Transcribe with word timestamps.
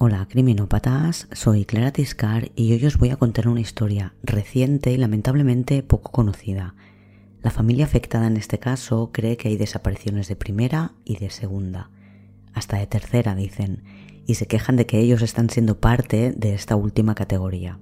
Hola 0.00 0.28
criminópatas, 0.30 1.26
soy 1.32 1.64
Clara 1.64 1.90
Tiscar 1.90 2.52
y 2.54 2.72
hoy 2.72 2.86
os 2.86 2.98
voy 2.98 3.10
a 3.10 3.16
contar 3.16 3.48
una 3.48 3.60
historia 3.60 4.14
reciente 4.22 4.92
y 4.92 4.96
lamentablemente 4.96 5.82
poco 5.82 6.12
conocida. 6.12 6.76
La 7.42 7.50
familia 7.50 7.86
afectada 7.86 8.28
en 8.28 8.36
este 8.36 8.60
caso 8.60 9.10
cree 9.12 9.36
que 9.36 9.48
hay 9.48 9.56
desapariciones 9.56 10.28
de 10.28 10.36
primera 10.36 10.92
y 11.04 11.16
de 11.16 11.30
segunda, 11.30 11.90
hasta 12.54 12.78
de 12.78 12.86
tercera 12.86 13.34
dicen, 13.34 13.82
y 14.24 14.36
se 14.36 14.46
quejan 14.46 14.76
de 14.76 14.86
que 14.86 15.00
ellos 15.00 15.20
están 15.20 15.50
siendo 15.50 15.80
parte 15.80 16.30
de 16.30 16.54
esta 16.54 16.76
última 16.76 17.16
categoría. 17.16 17.80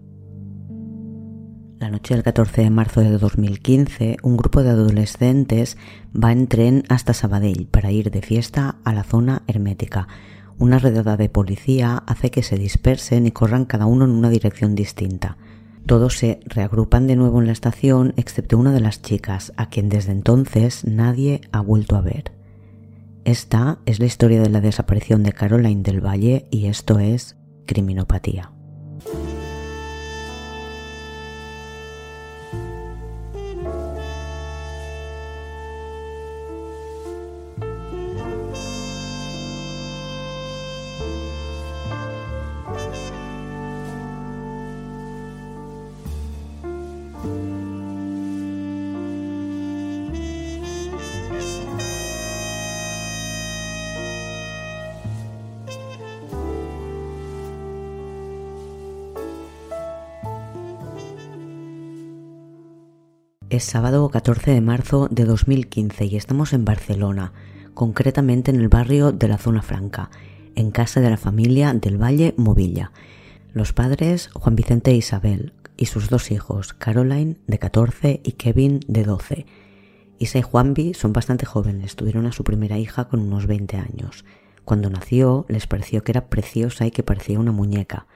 La 1.79 1.91
noche 1.91 2.15
del 2.15 2.23
14 2.23 2.63
de 2.63 2.71
marzo 2.71 3.03
de 3.03 3.19
2015, 3.19 4.17
un 4.23 4.39
grupo 4.39 4.63
de 4.63 4.71
adolescentes 4.71 5.77
va 6.15 6.33
en 6.33 6.47
tren 6.47 6.83
hasta 6.89 7.13
Sabadell 7.13 7.67
para 7.67 7.93
ir 7.93 8.11
de 8.11 8.23
fiesta 8.23 8.77
a 8.85 8.95
la 8.95 9.05
zona 9.05 9.43
hermética, 9.47 10.09
una 10.59 10.79
redada 10.79 11.17
de 11.17 11.29
policía 11.29 12.03
hace 12.07 12.31
que 12.31 12.43
se 12.43 12.57
dispersen 12.57 13.27
y 13.27 13.31
corran 13.31 13.65
cada 13.65 13.87
uno 13.87 14.05
en 14.05 14.13
una 14.13 14.31
dirección 14.31 14.75
distinta. 14.75 15.37
Todos 15.87 16.19
se 16.19 16.41
reagrupan 16.47 17.07
de 17.07 17.17
nuevo 17.17 17.41
en 17.41 17.47
la 17.47 17.53
estación 17.53 18.13
excepto 18.17 18.59
una 18.59 18.73
de 18.73 18.81
las 18.81 19.03
chicas, 19.03 19.53
a 19.57 19.69
quien 19.69 19.89
desde 19.89 20.13
entonces 20.13 20.85
nadie 20.85 21.43
ha 21.53 21.61
vuelto 21.61 21.97
a 21.97 22.01
ver. 22.01 22.33
Esta 23.25 23.79
es 23.87 23.99
la 24.01 24.07
historia 24.07 24.41
de 24.41 24.51
la 24.51 24.61
desaparición 24.61 25.23
de 25.23 25.33
Caroline 25.33 25.83
del 25.83 26.05
Valle 26.05 26.47
y 26.51 26.67
esto 26.67 26.99
es 26.99 27.37
Criminopatía. 27.67 28.56
Es 63.57 63.65
sábado 63.65 64.07
14 64.11 64.51
de 64.51 64.61
marzo 64.61 65.09
de 65.11 65.25
2015 65.25 66.05
y 66.05 66.17
estamos 66.17 66.53
en 66.53 66.67
Barcelona, 66.67 67.33
concretamente 67.73 68.51
en 68.51 68.61
el 68.61 68.69
barrio 68.69 69.13
de 69.13 69.29
la 69.29 69.39
Zona 69.39 69.63
Franca, 69.63 70.11
en 70.57 70.71
casa 70.71 71.01
de 71.01 71.09
la 71.09 71.17
familia 71.17 71.73
del 71.73 71.97
Valle 71.97 72.35
Movilla. 72.37 72.93
Los 73.55 73.73
padres 73.73 74.29
Juan 74.35 74.57
Vicente 74.57 74.91
e 74.91 74.97
Isabel 74.97 75.55
y 75.79 75.87
sus 75.87 76.11
dos 76.11 76.31
hijos, 76.31 76.75
Caroline 76.75 77.39
de 77.47 77.59
14 77.59 78.21
y 78.23 78.33
Kevin 78.33 78.81
de 78.89 79.05
12. 79.05 79.47
Isa 80.19 80.39
y 80.39 80.43
Juanvi 80.43 80.93
son 80.93 81.15
bastante 81.15 81.47
jóvenes, 81.47 81.97
tuvieron 81.97 82.27
a 82.27 82.33
su 82.33 82.45
primera 82.45 82.77
hija 82.77 83.09
con 83.09 83.21
unos 83.21 83.47
20 83.47 83.79
años. 83.79 84.27
Cuando 84.67 84.91
nació 84.91 85.47
les 85.49 85.67
pareció 85.67 86.05
que 86.05 86.13
era 86.13 86.29
preciosa 86.29 86.85
y 86.85 86.91
que 86.91 87.03
parecía 87.03 87.41
una 87.41 87.53
muñeca. 87.53 88.07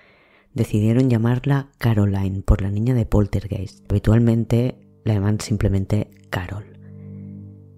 Decidieron 0.53 1.09
llamarla 1.09 1.71
Caroline 1.79 2.43
por 2.43 2.61
la 2.61 2.71
niña 2.71 2.93
de 2.93 3.07
Poltergeist. 3.07 3.91
Habitualmente 3.91 4.90
la 5.05 5.15
llaman 5.15 5.41
simplemente 5.41 6.11
Carol. 6.31 6.65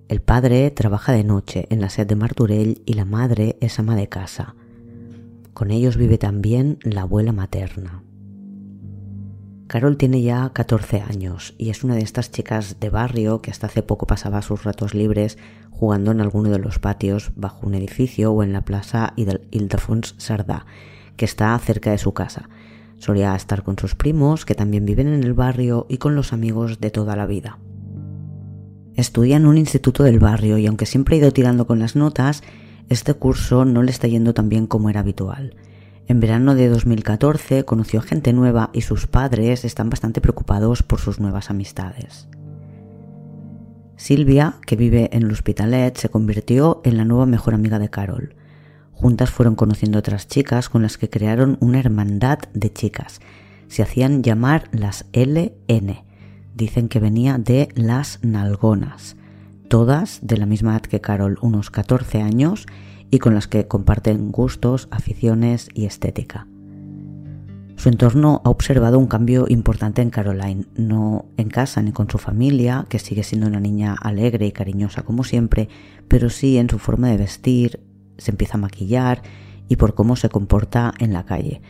El 0.09 0.21
padre 0.21 0.71
trabaja 0.71 1.13
de 1.13 1.25
noche 1.25 1.67
en 1.71 1.81
la 1.81 1.89
sede 1.89 2.07
de 2.07 2.17
Marturell 2.17 2.83
y 2.85 2.95
la 2.95 3.05
madre 3.05 3.57
es 3.61 3.79
ama 3.79 3.97
de 3.97 4.09
casa. 4.09 4.55
Con 5.55 5.71
ellos 5.71 5.97
vive 5.97 6.19
también 6.19 6.79
la 6.83 7.03
abuela 7.03 7.33
materna. 7.33 8.03
Carol 9.69 9.97
tiene 9.97 10.21
ya 10.21 10.51
14 10.53 11.01
años 11.01 11.55
y 11.57 11.71
es 11.71 11.83
una 11.83 11.95
de 11.95 12.03
estas 12.03 12.31
chicas 12.31 12.79
de 12.79 12.91
barrio 12.91 13.41
que 13.41 13.51
hasta 13.51 13.69
hace 13.69 13.83
poco 13.83 14.07
pasaba 14.07 14.43
sus 14.43 14.65
ratos 14.65 14.93
libres 14.93 15.39
jugando 15.71 16.11
en 16.11 16.21
alguno 16.21 16.51
de 16.51 16.59
los 16.59 16.79
patios 16.79 17.33
bajo 17.37 17.67
un 17.67 17.75
edificio 17.75 18.33
o 18.33 18.43
en 18.43 18.53
la 18.53 18.67
plaza 18.67 19.15
Ildefons 19.17 20.15
Sardá, 20.19 20.67
que 21.17 21.25
está 21.25 21.59
cerca 21.59 21.91
de 21.91 21.97
su 21.97 22.13
casa 22.13 22.51
Solía 23.03 23.35
estar 23.35 23.65
con 23.65 23.77
sus 23.77 23.97
primos, 23.97 24.45
que 24.45 24.55
también 24.55 24.87
viven 24.87 25.09
en 25.09 25.25
el 25.25 25.35
barrio, 25.35 25.87
y 25.89 25.97
con 25.97 26.15
los 26.15 26.33
amigos 26.33 26.79
de 26.79 26.93
toda 26.93 27.17
la 27.17 27.27
vida. 27.27 27.59
Estudia 28.95 29.39
en 29.39 29.47
un 29.47 29.59
instituto 29.59 30.05
del 30.05 30.21
barrio 30.21 30.57
y 30.57 30.69
aunque 30.69 30.87
siempre 30.87 31.17
ha 31.17 31.19
ido 31.19 31.33
tirando 31.33 31.67
con 31.67 31.81
las 31.81 31.97
notas, 31.97 32.45
este 32.89 33.15
curso 33.15 33.65
no 33.65 33.83
le 33.83 33.91
está 33.91 34.07
yendo 34.07 34.35
tan 34.35 34.49
bien 34.49 34.69
como 34.69 34.89
era 34.89 35.01
habitual. 35.01 35.57
En 36.07 36.21
verano 36.21 36.55
de 36.55 36.69
2014 36.69 37.65
conoció 37.65 38.03
gente 38.03 38.33
nueva 38.33 38.71
y 38.73 38.83
sus 38.83 39.09
padres 39.09 39.65
están 39.65 39.91
bastante 39.91 40.21
preocupados 40.21 40.85
por 40.85 41.01
sus 41.01 41.19
nuevas 41.19 41.51
amistades. 41.51 42.29
Silvia, 43.97 44.61
que 44.65 44.77
vive 44.77 45.11
en 45.13 45.25
el 45.25 45.33
Hospitalet, 45.33 45.97
se 45.97 46.09
convirtió 46.09 46.81
en 46.85 46.99
la 46.99 47.05
nueva 47.05 47.27
mejor 47.27 47.55
amiga 47.55 47.81
de 47.81 47.91
Carol. 47.91 48.37
Juntas 49.03 49.33
fueron 49.33 49.57
conociendo 49.57 49.99
otras 49.99 50.29
chicas 50.29 50.69
con 50.69 50.83
las 50.83 50.97
que 50.97 51.11
crearon 51.11 51.59
una 51.59 51.81
hermandad 51.81 52.39
de 52.55 52.73
chicas. 52.73 53.21
Se 53.67 53.83
hacían 53.83 54.23
llamar 54.23 54.69
las 54.71 55.07
LN. 55.13 56.05
Dicen 56.55 56.89
que 56.89 57.01
venía 57.01 57.37
de 57.37 57.67
las 57.75 58.21
nalgonas. 58.23 59.17
Todas 59.67 60.21
de 60.23 60.37
la 60.37 60.47
misma 60.47 60.71
edad 60.71 60.83
que 60.83 61.01
Carol, 61.01 61.37
unos 61.43 61.73
14 61.73 62.23
años, 62.23 62.67
y 63.11 63.19
con 63.19 63.35
las 63.35 63.49
que 63.49 63.67
comparten 63.67 64.31
gustos, 64.31 64.87
aficiones 64.93 65.69
y 65.75 65.87
estética. 65.87 66.47
Su 67.75 67.89
entorno 67.89 68.41
ha 68.45 68.51
observado 68.51 69.01
un 69.01 69.09
cambio 69.09 69.47
importante 69.49 70.01
en 70.01 70.11
Caroline, 70.11 70.67
no 70.77 71.27
en 71.37 71.49
casa 71.49 71.83
ni 71.83 71.91
con 71.91 72.09
su 72.09 72.19
familia, 72.19 72.87
que 72.89 73.01
sigue 73.01 73.25
siendo 73.25 73.49
una 73.49 73.59
niña 73.59 73.97
alegre 74.01 74.47
y 74.47 74.53
cariñosa 74.53 75.03
como 75.03 75.25
siempre, 75.25 75.69
pero 76.07 76.31
sí 76.31 76.57
en 76.57 76.71
su 76.71 76.79
forma 76.79 77.09
de 77.09 77.17
vestir, 77.17 77.81
se 78.19 78.31
empieza 78.31 78.55
a 78.55 78.61
maquillar 78.61 79.23
y 79.69 79.77
por 79.77 79.95
cómo 79.95 80.17
se 80.17 80.29
comporta 80.29 80.93
en 80.99 81.13
la 81.13 81.25
calle. 81.25 81.63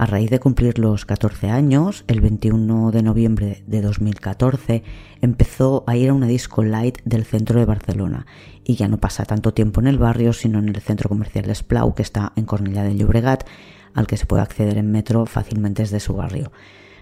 A 0.00 0.06
raíz 0.06 0.30
de 0.30 0.40
cumplir 0.40 0.78
los 0.78 1.04
14 1.04 1.50
años, 1.50 2.04
el 2.06 2.22
21 2.22 2.90
de 2.90 3.02
noviembre 3.02 3.62
de 3.66 3.82
2014, 3.82 4.82
empezó 5.20 5.84
a 5.86 5.94
ir 5.94 6.08
a 6.08 6.14
una 6.14 6.26
disco 6.26 6.64
light 6.64 6.98
del 7.04 7.26
centro 7.26 7.58
de 7.58 7.66
Barcelona 7.66 8.24
y 8.64 8.76
ya 8.76 8.88
no 8.88 8.98
pasa 8.98 9.26
tanto 9.26 9.52
tiempo 9.52 9.80
en 9.82 9.88
el 9.88 9.98
barrio, 9.98 10.32
sino 10.32 10.58
en 10.58 10.70
el 10.70 10.80
centro 10.80 11.10
comercial 11.10 11.50
Esplau, 11.50 11.94
que 11.94 12.00
está 12.00 12.32
en 12.36 12.46
Cornellà 12.46 12.82
de 12.82 12.96
Llobregat, 12.96 13.44
al 13.92 14.06
que 14.06 14.16
se 14.16 14.24
puede 14.24 14.42
acceder 14.42 14.78
en 14.78 14.90
metro 14.90 15.26
fácilmente 15.26 15.82
desde 15.82 16.00
su 16.00 16.14
barrio. 16.14 16.50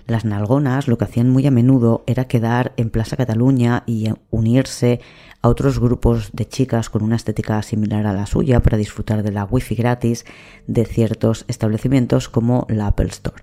Las 0.09 0.25
nalgonas 0.25 0.88
lo 0.88 0.97
que 0.98 1.04
hacían 1.04 1.30
muy 1.30 1.47
a 1.47 1.50
menudo 1.50 2.03
era 2.06 2.25
quedar 2.25 2.72
en 2.78 2.91
Plaza 2.91 3.16
Cataluña 3.16 3.84
y 3.86 4.09
unirse 4.30 5.00
a 5.43 5.49
otros 5.49 5.78
grupos 5.78 6.31
de 6.32 6.47
chicas 6.47 6.91
con 6.91 7.03
una 7.03 7.16
estética 7.16 7.62
similar 7.62 8.06
a 8.06 8.12
la 8.12 8.26
suya 8.26 8.60
para 8.60 8.76
disfrutar 8.76 9.22
de 9.22 9.32
la 9.32 9.44
wifi 9.44 9.75
gratis 9.75 10.25
de 10.66 10.84
ciertos 10.84 11.44
establecimientos 11.49 12.28
como 12.28 12.66
la 12.69 12.88
Apple 12.88 13.09
Store. 13.09 13.43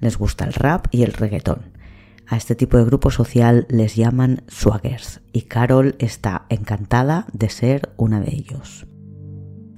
Les 0.00 0.16
gusta 0.16 0.44
el 0.44 0.52
rap 0.52 0.86
y 0.90 1.02
el 1.02 1.12
reggaetón. 1.12 1.76
A 2.26 2.36
este 2.36 2.54
tipo 2.54 2.76
de 2.76 2.84
grupo 2.84 3.10
social 3.10 3.66
les 3.68 3.94
llaman 3.94 4.42
swaggers 4.48 5.20
y 5.32 5.42
Carol 5.42 5.94
está 5.98 6.46
encantada 6.48 7.26
de 7.32 7.48
ser 7.50 7.92
una 7.96 8.20
de 8.20 8.34
ellos. 8.34 8.86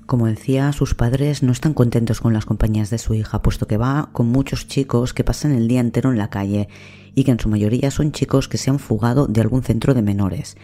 Como 0.08 0.26
decía, 0.26 0.72
sus 0.72 0.94
padres 0.94 1.42
no 1.42 1.52
están 1.52 1.74
contentos 1.74 2.22
con 2.22 2.32
las 2.32 2.46
compañías 2.46 2.88
de 2.88 2.96
su 2.96 3.12
hija, 3.12 3.42
puesto 3.42 3.66
que 3.66 3.76
va 3.76 4.08
con 4.14 4.26
muchos 4.26 4.66
chicos 4.66 5.12
que 5.12 5.22
pasan 5.22 5.52
el 5.52 5.68
día 5.68 5.80
entero 5.80 6.10
en 6.10 6.16
la 6.16 6.30
calle 6.30 6.70
y 7.14 7.24
que 7.24 7.30
en 7.30 7.38
su 7.38 7.50
mayoría 7.50 7.90
son 7.90 8.12
chicos 8.12 8.48
que 8.48 8.56
se 8.56 8.70
han 8.70 8.78
fugado 8.78 9.26
de 9.26 9.42
algún 9.42 9.62
centro 9.62 9.92
de 9.92 10.00
menores. 10.00 10.56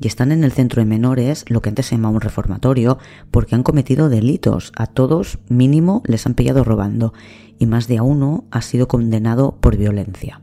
Y 0.00 0.06
están 0.06 0.30
en 0.30 0.44
el 0.44 0.52
centro 0.52 0.82
de 0.82 0.86
menores, 0.86 1.44
lo 1.48 1.60
que 1.62 1.70
antes 1.70 1.86
se 1.86 1.96
llamaba 1.96 2.14
un 2.14 2.20
reformatorio, 2.20 2.98
porque 3.32 3.56
han 3.56 3.64
cometido 3.64 4.08
delitos. 4.08 4.70
A 4.76 4.86
todos, 4.86 5.40
mínimo, 5.48 6.04
les 6.06 6.24
han 6.26 6.34
pillado 6.34 6.62
robando 6.62 7.12
y 7.58 7.66
más 7.66 7.88
de 7.88 7.98
a 7.98 8.04
uno 8.04 8.44
ha 8.52 8.62
sido 8.62 8.86
condenado 8.86 9.58
por 9.60 9.76
violencia. 9.76 10.42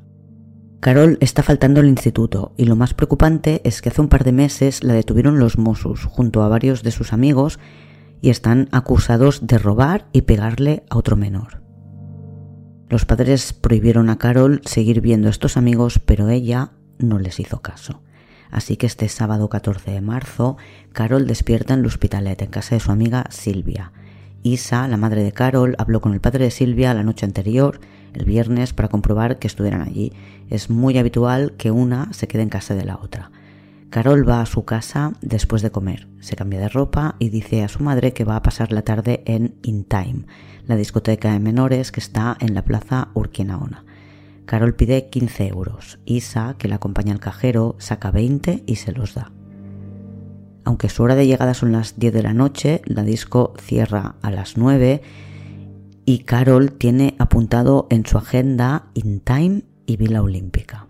Carol 0.82 1.18
está 1.22 1.44
faltando 1.44 1.80
al 1.80 1.88
instituto 1.88 2.52
y 2.58 2.66
lo 2.66 2.76
más 2.76 2.94
preocupante 2.94 3.62
es 3.64 3.82
que 3.82 3.88
hace 3.88 4.02
un 4.02 4.10
par 4.10 4.26
de 4.26 4.34
meses 4.34 4.84
la 4.84 4.96
detuvieron 4.96 5.40
los 5.40 5.58
Mossos 5.58 6.04
junto 6.04 6.44
a 6.44 6.50
varios 6.50 6.84
de 6.84 6.92
sus 6.92 7.14
amigos 7.14 7.58
y 8.22 8.30
están 8.30 8.70
acusados 8.72 9.46
de 9.48 9.58
robar 9.58 10.08
y 10.12 10.22
pegarle 10.22 10.84
a 10.90 10.98
otro 10.98 11.16
menor. 11.16 11.62
Los 12.90 13.06
padres 13.06 13.54
prohibieron 13.54 14.10
a 14.10 14.18
Carol 14.18 14.62
seguir 14.66 15.02
viendo 15.02 15.28
a 15.28 15.32
estos 15.32 15.58
amigos, 15.58 16.00
pero 16.00 16.30
ella 16.30 16.72
no 16.98 17.20
les 17.20 17.40
hizo 17.40 17.62
caso. 17.62 18.02
Así 18.52 18.78
que 18.78 18.88
este 18.88 19.08
sábado 19.10 19.48
14 19.48 19.92
de 19.92 20.02
marzo, 20.02 20.58
Carol 20.92 21.28
despierta 21.28 21.76
en 21.76 21.82
el 21.82 21.86
hospitalet 21.86 22.42
en 22.42 22.50
casa 22.50 22.76
de 22.76 22.80
su 22.80 22.92
amiga 22.92 23.26
Silvia. 23.30 23.92
Isa, 24.42 24.88
la 24.88 24.98
madre 24.98 25.24
de 25.24 25.32
Carol, 25.32 25.76
habló 25.78 26.02
con 26.02 26.14
el 26.14 26.22
padre 26.22 26.46
de 26.46 26.52
Silvia 26.52 26.94
la 26.94 27.04
noche 27.04 27.26
anterior, 27.26 27.80
el 28.14 28.26
viernes, 28.26 28.74
para 28.74 28.88
comprobar 28.88 29.38
que 29.38 29.48
estuvieran 29.48 29.82
allí. 29.82 30.14
Es 30.50 30.72
muy 30.72 30.98
habitual 30.98 31.54
que 31.58 31.70
una 31.70 32.12
se 32.14 32.28
quede 32.28 32.42
en 32.42 32.50
casa 32.50 32.74
de 32.74 32.86
la 32.86 32.96
otra. 32.96 33.32
Carol 33.90 34.28
va 34.28 34.42
a 34.42 34.46
su 34.46 34.66
casa 34.66 35.14
después 35.22 35.64
de 35.64 35.72
comer, 35.72 36.08
se 36.20 36.36
cambia 36.36 36.60
de 36.60 36.70
ropa 36.70 37.16
y 37.18 37.30
dice 37.30 37.64
a 37.64 37.68
su 37.68 37.82
madre 37.82 38.14
que 38.14 38.24
va 38.24 38.36
a 38.36 38.44
pasar 38.44 38.72
la 38.72 38.84
tarde 38.84 39.24
en 39.26 39.56
In 39.64 39.84
Time, 39.84 40.26
la 40.68 40.76
discoteca 40.76 41.34
de 41.34 41.40
menores 41.40 41.92
que 41.92 42.00
está 42.00 42.38
en 42.40 42.54
la 42.54 42.64
plaza 42.64 43.10
Urquinaona. 43.16 43.86
Carol 44.46 44.76
pide 44.76 45.10
15 45.10 45.48
euros. 45.48 46.00
Isa, 46.06 46.56
que 46.60 46.68
la 46.68 46.76
acompaña 46.76 47.14
al 47.14 47.20
cajero, 47.20 47.76
saca 47.80 48.12
20 48.12 48.64
y 48.68 48.76
se 48.76 48.92
los 48.92 49.16
da. 49.16 49.32
Aunque 50.66 50.90
su 50.90 51.02
hora 51.02 51.16
de 51.16 51.26
llegada 51.26 51.56
son 51.56 51.72
las 51.72 51.98
10 51.98 52.14
de 52.14 52.24
la 52.24 52.34
noche, 52.34 52.82
la 52.86 53.02
disco 53.02 53.54
cierra 53.60 54.18
a 54.22 54.30
las 54.30 54.56
9 54.56 55.02
y 56.06 56.20
Carol 56.20 56.74
tiene 56.74 57.16
apuntado 57.18 57.88
en 57.90 58.06
su 58.06 58.20
agenda 58.20 58.86
In 58.94 59.20
Time 59.20 59.64
y 59.88 59.98
Vila 59.98 60.22
Olímpica. 60.22 60.89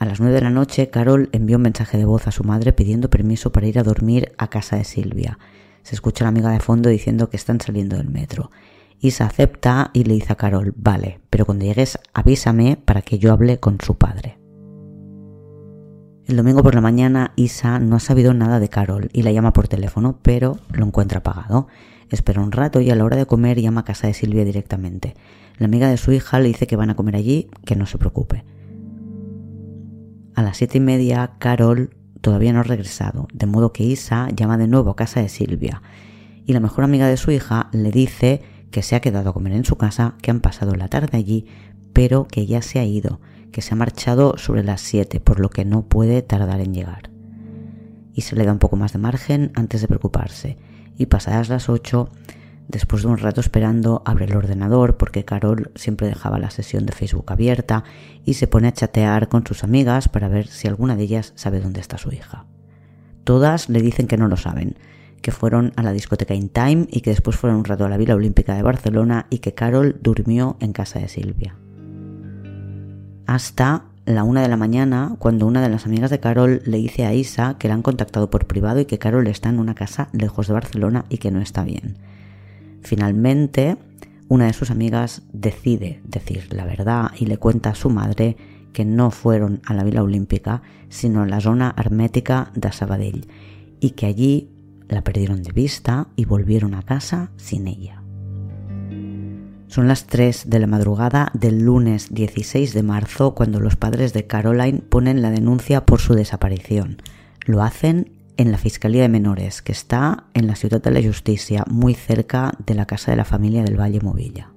A 0.00 0.06
las 0.06 0.18
9 0.18 0.34
de 0.34 0.40
la 0.40 0.48
noche, 0.48 0.88
Carol 0.88 1.28
envió 1.32 1.58
un 1.58 1.62
mensaje 1.62 1.98
de 1.98 2.06
voz 2.06 2.26
a 2.26 2.32
su 2.32 2.42
madre 2.42 2.72
pidiendo 2.72 3.10
permiso 3.10 3.52
para 3.52 3.66
ir 3.66 3.78
a 3.78 3.82
dormir 3.82 4.32
a 4.38 4.48
casa 4.48 4.76
de 4.76 4.84
Silvia. 4.84 5.38
Se 5.82 5.94
escucha 5.94 6.24
la 6.24 6.30
amiga 6.30 6.48
de 6.50 6.60
fondo 6.60 6.88
diciendo 6.88 7.28
que 7.28 7.36
están 7.36 7.60
saliendo 7.60 7.98
del 7.98 8.08
metro. 8.08 8.50
Isa 8.98 9.26
acepta 9.26 9.90
y 9.92 10.04
le 10.04 10.14
dice 10.14 10.32
a 10.32 10.36
Carol, 10.36 10.72
vale, 10.74 11.20
pero 11.28 11.44
cuando 11.44 11.66
llegues 11.66 11.98
avísame 12.14 12.78
para 12.82 13.02
que 13.02 13.18
yo 13.18 13.30
hable 13.30 13.60
con 13.60 13.76
su 13.78 13.96
padre. 13.96 14.38
El 16.24 16.38
domingo 16.38 16.62
por 16.62 16.74
la 16.74 16.80
mañana 16.80 17.34
Isa 17.36 17.78
no 17.78 17.96
ha 17.96 18.00
sabido 18.00 18.32
nada 18.32 18.58
de 18.58 18.70
Carol 18.70 19.10
y 19.12 19.20
la 19.20 19.32
llama 19.32 19.52
por 19.52 19.68
teléfono, 19.68 20.18
pero 20.22 20.56
lo 20.72 20.86
encuentra 20.86 21.18
apagado. 21.18 21.66
Espera 22.08 22.40
un 22.40 22.52
rato 22.52 22.80
y 22.80 22.88
a 22.88 22.94
la 22.94 23.04
hora 23.04 23.18
de 23.18 23.26
comer 23.26 23.60
llama 23.60 23.82
a 23.82 23.84
casa 23.84 24.06
de 24.06 24.14
Silvia 24.14 24.46
directamente. 24.46 25.14
La 25.58 25.66
amiga 25.66 25.90
de 25.90 25.98
su 25.98 26.10
hija 26.10 26.40
le 26.40 26.48
dice 26.48 26.66
que 26.66 26.76
van 26.76 26.88
a 26.88 26.96
comer 26.96 27.16
allí, 27.16 27.50
que 27.66 27.76
no 27.76 27.84
se 27.84 27.98
preocupe. 27.98 28.44
A 30.40 30.42
las 30.42 30.56
siete 30.56 30.78
y 30.78 30.80
media, 30.80 31.32
Carol 31.38 31.90
todavía 32.22 32.54
no 32.54 32.60
ha 32.60 32.62
regresado, 32.62 33.28
de 33.30 33.44
modo 33.44 33.74
que 33.74 33.84
Isa 33.84 34.30
llama 34.30 34.56
de 34.56 34.68
nuevo 34.68 34.88
a 34.88 34.96
casa 34.96 35.20
de 35.20 35.28
Silvia. 35.28 35.82
Y 36.46 36.54
la 36.54 36.60
mejor 36.60 36.82
amiga 36.82 37.06
de 37.08 37.18
su 37.18 37.30
hija 37.30 37.68
le 37.72 37.90
dice 37.90 38.40
que 38.70 38.80
se 38.80 38.96
ha 38.96 39.00
quedado 39.00 39.28
a 39.28 39.32
comer 39.34 39.52
en 39.52 39.66
su 39.66 39.76
casa, 39.76 40.14
que 40.22 40.30
han 40.30 40.40
pasado 40.40 40.74
la 40.76 40.88
tarde 40.88 41.18
allí, 41.18 41.44
pero 41.92 42.26
que 42.26 42.46
ya 42.46 42.62
se 42.62 42.78
ha 42.78 42.84
ido, 42.86 43.20
que 43.52 43.60
se 43.60 43.74
ha 43.74 43.76
marchado 43.76 44.38
sobre 44.38 44.64
las 44.64 44.80
siete, 44.80 45.20
por 45.20 45.40
lo 45.40 45.50
que 45.50 45.66
no 45.66 45.82
puede 45.82 46.22
tardar 46.22 46.60
en 46.60 46.72
llegar. 46.72 47.10
Y 48.14 48.22
se 48.22 48.34
le 48.34 48.46
da 48.46 48.52
un 48.52 48.60
poco 48.60 48.76
más 48.76 48.94
de 48.94 48.98
margen 48.98 49.52
antes 49.54 49.82
de 49.82 49.88
preocuparse, 49.88 50.56
y 50.96 51.04
pasadas 51.04 51.50
las 51.50 51.68
ocho 51.68 52.08
Después 52.70 53.02
de 53.02 53.08
un 53.08 53.18
rato 53.18 53.40
esperando, 53.40 54.00
abre 54.04 54.26
el 54.26 54.36
ordenador 54.36 54.96
porque 54.96 55.24
Carol 55.24 55.72
siempre 55.74 56.06
dejaba 56.06 56.38
la 56.38 56.50
sesión 56.50 56.86
de 56.86 56.92
Facebook 56.92 57.32
abierta 57.32 57.82
y 58.24 58.34
se 58.34 58.46
pone 58.46 58.68
a 58.68 58.72
chatear 58.72 59.28
con 59.28 59.44
sus 59.44 59.64
amigas 59.64 60.08
para 60.08 60.28
ver 60.28 60.46
si 60.46 60.68
alguna 60.68 60.94
de 60.94 61.02
ellas 61.02 61.32
sabe 61.34 61.58
dónde 61.58 61.80
está 61.80 61.98
su 61.98 62.12
hija. 62.12 62.46
Todas 63.24 63.68
le 63.68 63.82
dicen 63.82 64.06
que 64.06 64.16
no 64.16 64.28
lo 64.28 64.36
saben, 64.36 64.76
que 65.20 65.32
fueron 65.32 65.72
a 65.74 65.82
la 65.82 65.90
discoteca 65.90 66.32
In 66.32 66.48
Time 66.48 66.86
y 66.92 67.00
que 67.00 67.10
después 67.10 67.34
fueron 67.34 67.58
un 67.58 67.64
rato 67.64 67.86
a 67.86 67.88
la 67.88 67.96
Vila 67.96 68.14
Olímpica 68.14 68.54
de 68.54 68.62
Barcelona 68.62 69.26
y 69.30 69.40
que 69.40 69.52
Carol 69.52 69.98
durmió 70.00 70.56
en 70.60 70.72
casa 70.72 71.00
de 71.00 71.08
Silvia. 71.08 71.56
Hasta 73.26 73.86
la 74.04 74.22
una 74.22 74.42
de 74.42 74.48
la 74.48 74.56
mañana, 74.56 75.16
cuando 75.18 75.48
una 75.48 75.60
de 75.60 75.70
las 75.70 75.86
amigas 75.86 76.10
de 76.10 76.20
Carol 76.20 76.62
le 76.64 76.78
dice 76.78 77.04
a 77.04 77.14
Isa 77.14 77.58
que 77.58 77.66
la 77.66 77.74
han 77.74 77.82
contactado 77.82 78.30
por 78.30 78.46
privado 78.46 78.78
y 78.78 78.84
que 78.84 79.00
Carol 79.00 79.26
está 79.26 79.48
en 79.48 79.58
una 79.58 79.74
casa 79.74 80.08
lejos 80.12 80.46
de 80.46 80.54
Barcelona 80.54 81.04
y 81.08 81.18
que 81.18 81.32
no 81.32 81.40
está 81.40 81.64
bien. 81.64 81.98
Finalmente, 82.82 83.76
una 84.28 84.46
de 84.46 84.52
sus 84.52 84.70
amigas 84.70 85.22
decide 85.32 86.00
decir 86.04 86.52
la 86.52 86.64
verdad 86.64 87.10
y 87.18 87.26
le 87.26 87.38
cuenta 87.38 87.70
a 87.70 87.74
su 87.74 87.90
madre 87.90 88.36
que 88.72 88.84
no 88.84 89.10
fueron 89.10 89.60
a 89.66 89.74
la 89.74 89.84
Vila 89.84 90.02
Olímpica, 90.02 90.62
sino 90.88 91.22
a 91.22 91.26
la 91.26 91.40
zona 91.40 91.74
hermética 91.76 92.52
de 92.54 92.70
Sabadell, 92.72 93.26
y 93.80 93.90
que 93.90 94.06
allí 94.06 94.50
la 94.88 95.02
perdieron 95.02 95.42
de 95.42 95.52
vista 95.52 96.08
y 96.16 96.24
volvieron 96.24 96.74
a 96.74 96.82
casa 96.82 97.30
sin 97.36 97.66
ella. 97.66 98.02
Son 99.68 99.86
las 99.86 100.06
3 100.06 100.50
de 100.50 100.58
la 100.58 100.66
madrugada 100.66 101.30
del 101.32 101.62
lunes 101.62 102.12
16 102.12 102.74
de 102.74 102.82
marzo 102.82 103.34
cuando 103.36 103.60
los 103.60 103.76
padres 103.76 104.12
de 104.12 104.26
Caroline 104.26 104.80
ponen 104.80 105.22
la 105.22 105.30
denuncia 105.30 105.86
por 105.86 106.00
su 106.00 106.14
desaparición. 106.14 107.00
Lo 107.46 107.62
hacen 107.62 108.10
en 108.36 108.52
la 108.52 108.58
Fiscalía 108.58 109.02
de 109.02 109.08
Menores, 109.08 109.62
que 109.62 109.72
está 109.72 110.24
en 110.34 110.46
la 110.46 110.56
Ciudad 110.56 110.82
de 110.82 110.90
la 110.90 111.02
Justicia, 111.02 111.64
muy 111.68 111.94
cerca 111.94 112.52
de 112.66 112.74
la 112.74 112.86
casa 112.86 113.10
de 113.10 113.16
la 113.16 113.24
familia 113.24 113.62
del 113.62 113.78
Valle 113.78 114.00
Movilla. 114.00 114.52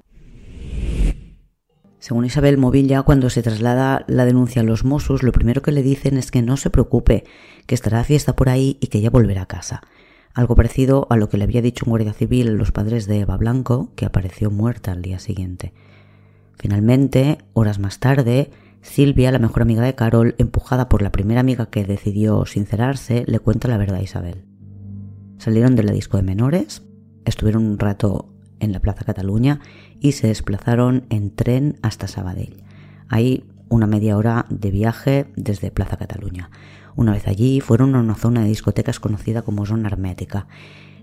Según 1.99 2.25
Isabel 2.25 2.57
Movilla, 2.57 3.03
cuando 3.03 3.29
se 3.29 3.41
traslada 3.41 4.03
la 4.07 4.25
denuncia 4.25 4.61
a 4.61 4.65
los 4.65 4.83
Mossos, 4.83 5.23
lo 5.23 5.31
primero 5.31 5.61
que 5.61 5.71
le 5.71 5.83
dicen 5.83 6.17
es 6.17 6.31
que 6.31 6.41
no 6.41 6.57
se 6.57 6.69
preocupe, 6.69 7.23
que 7.65 7.75
estará 7.75 8.03
fiesta 8.03 8.35
por 8.35 8.49
ahí 8.49 8.77
y 8.81 8.87
que 8.87 8.99
ya 8.99 9.09
volverá 9.09 9.43
a 9.43 9.47
casa. 9.47 9.81
Algo 10.33 10.55
parecido 10.55 11.07
a 11.09 11.15
lo 11.15 11.29
que 11.29 11.37
le 11.37 11.45
había 11.45 11.61
dicho 11.61 11.85
un 11.85 11.91
guardia 11.91 12.11
civil 12.11 12.49
a 12.49 12.51
los 12.51 12.73
padres 12.73 13.07
de 13.07 13.19
Eva 13.19 13.37
Blanco, 13.37 13.91
que 13.95 14.05
apareció 14.05 14.51
muerta 14.51 14.91
al 14.91 15.01
día 15.01 15.19
siguiente. 15.19 15.73
Finalmente, 16.57 17.37
horas 17.53 17.79
más 17.79 17.99
tarde, 17.99 18.51
Silvia, 18.83 19.31
la 19.31 19.39
mejor 19.39 19.61
amiga 19.61 19.81
de 19.81 19.95
Carol, 19.95 20.35
empujada 20.37 20.89
por 20.89 21.01
la 21.01 21.11
primera 21.11 21.39
amiga 21.39 21.67
que 21.67 21.85
decidió 21.85 22.45
sincerarse, 22.45 23.23
le 23.25 23.39
cuenta 23.39 23.69
la 23.69 23.77
verdad 23.77 23.99
a 23.99 24.03
Isabel. 24.03 24.43
Salieron 25.37 25.75
de 25.75 25.83
la 25.83 25.93
disco 25.93 26.17
de 26.17 26.23
menores, 26.23 26.83
estuvieron 27.25 27.65
un 27.65 27.79
rato 27.79 28.35
en 28.59 28.73
la 28.73 28.81
Plaza 28.81 29.05
Cataluña 29.05 29.61
y 30.01 30.11
se 30.11 30.27
desplazaron 30.27 31.05
en 31.09 31.33
tren 31.33 31.79
hasta 31.81 32.07
Sabadell. 32.07 32.61
Hay 33.07 33.45
una 33.69 33.87
media 33.87 34.17
hora 34.17 34.45
de 34.49 34.69
viaje 34.69 35.27
desde 35.37 35.71
Plaza 35.71 35.95
Cataluña. 35.95 36.51
Una 36.95 37.13
vez 37.13 37.27
allí 37.27 37.61
fueron 37.61 37.95
a 37.95 38.01
una 38.01 38.15
zona 38.15 38.41
de 38.41 38.49
discotecas 38.49 38.99
conocida 38.99 39.43
como 39.43 39.65
zona 39.65 39.87
hermética. 39.87 40.47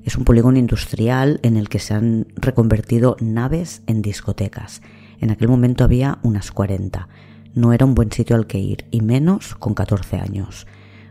Es 0.04 0.16
un 0.16 0.24
polígono 0.24 0.58
industrial 0.58 1.40
en 1.42 1.56
el 1.56 1.70
que 1.70 1.78
se 1.78 1.94
han 1.94 2.28
reconvertido 2.36 3.16
naves 3.20 3.82
en 3.86 4.02
discotecas. 4.02 4.82
En 5.18 5.30
aquel 5.30 5.48
momento 5.48 5.82
había 5.82 6.18
unas 6.22 6.52
40 6.52 7.08
no 7.54 7.72
era 7.72 7.84
un 7.84 7.94
buen 7.94 8.12
sitio 8.12 8.36
al 8.36 8.46
que 8.46 8.58
ir, 8.58 8.84
y 8.90 9.00
menos 9.00 9.54
con 9.54 9.74
14 9.74 10.16
años. 10.16 10.66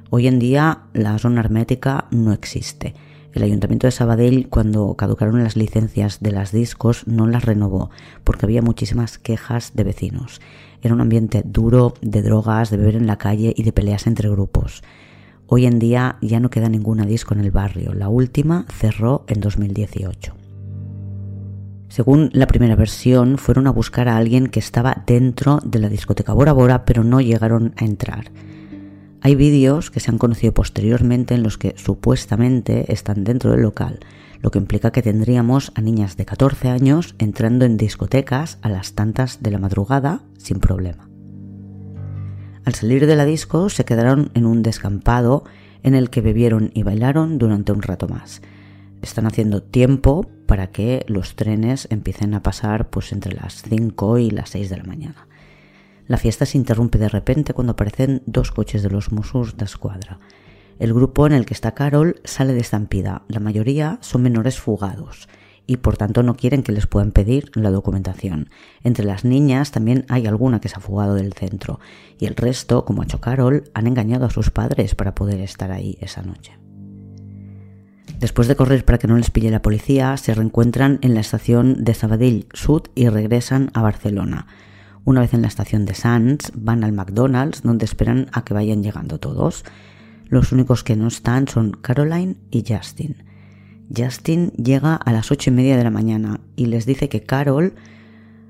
Hoy 0.10 0.28
en 0.28 0.40
día 0.40 0.84
la 0.94 1.18
zona 1.20 1.42
hermética 1.42 2.06
no 2.12 2.34
existe. 2.34 2.96
El 3.34 3.44
ayuntamiento 3.44 3.86
de 3.86 3.92
Sabadell, 3.92 4.50
cuando 4.50 4.96
caducaron 4.96 5.44
las 5.44 5.56
licencias 5.56 6.20
de 6.20 6.32
las 6.32 6.52
discos, 6.52 7.06
no 7.06 7.28
las 7.28 7.46
renovó, 7.46 7.92
porque 8.24 8.46
había 8.46 8.64
muchísimas 8.64 9.20
quejas 9.20 9.74
de 9.76 9.84
vecinos. 9.84 10.42
Era 10.82 10.96
un 10.96 11.02
ambiente 11.02 11.44
duro 11.46 11.94
de 12.02 12.24
drogas, 12.24 12.72
de 12.72 12.78
beber 12.78 12.96
en 12.96 13.06
la 13.06 13.18
calle 13.18 13.54
y 13.56 13.64
de 13.64 13.72
peleas 13.72 14.08
entre 14.08 14.30
grupos. 14.30 14.82
Hoy 15.46 15.66
en 15.66 15.78
día 15.78 16.18
ya 16.22 16.40
no 16.40 16.50
queda 16.50 16.70
ninguna 16.70 17.06
disco 17.06 17.34
en 17.34 17.42
el 17.42 17.52
barrio. 17.52 17.94
La 17.94 18.10
última 18.10 18.66
cerró 18.70 19.26
en 19.28 19.42
2018. 19.42 20.39
Según 21.90 22.30
la 22.34 22.46
primera 22.46 22.76
versión, 22.76 23.40
fueron 23.40 23.66
a 23.66 23.72
buscar 23.72 24.08
a 24.08 24.18
alguien 24.18 24.48
que 24.48 24.60
estaba 24.60 25.04
dentro 25.08 25.60
de 25.66 25.80
la 25.80 25.90
discoteca 25.90 26.34
Bora 26.34 26.54
Bora, 26.54 26.86
pero 26.86 27.04
no 27.04 27.20
llegaron 27.20 27.74
a 27.78 27.84
entrar. 27.84 28.32
Hay 29.22 29.34
vídeos 29.34 29.90
que 29.90 30.00
se 30.00 30.12
han 30.12 30.20
conocido 30.20 30.54
posteriormente 30.54 31.34
en 31.34 31.42
los 31.42 31.58
que 31.58 31.74
supuestamente 31.78 32.94
están 32.94 33.24
dentro 33.24 33.52
del 33.52 33.64
local, 33.64 34.00
lo 34.40 34.52
que 34.52 34.60
implica 34.60 34.92
que 34.92 35.02
tendríamos 35.02 35.72
a 35.74 35.82
niñas 35.82 36.16
de 36.16 36.26
14 36.26 36.70
años 36.70 37.16
entrando 37.18 37.66
en 37.66 37.76
discotecas 37.76 38.60
a 38.62 38.70
las 38.70 38.94
tantas 38.94 39.42
de 39.42 39.50
la 39.50 39.58
madrugada 39.58 40.22
sin 40.38 40.60
problema. 40.60 41.10
Al 42.66 42.76
salir 42.76 43.08
de 43.08 43.16
la 43.16 43.26
disco 43.26 43.68
se 43.70 43.84
quedaron 43.84 44.30
en 44.36 44.46
un 44.46 44.62
descampado 44.62 45.44
en 45.82 45.96
el 45.96 46.12
que 46.12 46.22
bebieron 46.22 46.70
y 46.76 46.84
bailaron 46.84 47.40
durante 47.40 47.72
un 47.72 47.82
rato 47.82 48.08
más. 48.08 48.44
Están 49.02 49.26
haciendo 49.26 49.64
tiempo 49.64 50.30
para 50.46 50.72
que 50.72 51.06
los 51.08 51.36
trenes 51.36 51.88
empiecen 51.90 52.34
a 52.34 52.44
pasar 52.44 52.90
pues 52.90 53.12
entre 53.12 53.34
las 53.34 53.62
5 53.64 54.18
y 54.18 54.32
las 54.32 54.50
6 54.50 54.70
de 54.70 54.78
la 54.78 54.84
mañana. 54.84 55.28
La 56.08 56.18
fiesta 56.18 56.46
se 56.46 56.58
interrumpe 56.58 56.98
de 56.98 57.08
repente 57.08 57.54
cuando 57.54 57.74
aparecen 57.74 58.24
dos 58.26 58.52
coches 58.52 58.82
de 58.82 58.90
los 58.90 59.12
Mossos 59.12 59.58
de 59.58 59.66
Escuadra. 59.66 60.20
El 60.80 60.94
grupo 60.94 61.28
en 61.28 61.34
el 61.34 61.46
que 61.46 61.54
está 61.54 61.76
Carol 61.76 62.20
sale 62.24 62.54
de 62.54 62.62
estampida. 62.62 63.24
La 63.28 63.40
mayoría 63.40 64.00
son 64.02 64.24
menores 64.24 64.60
fugados 64.60 65.30
y 65.68 65.78
por 65.78 65.98
tanto 65.98 66.24
no 66.24 66.36
quieren 66.36 66.64
que 66.64 66.72
les 66.72 66.88
puedan 66.88 67.12
pedir 67.12 67.52
la 67.54 67.70
documentación. 67.70 68.50
Entre 68.84 69.06
las 69.06 69.24
niñas 69.24 69.72
también 69.72 70.06
hay 70.10 70.26
alguna 70.26 70.60
que 70.60 70.68
se 70.68 70.78
ha 70.78 70.80
fugado 70.80 71.14
del 71.14 71.34
centro 71.34 71.80
y 72.18 72.26
el 72.26 72.36
resto, 72.36 72.86
como 72.86 73.02
ha 73.02 73.06
hecho 73.06 73.22
Carol, 73.22 73.66
han 73.76 73.86
engañado 73.86 74.26
a 74.26 74.32
sus 74.32 74.50
padres 74.50 74.96
para 74.96 75.14
poder 75.14 75.42
estar 75.42 75.72
ahí 75.72 75.98
esa 76.02 76.24
noche. 76.24 76.58
Después 78.20 78.48
de 78.48 78.56
correr 78.56 78.84
para 78.84 78.98
que 78.98 79.08
no 79.08 79.18
les 79.18 79.32
pille 79.32 79.52
la 79.52 79.62
policía, 79.62 80.16
se 80.18 80.34
reencuentran 80.34 81.00
en 81.02 81.14
la 81.14 81.22
estación 81.22 81.84
de 81.84 81.94
Sabadell 81.94 82.48
Sud 82.54 82.84
y 82.96 83.08
regresan 83.08 83.72
a 83.74 83.82
Barcelona. 83.82 84.48
Una 85.06 85.22
vez 85.22 85.34
en 85.34 85.42
la 85.42 85.48
estación 85.48 85.86
de 85.86 85.94
Sants, 85.94 86.52
van 86.56 86.84
al 86.84 86.92
McDonald's 86.92 87.64
donde 87.64 87.86
esperan 87.86 88.28
a 88.34 88.44
que 88.44 88.54
vayan 88.54 88.84
llegando 88.84 89.20
todos. 89.20 89.64
Los 90.28 90.52
únicos 90.52 90.84
que 90.84 90.96
no 90.96 91.08
están 91.08 91.48
son 91.48 91.72
Caroline 91.72 92.36
y 92.52 92.66
Justin. 92.68 93.24
Justin 93.96 94.52
llega 94.52 94.96
a 94.96 95.12
las 95.12 95.32
ocho 95.32 95.50
y 95.50 95.54
media 95.54 95.78
de 95.78 95.84
la 95.84 95.90
mañana 95.90 96.42
y 96.56 96.68
les 96.68 96.86
dice 96.86 97.10
que 97.10 97.24
Carol 97.24 97.74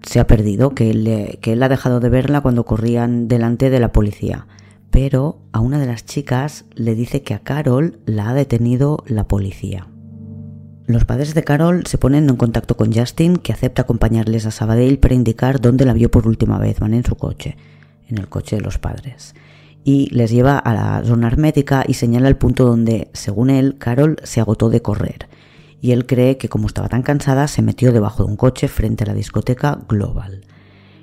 se 0.01 0.19
ha 0.19 0.27
perdido, 0.27 0.73
que, 0.75 1.37
que 1.41 1.53
él 1.53 1.63
ha 1.63 1.69
dejado 1.69 1.99
de 1.99 2.09
verla 2.09 2.41
cuando 2.41 2.65
corrían 2.65 3.27
delante 3.27 3.69
de 3.69 3.79
la 3.79 3.91
policía 3.91 4.47
pero 4.91 5.41
a 5.51 5.59
una 5.59 5.79
de 5.79 5.85
las 5.85 6.05
chicas 6.05 6.65
le 6.73 6.95
dice 6.95 7.21
que 7.21 7.33
a 7.33 7.39
Carol 7.39 7.99
la 8.05 8.29
ha 8.29 8.33
detenido 8.33 9.03
la 9.07 9.27
policía. 9.27 9.87
Los 10.89 11.05
padres 11.05 11.35
de 11.35 11.43
Carol 11.43 11.85
se 11.85 11.99
ponen 11.99 12.27
en 12.27 12.35
contacto 12.35 12.75
con 12.75 12.91
Justin, 12.91 13.37
que 13.37 13.53
acepta 13.53 13.83
acompañarles 13.83 14.47
a 14.47 14.51
Sabadell 14.51 14.97
para 14.97 15.13
indicar 15.13 15.61
dónde 15.61 15.85
la 15.85 15.93
vio 15.93 16.09
por 16.09 16.27
última 16.27 16.57
vez. 16.57 16.79
Van 16.79 16.95
en 16.95 17.05
su 17.05 17.15
coche, 17.15 17.57
en 18.07 18.17
el 18.17 18.27
coche 18.27 18.55
de 18.55 18.63
los 18.63 18.79
padres. 18.79 19.35
Y 19.83 20.09
les 20.09 20.31
lleva 20.31 20.57
a 20.57 20.73
la 20.73 21.03
zona 21.05 21.27
hermética 21.27 21.83
y 21.87 21.93
señala 21.93 22.27
el 22.27 22.37
punto 22.37 22.65
donde, 22.65 23.11
según 23.13 23.51
él, 23.51 23.77
Carol 23.77 24.17
se 24.23 24.41
agotó 24.41 24.71
de 24.71 24.81
correr. 24.81 25.29
Y 25.79 25.91
él 25.91 26.07
cree 26.07 26.37
que 26.37 26.49
como 26.49 26.65
estaba 26.65 26.89
tan 26.89 27.03
cansada, 27.03 27.47
se 27.47 27.61
metió 27.61 27.91
debajo 27.91 28.23
de 28.23 28.31
un 28.31 28.35
coche 28.35 28.67
frente 28.67 29.03
a 29.03 29.07
la 29.07 29.13
discoteca 29.13 29.79
Global. 29.87 30.41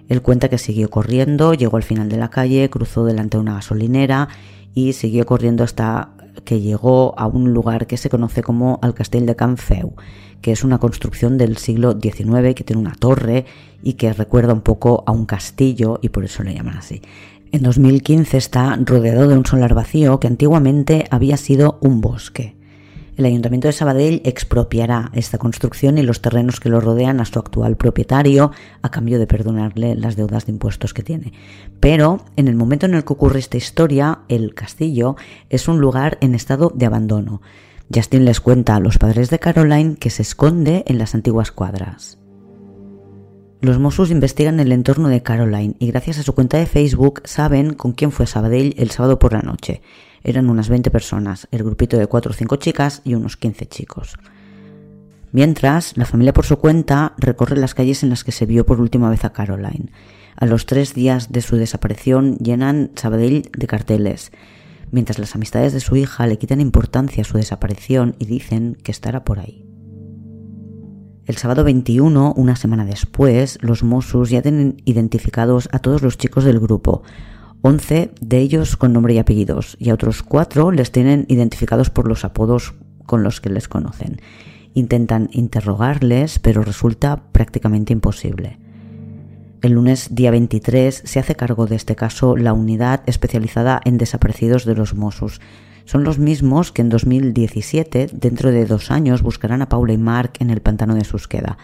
Él 0.08 0.22
cuenta 0.22 0.48
que 0.48 0.58
siguió 0.58 0.90
corriendo, 0.90 1.54
llegó 1.54 1.76
al 1.76 1.82
final 1.82 2.08
de 2.08 2.16
la 2.16 2.30
calle, 2.30 2.70
cruzó 2.70 3.04
delante 3.04 3.36
de 3.36 3.42
una 3.42 3.54
gasolinera 3.54 4.28
y 4.74 4.92
siguió 4.92 5.26
corriendo 5.26 5.64
hasta 5.64 6.10
que 6.44 6.60
llegó 6.60 7.18
a 7.18 7.26
un 7.26 7.52
lugar 7.52 7.86
que 7.86 7.96
se 7.96 8.10
conoce 8.10 8.42
como 8.42 8.78
el 8.82 8.94
Castell 8.94 9.26
de 9.26 9.36
Can 9.36 9.56
Feu, 9.56 9.94
que 10.40 10.52
es 10.52 10.64
una 10.64 10.78
construcción 10.78 11.38
del 11.38 11.56
siglo 11.56 11.98
XIX 12.00 12.54
que 12.54 12.64
tiene 12.64 12.82
una 12.82 12.94
torre 12.94 13.46
y 13.82 13.94
que 13.94 14.12
recuerda 14.12 14.52
un 14.52 14.60
poco 14.60 15.02
a 15.06 15.12
un 15.12 15.26
castillo 15.26 15.98
y 16.02 16.10
por 16.10 16.24
eso 16.24 16.42
le 16.42 16.54
llaman 16.54 16.76
así. 16.76 17.02
En 17.52 17.62
2015 17.62 18.36
está 18.36 18.76
rodeado 18.84 19.28
de 19.28 19.36
un 19.36 19.46
solar 19.46 19.74
vacío 19.74 20.20
que 20.20 20.26
antiguamente 20.26 21.06
había 21.10 21.36
sido 21.36 21.78
un 21.80 22.00
bosque. 22.00 22.55
El 23.16 23.24
Ayuntamiento 23.24 23.66
de 23.66 23.72
Sabadell 23.72 24.20
expropiará 24.24 25.10
esta 25.14 25.38
construcción 25.38 25.96
y 25.96 26.02
los 26.02 26.20
terrenos 26.20 26.60
que 26.60 26.68
lo 26.68 26.80
rodean 26.80 27.18
a 27.20 27.24
su 27.24 27.38
actual 27.38 27.76
propietario 27.76 28.52
a 28.82 28.90
cambio 28.90 29.18
de 29.18 29.26
perdonarle 29.26 29.94
las 29.94 30.16
deudas 30.16 30.44
de 30.44 30.52
impuestos 30.52 30.92
que 30.92 31.02
tiene. 31.02 31.32
Pero 31.80 32.26
en 32.36 32.46
el 32.46 32.56
momento 32.56 32.84
en 32.84 32.92
el 32.92 33.04
que 33.04 33.14
ocurre 33.14 33.38
esta 33.38 33.56
historia, 33.56 34.20
el 34.28 34.52
castillo 34.54 35.16
es 35.48 35.66
un 35.66 35.80
lugar 35.80 36.18
en 36.20 36.34
estado 36.34 36.70
de 36.74 36.84
abandono. 36.84 37.40
Justin 37.92 38.26
les 38.26 38.40
cuenta 38.40 38.76
a 38.76 38.80
los 38.80 38.98
padres 38.98 39.30
de 39.30 39.38
Caroline 39.38 39.96
que 39.96 40.10
se 40.10 40.20
esconde 40.20 40.84
en 40.86 40.98
las 40.98 41.14
antiguas 41.14 41.52
cuadras. 41.52 42.18
Los 43.62 43.78
Mossos 43.78 44.10
investigan 44.10 44.60
el 44.60 44.72
entorno 44.72 45.08
de 45.08 45.22
Caroline 45.22 45.74
y 45.78 45.86
gracias 45.86 46.18
a 46.18 46.22
su 46.22 46.34
cuenta 46.34 46.58
de 46.58 46.66
Facebook 46.66 47.22
saben 47.24 47.72
con 47.72 47.92
quién 47.92 48.12
fue 48.12 48.26
Sabadell 48.26 48.74
el 48.76 48.90
sábado 48.90 49.18
por 49.18 49.32
la 49.32 49.40
noche. 49.40 49.80
Eran 50.28 50.50
unas 50.50 50.68
20 50.68 50.90
personas, 50.90 51.46
el 51.52 51.62
grupito 51.62 51.96
de 51.96 52.08
4 52.08 52.32
o 52.32 52.34
5 52.34 52.56
chicas 52.56 53.00
y 53.04 53.14
unos 53.14 53.36
15 53.36 53.66
chicos. 53.66 54.18
Mientras, 55.30 55.96
la 55.96 56.04
familia 56.04 56.32
por 56.32 56.44
su 56.44 56.56
cuenta 56.56 57.14
recorre 57.16 57.56
las 57.56 57.74
calles 57.74 58.02
en 58.02 58.10
las 58.10 58.24
que 58.24 58.32
se 58.32 58.44
vio 58.44 58.66
por 58.66 58.80
última 58.80 59.08
vez 59.08 59.24
a 59.24 59.32
Caroline. 59.32 59.92
A 60.34 60.46
los 60.46 60.66
tres 60.66 60.94
días 60.94 61.30
de 61.30 61.42
su 61.42 61.54
desaparición 61.54 62.38
llenan 62.38 62.90
Sabadell 62.96 63.48
de 63.56 63.66
carteles, 63.68 64.32
mientras 64.90 65.20
las 65.20 65.36
amistades 65.36 65.72
de 65.72 65.78
su 65.78 65.94
hija 65.94 66.26
le 66.26 66.38
quitan 66.38 66.60
importancia 66.60 67.20
a 67.20 67.24
su 67.24 67.36
desaparición 67.36 68.16
y 68.18 68.24
dicen 68.24 68.76
que 68.82 68.90
estará 68.90 69.22
por 69.22 69.38
ahí. 69.38 69.64
El 71.24 71.36
sábado 71.36 71.62
21, 71.62 72.34
una 72.36 72.56
semana 72.56 72.84
después, 72.84 73.58
los 73.60 73.84
Mossos 73.84 74.30
ya 74.30 74.42
tienen 74.42 74.82
identificados 74.86 75.68
a 75.70 75.78
todos 75.78 76.02
los 76.02 76.18
chicos 76.18 76.42
del 76.42 76.58
grupo, 76.58 77.04
11 77.66 78.12
de 78.20 78.38
ellos 78.38 78.76
con 78.76 78.92
nombre 78.92 79.14
y 79.14 79.18
apellidos 79.18 79.76
y 79.80 79.90
a 79.90 79.94
otros 79.94 80.22
4 80.22 80.70
les 80.70 80.92
tienen 80.92 81.26
identificados 81.26 81.90
por 81.90 82.06
los 82.06 82.24
apodos 82.24 82.74
con 83.06 83.24
los 83.24 83.40
que 83.40 83.50
les 83.50 83.66
conocen. 83.66 84.20
Intentan 84.74 85.30
interrogarles, 85.32 86.38
pero 86.38 86.62
resulta 86.62 87.24
prácticamente 87.32 87.92
imposible. 87.92 88.60
El 89.62 89.72
lunes 89.72 90.14
día 90.14 90.30
23 90.30 91.02
se 91.04 91.18
hace 91.18 91.34
cargo 91.34 91.66
de 91.66 91.74
este 91.74 91.96
caso 91.96 92.36
la 92.36 92.52
unidad 92.52 93.02
especializada 93.06 93.80
en 93.84 93.98
desaparecidos 93.98 94.64
de 94.64 94.76
los 94.76 94.94
Mossos. 94.94 95.40
Son 95.86 96.04
los 96.04 96.20
mismos 96.20 96.70
que 96.70 96.82
en 96.82 96.88
2017, 96.88 98.10
dentro 98.12 98.52
de 98.52 98.64
dos 98.64 98.92
años, 98.92 99.22
buscarán 99.22 99.60
a 99.60 99.68
Paula 99.68 99.92
y 99.92 99.98
Mark 99.98 100.34
en 100.38 100.50
el 100.50 100.60
pantano 100.60 100.94
de 100.94 101.04
Susqueda. 101.04 101.58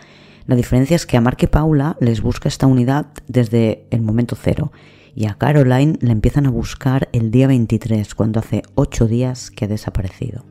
La 0.48 0.56
diferencia 0.56 0.96
es 0.96 1.06
que 1.06 1.16
a 1.16 1.20
Mark 1.20 1.38
y 1.42 1.46
Paula 1.46 1.96
les 2.00 2.22
busca 2.22 2.48
esta 2.48 2.66
unidad 2.66 3.06
desde 3.28 3.86
el 3.92 4.02
momento 4.02 4.34
cero 4.34 4.72
y 5.14 5.26
a 5.26 5.34
Caroline 5.34 5.98
la 6.00 6.12
empiezan 6.12 6.46
a 6.46 6.50
buscar 6.50 7.08
el 7.12 7.30
día 7.30 7.46
23, 7.46 8.14
cuando 8.14 8.40
hace 8.40 8.62
8 8.74 9.06
días 9.06 9.50
que 9.50 9.66
ha 9.66 9.68
desaparecido. 9.68 10.44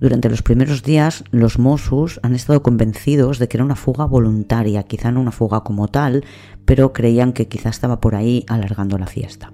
Durante 0.00 0.28
los 0.28 0.42
primeros 0.42 0.82
días, 0.82 1.22
los 1.30 1.60
Mossos 1.60 2.18
han 2.24 2.34
estado 2.34 2.62
convencidos 2.62 3.38
de 3.38 3.46
que 3.46 3.56
era 3.56 3.64
una 3.64 3.76
fuga 3.76 4.04
voluntaria, 4.04 4.82
quizá 4.82 5.12
no 5.12 5.20
una 5.20 5.30
fuga 5.30 5.60
como 5.60 5.86
tal, 5.88 6.24
pero 6.64 6.92
creían 6.92 7.32
que 7.32 7.46
quizá 7.46 7.68
estaba 7.68 8.00
por 8.00 8.16
ahí 8.16 8.44
alargando 8.48 8.98
la 8.98 9.06
fiesta. 9.06 9.52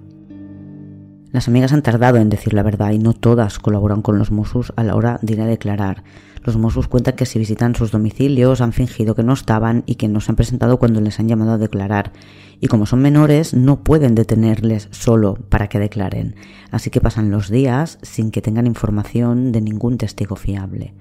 Las 1.31 1.47
amigas 1.47 1.73
han 1.73 1.83
tardado 1.83 2.17
en 2.17 2.29
decir 2.29 2.53
la 2.53 2.63
verdad 2.63 2.91
y 2.91 2.97
no 2.97 3.13
todas 3.13 3.59
colaboran 3.59 4.01
con 4.01 4.17
los 4.17 4.31
Mossos 4.31 4.73
a 4.75 4.83
la 4.83 4.95
hora 4.95 5.19
de 5.21 5.33
ir 5.33 5.41
a 5.41 5.45
declarar. 5.45 6.03
Los 6.43 6.57
Mossos 6.57 6.87
cuentan 6.87 7.15
que 7.15 7.27
si 7.27 7.37
visitan 7.37 7.75
sus 7.75 7.91
domicilios 7.91 8.61
han 8.61 8.73
fingido 8.73 9.13
que 9.13 9.21
no 9.21 9.33
estaban 9.33 9.83
y 9.85 9.95
que 9.95 10.07
no 10.07 10.21
se 10.21 10.31
han 10.31 10.35
presentado 10.35 10.79
cuando 10.79 11.01
les 11.01 11.19
han 11.19 11.27
llamado 11.27 11.51
a 11.51 11.57
declarar. 11.59 12.13
Y 12.59 12.67
como 12.67 12.87
son 12.87 13.03
menores 13.03 13.53
no 13.53 13.83
pueden 13.83 14.15
detenerles 14.15 14.87
solo 14.89 15.35
para 15.49 15.67
que 15.67 15.77
declaren, 15.77 16.35
así 16.71 16.89
que 16.89 16.99
pasan 16.99 17.29
los 17.29 17.49
días 17.49 17.99
sin 18.01 18.31
que 18.31 18.41
tengan 18.41 18.65
información 18.65 19.51
de 19.51 19.61
ningún 19.61 19.99
testigo 19.99 20.35
fiable. 20.35 20.95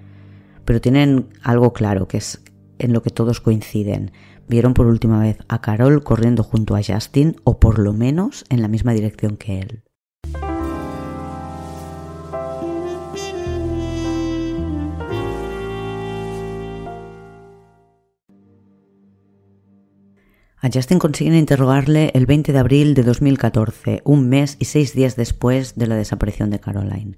Pero 0.67 0.83
tienen 0.83 1.29
algo 1.43 1.73
claro, 1.73 2.07
que 2.07 2.19
es 2.19 2.43
en 2.79 2.93
lo 2.93 3.03
que 3.03 3.11
todos 3.11 3.41
coinciden. 3.41 4.13
Vieron 4.47 4.75
por 4.75 4.87
última 4.87 5.21
vez 5.21 5.39
a 5.49 5.63
Carol 5.63 6.03
corriendo 6.05 6.43
junto 6.43 6.77
a 6.77 6.83
Justin 6.87 7.37
o 7.45 7.59
por 7.59 7.79
lo 7.79 7.95
menos 7.95 8.45
en 8.51 8.61
la 8.61 8.69
misma 8.69 8.93
dirección 8.93 9.39
que 9.39 9.61
él. 9.61 9.88
A 20.61 20.71
Justin 20.75 20.99
consiguen 20.99 21.37
interrogarle 21.37 22.11
el 22.15 22.27
20 22.27 22.53
de 22.53 22.59
abril 22.59 22.95
de 22.95 23.05
2014, 23.05 24.03
un 24.03 24.29
mes 24.29 24.57
y 24.59 24.65
seis 24.65 24.93
días 24.93 25.15
después 25.15 25.77
de 25.77 25.87
la 25.87 25.95
desaparición 25.95 26.51
de 26.51 26.59
Caroline. 26.59 27.17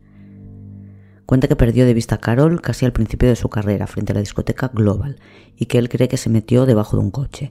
Cuenta 1.24 1.48
que 1.48 1.56
perdió 1.56 1.86
de 1.86 1.94
vista 1.94 2.16
a 2.16 2.20
Carol 2.20 2.60
casi 2.60 2.84
al 2.84 2.92
principio 2.92 3.30
de 3.30 3.36
su 3.36 3.48
carrera 3.48 3.86
frente 3.86 4.12
a 4.12 4.16
la 4.16 4.20
discoteca 4.20 4.68
Global 4.74 5.16
y 5.56 5.66
que 5.66 5.78
él 5.78 5.88
cree 5.88 6.06
que 6.06 6.18
se 6.18 6.28
metió 6.28 6.66
debajo 6.66 6.98
de 6.98 7.02
un 7.02 7.10
coche. 7.10 7.48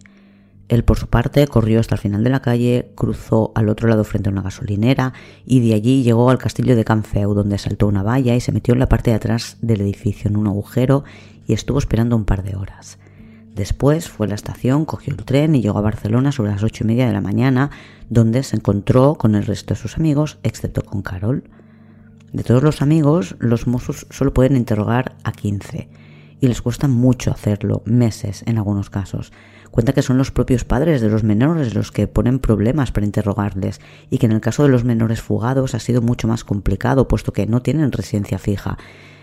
Él, 0.68 0.84
por 0.84 1.00
su 1.00 1.08
parte, 1.08 1.48
corrió 1.48 1.80
hasta 1.80 1.96
el 1.96 2.02
final 2.02 2.24
de 2.24 2.30
la 2.30 2.44
calle, 2.44 2.92
cruzó 2.94 3.52
al 3.56 3.68
otro 3.68 3.88
lado 3.88 4.04
frente 4.04 4.30
a 4.30 4.32
una 4.32 4.44
gasolinera 4.44 5.14
y 5.44 5.68
de 5.68 5.74
allí 5.74 6.04
llegó 6.04 6.30
al 6.30 6.38
castillo 6.38 6.76
de 6.76 6.86
Canfeu, 6.86 7.34
donde 7.34 7.58
saltó 7.58 7.88
una 7.88 8.04
valla 8.04 8.36
y 8.36 8.42
se 8.42 8.52
metió 8.52 8.76
en 8.76 8.80
la 8.80 8.90
parte 8.90 9.10
de 9.10 9.16
atrás 9.16 9.58
del 9.62 9.82
edificio 9.82 10.30
en 10.30 10.38
un 10.38 10.46
agujero 10.46 11.04
y 11.48 11.54
estuvo 11.54 11.80
esperando 11.80 12.16
un 12.16 12.26
par 12.26 12.44
de 12.44 12.56
horas. 12.56 13.00
Después 13.56 14.10
fue 14.10 14.28
a 14.28 14.30
la 14.30 14.36
estación, 14.36 14.86
cogió 14.86 15.14
el 15.14 15.24
tren 15.24 15.56
y 15.56 15.62
llegó 15.62 15.80
a 15.80 15.82
Barcelona 15.82 16.32
sobre 16.32 16.52
las 16.52 16.64
ocho 16.64 16.84
y 16.84 16.88
media 16.88 17.08
de 17.08 17.14
la 17.14 17.22
mañana, 17.22 17.72
donde 18.10 18.44
se 18.44 18.56
encontró 18.56 19.16
con 19.16 19.36
el 19.36 19.46
resto 19.46 19.74
de 19.74 19.80
sus 19.80 19.98
amigos, 19.98 20.40
excepto 20.44 20.84
con 20.84 21.02
Carol. 21.02 21.44
De 22.32 22.44
todos 22.44 22.64
los 22.64 22.82
amigos, 22.82 23.36
los 23.40 23.68
mozos 23.68 24.08
solo 24.12 24.34
pueden 24.34 24.56
interrogar 24.56 25.16
a 25.24 25.32
15 25.32 25.90
y 26.42 26.48
les 26.48 26.62
cuesta 26.62 26.88
mucho 26.88 27.32
hacerlo, 27.32 27.82
meses 27.86 28.44
en 28.46 28.58
algunos 28.58 28.90
casos. 28.90 29.34
Cuenta 29.72 29.94
que 29.94 30.02
son 30.02 30.18
los 30.18 30.32
propios 30.32 30.64
padres 30.64 31.02
de 31.02 31.10
los 31.10 31.24
menores 31.24 31.76
los 31.76 31.92
que 31.92 32.08
ponen 32.08 32.40
problemas 32.40 32.92
para 32.92 33.06
interrogarles 33.06 33.82
y 34.10 34.18
que 34.18 34.26
en 34.26 34.32
el 34.32 34.42
caso 34.42 34.64
de 34.64 34.70
los 34.70 34.84
menores 34.84 35.22
fugados 35.22 35.76
ha 35.76 35.80
sido 35.80 36.02
mucho 36.02 36.28
más 36.28 36.44
complicado 36.44 37.08
puesto 37.08 37.34
que 37.34 37.46
no 37.46 37.62
tienen 37.62 37.92
residencia 37.92 38.40
fija 38.40 38.78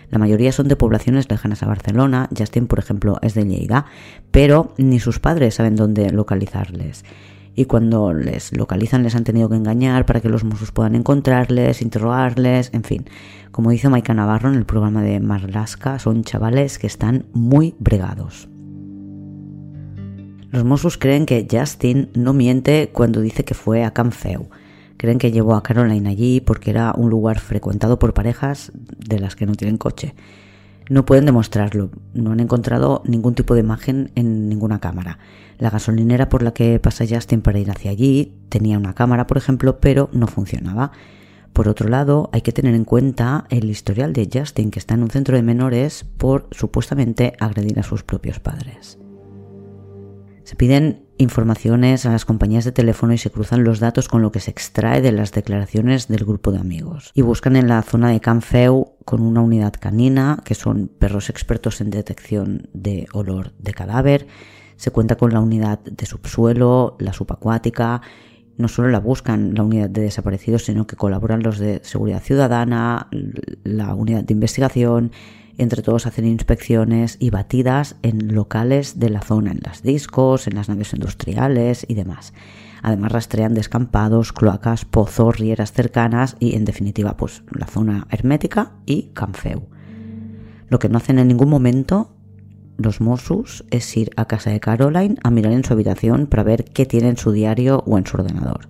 la 0.09 0.19
mayoría 0.19 0.51
son 0.51 0.67
de 0.67 0.75
poblaciones 0.75 1.29
lejanas 1.29 1.63
a 1.63 1.67
Barcelona, 1.67 2.29
Justin, 2.35 2.67
por 2.67 2.79
ejemplo, 2.79 3.17
es 3.21 3.33
de 3.33 3.45
Lleida, 3.45 3.85
pero 4.31 4.73
ni 4.77 4.99
sus 4.99 5.19
padres 5.19 5.55
saben 5.55 5.75
dónde 5.75 6.09
localizarles. 6.11 7.03
Y 7.55 7.65
cuando 7.65 8.13
les 8.13 8.55
localizan 8.55 9.03
les 9.03 9.15
han 9.15 9.23
tenido 9.23 9.49
que 9.49 9.55
engañar 9.55 10.05
para 10.05 10.21
que 10.21 10.29
los 10.29 10.43
Mossos 10.43 10.71
puedan 10.71 10.95
encontrarles, 10.95 11.81
interrogarles, 11.81 12.69
en 12.73 12.83
fin. 12.83 13.05
Como 13.51 13.71
dice 13.71 13.89
Maika 13.89 14.13
Navarro 14.13 14.49
en 14.49 14.55
el 14.55 14.65
programa 14.65 15.01
de 15.01 15.19
Marlaska, 15.19 15.97
son 15.97 16.23
chavales 16.23 16.77
que 16.77 16.87
están 16.87 17.25
muy 17.33 17.75
bregados. 17.79 18.47
Los 20.51 20.63
Mossos 20.63 20.97
creen 20.97 21.25
que 21.25 21.47
Justin 21.49 22.09
no 22.13 22.31
miente 22.31 22.91
cuando 22.93 23.21
dice 23.21 23.43
que 23.43 23.55
fue 23.55 23.83
a 23.83 23.91
Canfeu 23.91 24.47
Creen 24.97 25.19
que 25.19 25.31
llevó 25.31 25.55
a 25.55 25.63
Caroline 25.63 26.09
allí 26.09 26.41
porque 26.41 26.71
era 26.71 26.93
un 26.95 27.09
lugar 27.09 27.39
frecuentado 27.39 27.99
por 27.99 28.13
parejas 28.13 28.71
de 28.73 29.19
las 29.19 29.35
que 29.35 29.45
no 29.45 29.53
tienen 29.53 29.77
coche. 29.77 30.15
No 30.89 31.05
pueden 31.05 31.25
demostrarlo, 31.25 31.91
no 32.13 32.31
han 32.31 32.39
encontrado 32.39 33.03
ningún 33.05 33.35
tipo 33.35 33.53
de 33.53 33.59
imagen 33.59 34.11
en 34.15 34.47
ninguna 34.47 34.79
cámara. 34.79 35.19
La 35.59 35.69
gasolinera 35.69 36.29
por 36.29 36.43
la 36.43 36.53
que 36.53 36.79
pasa 36.79 37.05
Justin 37.07 37.41
para 37.41 37.59
ir 37.59 37.69
hacia 37.69 37.91
allí 37.91 38.33
tenía 38.49 38.77
una 38.77 38.93
cámara, 38.93 39.27
por 39.27 39.37
ejemplo, 39.37 39.79
pero 39.79 40.09
no 40.13 40.27
funcionaba. 40.27 40.91
Por 41.51 41.67
otro 41.67 41.89
lado, 41.89 42.29
hay 42.31 42.41
que 42.41 42.51
tener 42.51 42.73
en 42.73 42.85
cuenta 42.85 43.45
el 43.49 43.69
historial 43.69 44.13
de 44.13 44.29
Justin, 44.31 44.71
que 44.71 44.79
está 44.79 44.93
en 44.93 45.03
un 45.03 45.09
centro 45.09 45.35
de 45.35 45.43
menores 45.43 46.05
por 46.17 46.47
supuestamente 46.51 47.33
agredir 47.39 47.79
a 47.79 47.83
sus 47.83 48.03
propios 48.03 48.39
padres. 48.39 48.97
Se 50.43 50.55
piden 50.55 51.06
informaciones 51.17 52.05
a 52.05 52.11
las 52.11 52.25
compañías 52.25 52.65
de 52.65 52.71
teléfono 52.71 53.13
y 53.13 53.17
se 53.17 53.29
cruzan 53.29 53.63
los 53.63 53.79
datos 53.79 54.07
con 54.07 54.21
lo 54.21 54.31
que 54.31 54.39
se 54.39 54.51
extrae 54.51 55.01
de 55.01 55.11
las 55.11 55.31
declaraciones 55.31 56.07
del 56.07 56.25
grupo 56.25 56.51
de 56.51 56.59
amigos. 56.59 57.11
Y 57.13 57.21
buscan 57.21 57.55
en 57.55 57.67
la 57.67 57.81
zona 57.81 58.09
de 58.11 58.19
Canfeu 58.19 58.93
con 59.05 59.21
una 59.21 59.41
unidad 59.41 59.73
canina, 59.79 60.41
que 60.43 60.55
son 60.55 60.87
perros 60.87 61.29
expertos 61.29 61.81
en 61.81 61.89
detección 61.89 62.69
de 62.73 63.07
olor 63.13 63.53
de 63.59 63.73
cadáver. 63.73 64.27
Se 64.75 64.91
cuenta 64.91 65.15
con 65.15 65.33
la 65.33 65.39
unidad 65.39 65.79
de 65.79 66.05
subsuelo, 66.05 66.95
la 66.99 67.13
subacuática. 67.13 68.01
No 68.57 68.67
solo 68.67 68.89
la 68.89 68.99
buscan 68.99 69.53
la 69.53 69.63
unidad 69.63 69.89
de 69.89 70.01
desaparecidos, 70.01 70.65
sino 70.65 70.87
que 70.87 70.95
colaboran 70.95 71.43
los 71.43 71.57
de 71.59 71.79
seguridad 71.83 72.21
ciudadana, 72.21 73.07
la 73.63 73.93
unidad 73.93 74.23
de 74.23 74.33
investigación, 74.33 75.11
entre 75.57 75.81
todos 75.81 76.05
hacen 76.05 76.25
inspecciones 76.25 77.17
y 77.19 77.29
batidas 77.29 77.95
en 78.03 78.33
locales 78.33 78.99
de 78.99 79.09
la 79.09 79.21
zona, 79.21 79.51
en 79.51 79.59
las 79.63 79.81
discos, 79.81 80.47
en 80.47 80.55
las 80.55 80.69
naves 80.69 80.93
industriales 80.93 81.85
y 81.87 81.95
demás. 81.95 82.33
Además 82.83 83.11
rastrean 83.11 83.53
descampados, 83.53 84.33
cloacas, 84.33 84.85
pozos, 84.85 85.37
rieras 85.37 85.71
cercanas 85.71 86.35
y 86.39 86.55
en 86.55 86.65
definitiva 86.65 87.17
pues 87.17 87.43
la 87.51 87.65
zona 87.65 88.07
hermética 88.11 88.73
y 88.85 89.09
Canfeu. 89.13 89.67
Lo 90.69 90.79
que 90.79 90.89
no 90.89 90.97
hacen 90.97 91.17
en 91.19 91.27
ningún 91.27 91.49
momento 91.49 92.13
los 92.77 93.01
Mossus 93.01 93.65
es 93.71 93.97
ir 93.97 94.11
a 94.15 94.25
casa 94.25 94.51
de 94.51 94.59
Caroline 94.59 95.15
a 95.23 95.31
mirar 95.31 95.53
en 95.53 95.63
su 95.63 95.73
habitación 95.73 96.27
para 96.27 96.43
ver 96.43 96.65
qué 96.65 96.85
tiene 96.85 97.09
en 97.09 97.17
su 97.17 97.31
diario 97.31 97.83
o 97.87 97.97
en 97.97 98.05
su 98.05 98.17
ordenador. 98.17 98.69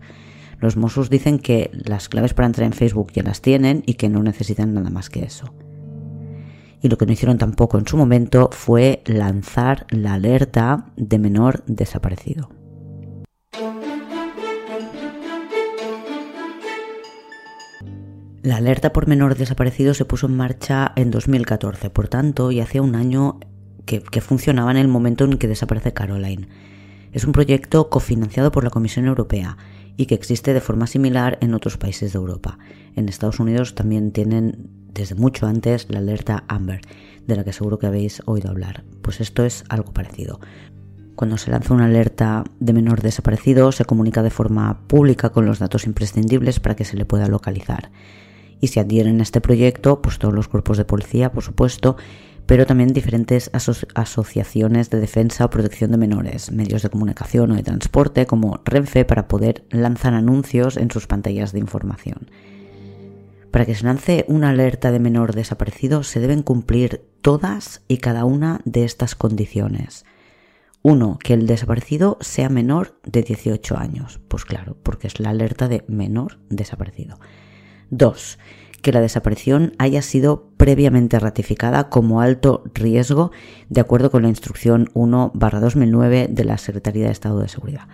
Los 0.60 0.77
Mossus 0.77 1.10
dicen 1.10 1.39
que 1.39 1.70
las 1.74 2.08
claves 2.08 2.34
para 2.34 2.46
entrar 2.46 2.65
en 2.65 2.74
Facebook 2.74 3.12
ya 3.12 3.24
las 3.24 3.41
tienen 3.41 3.84
y 3.86 3.96
que 3.96 4.08
no 4.08 4.24
necesitan 4.24 4.74
nada 4.74 4.89
más 4.89 5.10
que 5.10 5.25
eso 5.25 5.53
y 6.81 6.89
lo 6.89 6.98
que 6.98 7.05
no 7.05 7.13
hicieron 7.13 7.38
tampoco 7.38 7.77
en 7.77 7.88
su 7.88 7.98
momento 7.98 8.50
fue 8.51 9.01
lanzar 9.05 9.86
la 9.89 10.13
alerta 10.13 10.91
de 10.96 11.19
menor 11.19 11.63
desaparecido. 11.65 12.50
La 18.43 18.57
alerta 18.57 18.93
por 18.93 19.07
menor 19.07 19.36
desaparecido 19.36 19.93
se 19.93 20.05
puso 20.05 20.27
en 20.27 20.38
marcha 20.38 20.93
en 20.96 21.12
2014, 21.12 21.89
por 21.89 22.07
tanto, 22.07 22.51
y 22.51 22.62
hacía 22.62 22.81
un 22.81 22.96
año 22.96 23.39
que, 23.86 24.01
que, 24.01 24.22
funcionaba 24.22 24.72
en 24.72 24.77
el 24.77 24.88
momento 24.88 25.25
en 25.25 25.38
que 25.38 25.50
desaparece 25.50 25.91
Caroline. 25.91 26.48
Es 27.12 27.25
un 27.25 27.34
proyecto 27.34 27.89
cofinanciado 27.89 28.51
por 28.51 28.63
la 28.63 28.69
Comisión 28.69 29.05
Europea 29.05 29.57
y 29.98 30.05
que 30.05 30.15
existe 30.15 30.53
de 30.53 30.62
forma 30.62 30.88
similar 30.88 31.38
en 31.41 31.53
otros 31.53 31.77
países 31.77 32.13
de 32.13 32.19
Europa. 32.19 32.57
En 32.96 33.10
Estados 33.10 33.39
Unidos 33.39 33.75
también 33.75 34.12
tienen 34.12 34.87
desde 34.98 35.16
mucho 35.16 35.46
antes 35.46 35.88
la 35.89 36.00
alerta 36.00 36.44
Amber, 36.48 36.82
de 37.27 37.36
la 37.36 37.44
que 37.44 37.54
seguro 37.54 37.77
que 37.77 37.86
habéis 37.86 38.22
oído 38.25 38.50
hablar. 38.50 38.84
Pues 39.04 39.22
esto 39.22 39.46
es 39.46 39.63
algo 39.70 39.94
parecido. 39.94 40.39
Cuando 41.16 41.38
se 41.38 41.51
lanza 41.51 41.74
una 41.74 41.86
alerta 41.86 42.44
de 42.60 42.74
menor 42.74 43.01
desaparecido, 43.01 43.72
se 43.72 43.86
comunica 43.86 44.24
de 44.24 44.32
forma 44.32 44.88
pública 44.88 45.30
con 45.30 45.46
los 45.46 45.60
datos 45.60 45.86
imprescindibles 45.86 46.60
para 46.60 46.75
que 46.75 46.86
se 46.86 46.98
le 46.98 47.06
pueda 47.06 47.27
localizar. 47.27 47.92
Y 48.60 48.68
se 48.68 48.80
adhieren 48.80 49.20
a 49.20 49.24
este 49.24 49.39
proyecto, 49.39 50.01
pues 50.01 50.18
todos 50.18 50.34
los 50.34 50.48
cuerpos 50.48 50.77
de 50.77 50.86
policía, 50.86 51.32
por 51.32 51.44
supuesto, 51.44 51.96
pero 52.48 52.66
también 52.66 52.94
diferentes 52.94 53.51
asociaciones 53.54 54.89
de 54.89 55.00
defensa 55.00 55.46
o 55.46 55.50
protección 55.50 55.92
de 55.92 55.98
menores, 55.98 56.51
medios 56.51 56.82
de 56.82 56.89
comunicación 56.89 57.51
o 57.51 57.56
de 57.56 57.63
transporte 57.63 58.25
como 58.25 58.62
Renfe 58.66 59.06
para 59.06 59.27
poder 59.27 59.66
lanzar 59.70 60.16
anuncios 60.16 60.77
en 60.77 60.89
sus 60.89 61.06
pantallas 61.06 61.51
de 61.51 61.60
información. 61.60 62.32
Para 63.51 63.66
que 63.66 63.75
se 63.75 63.86
lance 63.86 64.25
una 64.27 64.50
alerta 64.50 64.92
de 64.92 65.00
menor 65.00 65.34
desaparecido 65.34 66.04
se 66.04 66.20
deben 66.20 66.44
cumplir 66.44 67.01
todas 67.22 67.82
y 67.88 67.98
cada 67.98 68.25
una 68.25 68.62
de 68.66 68.84
estas 68.84 69.16
condiciones. 69.16 70.06
Uno, 70.82 71.18
que 71.22 71.34
el 71.34 71.48
desaparecido 71.48 72.18
sea 72.22 72.50
menor 72.50 73.00
de 73.04 73.24
18 73.24 73.77
años. 73.77 74.20
Pues 74.27 74.46
claro, 74.46 74.77
porque 74.84 75.08
es 75.08 75.20
la 75.20 75.32
alerta 75.32 75.68
de 75.68 75.84
menor 75.88 76.39
desaparecido. 76.50 77.20
Dos, 77.89 78.38
que 78.82 78.92
la 78.92 79.01
desaparición 79.01 79.74
haya 79.80 80.01
sido 80.01 80.51
previamente 80.58 81.20
ratificada 81.20 81.89
como 81.89 82.22
alto 82.22 82.63
riesgo 82.74 83.32
de 83.70 83.82
acuerdo 83.82 84.12
con 84.12 84.24
la 84.24 84.30
instrucción 84.30 84.89
1-2009 84.94 86.27
de 86.27 86.44
la 86.46 86.58
Secretaría 86.58 87.06
de 87.06 87.12
Estado 87.12 87.39
de 87.39 87.50
Seguridad. 87.50 87.88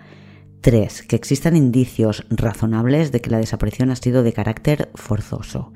3. 0.64 1.02
Que 1.02 1.14
existan 1.14 1.56
indicios 1.56 2.24
razonables 2.30 3.12
de 3.12 3.20
que 3.20 3.28
la 3.28 3.36
desaparición 3.36 3.90
ha 3.90 3.96
sido 3.96 4.22
de 4.22 4.32
carácter 4.32 4.88
forzoso. 4.94 5.74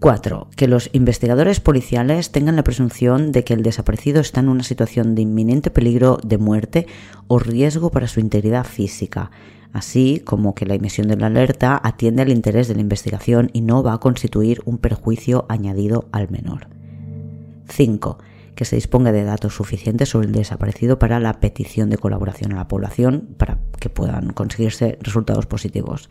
4. 0.00 0.48
Que 0.56 0.66
los 0.66 0.88
investigadores 0.94 1.60
policiales 1.60 2.32
tengan 2.32 2.56
la 2.56 2.64
presunción 2.64 3.32
de 3.32 3.44
que 3.44 3.52
el 3.52 3.62
desaparecido 3.62 4.22
está 4.22 4.40
en 4.40 4.48
una 4.48 4.62
situación 4.62 5.14
de 5.14 5.20
inminente 5.20 5.70
peligro 5.70 6.18
de 6.24 6.38
muerte 6.38 6.86
o 7.28 7.38
riesgo 7.38 7.90
para 7.90 8.08
su 8.08 8.18
integridad 8.18 8.64
física, 8.64 9.30
así 9.74 10.22
como 10.24 10.54
que 10.54 10.64
la 10.64 10.74
emisión 10.74 11.06
de 11.06 11.18
la 11.18 11.26
alerta 11.26 11.78
atiende 11.84 12.22
al 12.22 12.32
interés 12.32 12.68
de 12.68 12.76
la 12.76 12.80
investigación 12.80 13.50
y 13.52 13.60
no 13.60 13.82
va 13.82 13.92
a 13.92 14.00
constituir 14.00 14.62
un 14.64 14.78
perjuicio 14.78 15.44
añadido 15.50 16.08
al 16.12 16.30
menor. 16.30 16.68
5 17.68 18.16
que 18.56 18.64
se 18.64 18.74
disponga 18.74 19.12
de 19.12 19.22
datos 19.22 19.54
suficientes 19.54 20.08
sobre 20.08 20.26
el 20.26 20.32
desaparecido 20.32 20.98
para 20.98 21.20
la 21.20 21.34
petición 21.40 21.90
de 21.90 21.98
colaboración 21.98 22.52
a 22.52 22.56
la 22.56 22.68
población 22.68 23.28
para 23.36 23.58
que 23.78 23.90
puedan 23.90 24.32
conseguirse 24.32 24.98
resultados 25.02 25.46
positivos. 25.46 26.08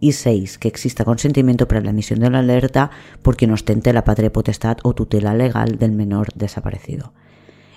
Y 0.00 0.12
seis, 0.12 0.56
que 0.56 0.68
exista 0.68 1.04
consentimiento 1.04 1.68
para 1.68 1.80
la 1.80 1.90
emisión 1.90 2.20
de 2.20 2.30
la 2.30 2.38
alerta 2.38 2.90
por 3.22 3.36
quien 3.36 3.50
ostente 3.50 3.92
la 3.92 4.04
patria 4.04 4.32
potestad 4.32 4.78
o 4.84 4.94
tutela 4.94 5.34
legal 5.34 5.76
del 5.78 5.92
menor 5.92 6.28
desaparecido. 6.34 7.12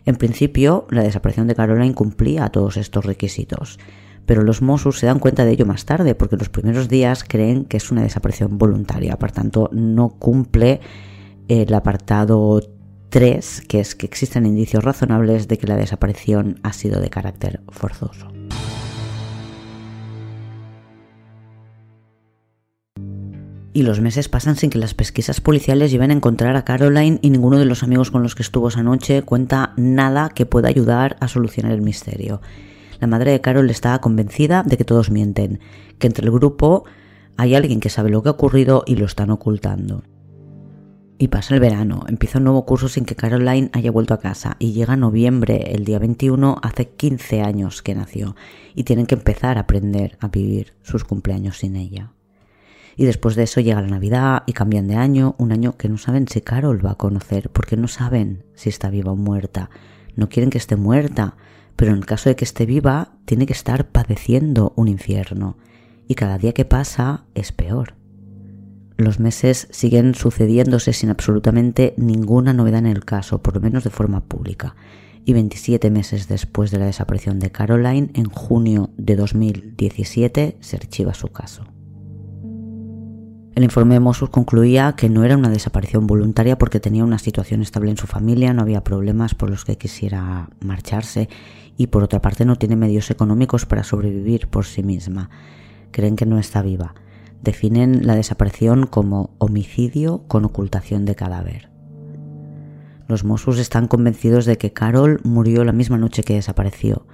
En 0.05 0.15
principio, 0.15 0.87
la 0.89 1.03
desaparición 1.03 1.47
de 1.47 1.55
Caroline 1.55 1.95
cumplía 1.95 2.49
todos 2.49 2.77
estos 2.77 3.03
requisitos, 3.03 3.79
pero 4.27 4.43
los 4.43 4.61
Mossos 4.61 4.99
se 4.99 5.07
dan 5.07 5.19
cuenta 5.19 5.43
de 5.43 5.51
ello 5.51 5.65
más 5.65 5.85
tarde 5.85 6.13
porque 6.13 6.37
los 6.37 6.49
primeros 6.49 6.87
días 6.87 7.23
creen 7.23 7.65
que 7.65 7.77
es 7.77 7.91
una 7.91 8.03
desaparición 8.03 8.57
voluntaria, 8.59 9.17
por 9.17 9.31
tanto 9.31 9.69
no 9.73 10.09
cumple 10.09 10.81
el 11.47 11.73
apartado 11.73 12.61
3, 13.09 13.63
que 13.67 13.79
es 13.79 13.95
que 13.95 14.05
existen 14.05 14.45
indicios 14.45 14.83
razonables 14.83 15.47
de 15.47 15.57
que 15.57 15.67
la 15.67 15.77
desaparición 15.77 16.59
ha 16.63 16.73
sido 16.73 16.99
de 16.99 17.09
carácter 17.09 17.61
forzoso. 17.69 18.27
Y 23.73 23.83
los 23.83 24.01
meses 24.01 24.27
pasan 24.27 24.55
sin 24.55 24.71
que 24.71 24.79
las 24.79 24.95
pesquisas 24.95 25.39
policiales 25.39 25.91
lleven 25.91 26.09
a 26.09 26.15
encontrar 26.15 26.55
a 26.55 26.65
Caroline 26.65 27.19
y 27.21 27.29
ninguno 27.29 27.59
de 27.59 27.65
los 27.65 27.83
amigos 27.83 28.09
con 28.09 28.23
los 28.23 28.33
que 28.33 28.41
estuvo 28.41 28.69
esa 28.69 28.81
noche 28.81 29.21
cuenta 29.21 29.73
nada 29.77 30.29
que 30.29 30.47
pueda 30.47 30.67
ayudar 30.67 31.15
a 31.19 31.27
solucionar 31.27 31.71
el 31.73 31.83
misterio. 31.83 32.41
La 32.99 33.07
madre 33.07 33.31
de 33.31 33.41
Carol 33.41 33.69
está 33.69 33.99
convencida 33.99 34.63
de 34.63 34.77
que 34.77 34.83
todos 34.83 35.11
mienten, 35.11 35.59
que 35.99 36.07
entre 36.07 36.25
el 36.25 36.31
grupo 36.31 36.85
hay 37.37 37.53
alguien 37.53 37.79
que 37.79 37.89
sabe 37.89 38.09
lo 38.09 38.23
que 38.23 38.29
ha 38.29 38.31
ocurrido 38.31 38.83
y 38.87 38.95
lo 38.95 39.05
están 39.05 39.29
ocultando. 39.29 40.03
Y 41.19 41.29
pasa 41.29 41.55
el 41.55 41.59
verano, 41.59 42.03
empieza 42.07 42.37
un 42.37 42.43
nuevo 42.43 42.63
curso 42.65 42.89
sin 42.89 43.03
que 43.03 43.15
Caroline 43.15 43.71
haya 43.73 43.89
vuelto 43.89 44.13
a 44.13 44.19
casa 44.19 44.55
y 44.59 44.73
llega 44.73 44.95
noviembre, 44.95 45.73
el 45.73 45.83
día 45.83 45.97
21, 45.97 46.57
hace 46.61 46.89
15 46.89 47.41
años 47.41 47.81
que 47.81 47.95
nació 47.95 48.35
y 48.75 48.83
tienen 48.83 49.07
que 49.07 49.15
empezar 49.15 49.57
a 49.57 49.61
aprender 49.61 50.15
a 50.21 50.27
vivir 50.27 50.75
sus 50.83 51.03
cumpleaños 51.03 51.57
sin 51.57 51.75
ella. 51.75 52.11
Y 52.95 53.05
después 53.05 53.35
de 53.35 53.43
eso 53.43 53.61
llega 53.61 53.81
la 53.81 53.87
Navidad 53.87 54.43
y 54.45 54.53
cambian 54.53 54.87
de 54.87 54.95
año, 54.95 55.33
un 55.39 55.51
año 55.51 55.75
que 55.75 55.89
no 55.89 55.97
saben 55.97 56.27
si 56.27 56.41
Carol 56.41 56.85
va 56.85 56.91
a 56.91 56.97
conocer 56.97 57.49
porque 57.49 57.77
no 57.77 57.87
saben 57.87 58.43
si 58.53 58.69
está 58.69 58.91
viva 58.91 59.11
o 59.11 59.15
muerta. 59.15 59.71
No 60.15 60.29
quieren 60.29 60.51
que 60.51 60.59
esté 60.59 60.75
muerta, 60.75 61.35
pero 61.75 61.91
en 61.91 61.97
el 61.97 62.05
caso 62.05 62.29
de 62.29 62.35
que 62.35 62.45
esté 62.45 62.67
viva, 62.67 63.13
tiene 63.25 63.47
que 63.47 63.53
estar 63.53 63.87
padeciendo 63.89 64.73
un 64.75 64.87
infierno. 64.87 65.57
Y 66.07 66.13
cada 66.13 66.37
día 66.37 66.53
que 66.53 66.65
pasa 66.65 67.25
es 67.33 67.51
peor. 67.51 67.95
Los 68.97 69.19
meses 69.19 69.67
siguen 69.69 70.15
sucediéndose 70.15 70.91
sin 70.91 71.11
absolutamente 71.11 71.93
ninguna 71.97 72.51
novedad 72.51 72.79
en 72.79 72.87
el 72.87 73.05
caso, 73.05 73.43
por 73.43 73.53
lo 73.53 73.61
menos 73.61 73.83
de 73.83 73.91
forma 73.91 74.21
pública. 74.21 74.75
Y 75.23 75.33
27 75.33 75.91
meses 75.91 76.27
después 76.27 76.71
de 76.71 76.79
la 76.79 76.85
desaparición 76.87 77.39
de 77.39 77.51
Caroline, 77.51 78.09
en 78.15 78.25
junio 78.25 78.89
de 78.97 79.15
2017, 79.15 80.57
se 80.59 80.75
archiva 80.75 81.13
su 81.13 81.27
caso. 81.27 81.65
El 83.53 83.63
informe 83.63 83.95
de 83.95 83.99
Mossus 83.99 84.31
concluía 84.31 84.95
que 84.97 85.09
no 85.09 85.23
era 85.23 85.37
una 85.37 85.49
desaparición 85.49 86.07
voluntaria 86.07 86.57
porque 86.57 86.79
tenía 86.79 87.03
una 87.03 87.19
situación 87.19 87.61
estable 87.61 87.91
en 87.91 87.97
su 87.97 88.07
familia, 88.07 88.53
no 88.53 88.63
había 88.63 88.83
problemas 88.83 89.35
por 89.35 89.51
los 89.51 89.63
que 89.63 89.77
quisiera 89.77 90.49
marcharse 90.59 91.29
y 91.75 91.87
por 91.87 92.03
otra 92.03 92.21
parte 92.21 92.45
no 92.45 92.55
tiene 92.55 92.75
medios 92.75 93.11
económicos 93.11 93.67
para 93.67 93.83
sobrevivir 93.83 94.47
por 94.47 94.65
sí 94.65 94.81
misma. 94.81 95.29
Creen 95.91 96.15
que 96.15 96.25
no 96.25 96.39
está 96.39 96.61
viva 96.63 96.95
definen 97.41 98.05
la 98.05 98.15
desaparición 98.15 98.87
como 98.87 99.31
homicidio 99.37 100.23
con 100.27 100.45
ocultación 100.45 101.05
de 101.05 101.15
cadáver. 101.15 101.69
Los 103.07 103.23
Mossos 103.23 103.57
están 103.57 103.87
convencidos 103.87 104.45
de 104.45 104.57
que 104.57 104.73
Carol 104.73 105.21
murió 105.23 105.63
la 105.63 105.71
misma 105.71 105.97
noche 105.97 106.23
que 106.23 106.33
desapareció 106.33 107.05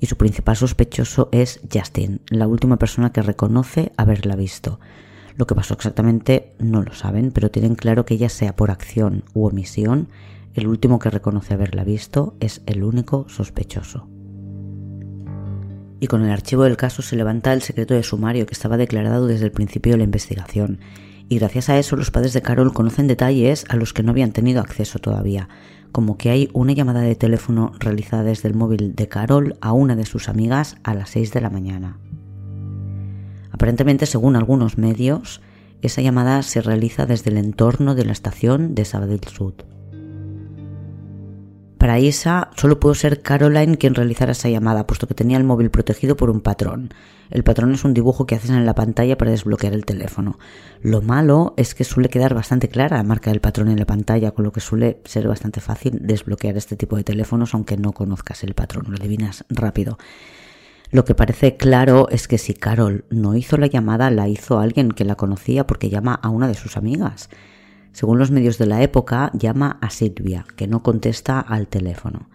y 0.00 0.06
su 0.06 0.16
principal 0.16 0.56
sospechoso 0.56 1.28
es 1.30 1.60
Justin, 1.72 2.20
la 2.28 2.46
última 2.46 2.78
persona 2.78 3.12
que 3.12 3.22
reconoce 3.22 3.92
haberla 3.96 4.34
visto. 4.34 4.80
Lo 5.36 5.46
que 5.46 5.54
pasó 5.54 5.74
exactamente 5.74 6.54
no 6.58 6.82
lo 6.82 6.92
saben, 6.92 7.30
pero 7.32 7.50
tienen 7.50 7.74
claro 7.74 8.04
que 8.04 8.18
ya 8.18 8.28
sea 8.28 8.56
por 8.56 8.70
acción 8.70 9.24
u 9.34 9.46
omisión, 9.46 10.08
el 10.54 10.66
último 10.66 10.98
que 10.98 11.10
reconoce 11.10 11.54
haberla 11.54 11.84
visto 11.84 12.34
es 12.40 12.62
el 12.66 12.82
único 12.82 13.26
sospechoso. 13.28 14.08
Y 16.00 16.06
con 16.06 16.24
el 16.24 16.30
archivo 16.30 16.64
del 16.64 16.78
caso 16.78 17.02
se 17.02 17.14
levanta 17.14 17.52
el 17.52 17.62
secreto 17.62 17.94
de 17.94 18.02
sumario 18.02 18.46
que 18.46 18.54
estaba 18.54 18.78
declarado 18.78 19.26
desde 19.26 19.44
el 19.44 19.52
principio 19.52 19.92
de 19.92 19.98
la 19.98 20.04
investigación. 20.04 20.80
Y 21.28 21.38
gracias 21.38 21.68
a 21.68 21.78
eso 21.78 21.94
los 21.94 22.10
padres 22.10 22.32
de 22.32 22.42
Carol 22.42 22.72
conocen 22.72 23.06
detalles 23.06 23.64
a 23.68 23.76
los 23.76 23.92
que 23.92 24.02
no 24.02 24.10
habían 24.10 24.32
tenido 24.32 24.60
acceso 24.60 24.98
todavía, 24.98 25.48
como 25.92 26.16
que 26.16 26.30
hay 26.30 26.48
una 26.54 26.72
llamada 26.72 27.02
de 27.02 27.14
teléfono 27.14 27.72
realizada 27.78 28.24
desde 28.24 28.48
el 28.48 28.54
móvil 28.54 28.94
de 28.96 29.08
Carol 29.08 29.56
a 29.60 29.72
una 29.72 29.94
de 29.94 30.06
sus 30.06 30.28
amigas 30.28 30.76
a 30.82 30.94
las 30.94 31.10
6 31.10 31.32
de 31.32 31.40
la 31.40 31.50
mañana. 31.50 31.98
Aparentemente, 33.52 34.06
según 34.06 34.36
algunos 34.36 34.78
medios, 34.78 35.42
esa 35.82 36.00
llamada 36.00 36.42
se 36.42 36.62
realiza 36.62 37.06
desde 37.06 37.30
el 37.30 37.36
entorno 37.36 37.94
de 37.94 38.06
la 38.06 38.12
estación 38.12 38.74
de 38.74 38.84
Sabadell 38.84 39.24
Sud. 39.24 39.54
Para 41.80 41.98
Isa 41.98 42.50
solo 42.56 42.78
pudo 42.78 42.94
ser 42.94 43.22
Caroline 43.22 43.78
quien 43.78 43.94
realizara 43.94 44.32
esa 44.32 44.50
llamada, 44.50 44.86
puesto 44.86 45.06
que 45.06 45.14
tenía 45.14 45.38
el 45.38 45.44
móvil 45.44 45.70
protegido 45.70 46.14
por 46.14 46.28
un 46.28 46.42
patrón. 46.42 46.92
El 47.30 47.42
patrón 47.42 47.72
es 47.72 47.84
un 47.84 47.94
dibujo 47.94 48.26
que 48.26 48.34
haces 48.34 48.50
en 48.50 48.66
la 48.66 48.74
pantalla 48.74 49.16
para 49.16 49.30
desbloquear 49.30 49.72
el 49.72 49.86
teléfono. 49.86 50.38
Lo 50.82 51.00
malo 51.00 51.54
es 51.56 51.74
que 51.74 51.84
suele 51.84 52.10
quedar 52.10 52.34
bastante 52.34 52.68
clara 52.68 52.98
la 52.98 53.02
marca 53.02 53.30
del 53.30 53.40
patrón 53.40 53.68
en 53.68 53.78
la 53.78 53.86
pantalla, 53.86 54.32
con 54.32 54.44
lo 54.44 54.52
que 54.52 54.60
suele 54.60 55.00
ser 55.06 55.26
bastante 55.26 55.62
fácil 55.62 56.00
desbloquear 56.02 56.58
este 56.58 56.76
tipo 56.76 56.96
de 56.96 57.04
teléfonos 57.04 57.54
aunque 57.54 57.78
no 57.78 57.92
conozcas 57.92 58.44
el 58.44 58.52
patrón, 58.52 58.84
lo 58.90 58.96
adivinas 58.96 59.46
rápido. 59.48 59.96
Lo 60.90 61.06
que 61.06 61.14
parece 61.14 61.56
claro 61.56 62.10
es 62.10 62.28
que 62.28 62.36
si 62.36 62.52
Carol 62.52 63.06
no 63.08 63.36
hizo 63.36 63.56
la 63.56 63.68
llamada, 63.68 64.10
la 64.10 64.28
hizo 64.28 64.58
alguien 64.58 64.90
que 64.90 65.06
la 65.06 65.14
conocía 65.14 65.66
porque 65.66 65.88
llama 65.88 66.12
a 66.12 66.28
una 66.28 66.46
de 66.46 66.54
sus 66.54 66.76
amigas. 66.76 67.30
Según 67.92 68.18
los 68.18 68.30
medios 68.30 68.58
de 68.58 68.66
la 68.66 68.82
época, 68.82 69.30
llama 69.34 69.78
a 69.80 69.90
Silvia, 69.90 70.44
que 70.56 70.66
no 70.66 70.82
contesta 70.82 71.40
al 71.40 71.66
teléfono. 71.66 72.28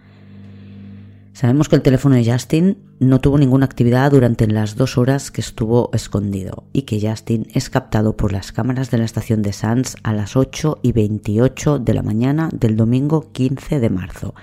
Sabemos 1.36 1.68
que 1.68 1.76
el 1.76 1.82
teléfono 1.82 2.16
de 2.16 2.32
Justin 2.32 2.78
no 3.00 3.20
tuvo 3.20 3.38
ninguna 3.38 3.66
actividad 3.66 4.10
durante 4.10 4.48
las 4.48 4.78
dos 4.78 4.98
horas 4.98 5.32
que 5.32 5.42
estuvo 5.42 5.90
escondido 5.92 6.64
y 6.72 6.84
que 6.84 7.06
Justin 7.06 7.48
es 7.54 7.70
captado 7.70 8.16
por 8.16 8.32
las 8.32 8.54
cámaras 8.54 8.90
de 8.90 9.00
la 9.00 9.04
estación 9.04 9.42
de 9.42 9.52
Sands 9.52 9.98
a 10.04 10.14
las 10.14 10.38
8 10.38 10.80
y 10.82 10.94
28 10.94 11.80
de 11.80 11.94
la 11.94 12.04
mañana 12.04 12.50
del 12.54 12.78
domingo 12.78 13.34
15 13.34 13.82
de 13.82 13.90
marzo, 13.90 14.34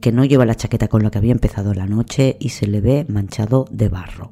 que 0.00 0.12
no 0.12 0.24
lleva 0.24 0.46
la 0.46 0.54
chaqueta 0.54 0.86
con 0.86 1.02
la 1.02 1.10
que 1.10 1.18
había 1.18 1.32
empezado 1.32 1.74
la 1.74 1.86
noche 1.86 2.36
y 2.38 2.50
se 2.50 2.68
le 2.68 2.80
ve 2.80 3.06
manchado 3.08 3.64
de 3.72 3.88
barro. 3.88 4.30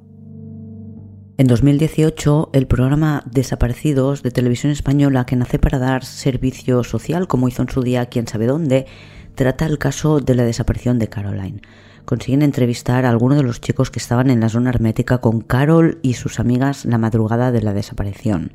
En 1.37 1.49
2018, 1.49 2.51
el 2.53 2.69
programa 2.69 3.25
Desaparecidos 3.29 4.23
de 4.23 4.31
Televisión 4.31 4.71
Española, 4.71 5.27
que 5.27 5.35
nace 5.35 5.59
para 5.59 5.81
dar 5.81 6.05
servicio 6.05 6.85
social, 6.85 7.27
como 7.27 7.49
hizo 7.49 7.63
en 7.63 7.69
su 7.69 7.83
día 7.83 8.07
Quién 8.07 8.29
sabe 8.29 8.47
dónde, 8.47 8.87
trata 9.35 9.67
el 9.67 9.79
caso 9.79 10.21
de 10.21 10.37
la 10.37 10.45
desaparición 10.45 11.01
de 11.01 11.09
Caroline. 11.09 11.61
Consiguen 12.05 12.43
entrevistar 12.43 13.05
a 13.05 13.11
algunos 13.11 13.37
de 13.37 13.43
los 13.43 13.61
chicos 13.61 13.91
que 13.91 13.99
estaban 13.99 14.31
en 14.31 14.39
la 14.39 14.49
zona 14.49 14.71
hermética 14.71 15.19
con 15.19 15.41
Carol 15.41 15.99
y 16.03 16.15
sus 16.15 16.39
amigas 16.39 16.85
la 16.85 16.99
madrugada 16.99 17.51
de 17.51 17.63
la 17.63 17.75
desaparición. 17.75 18.53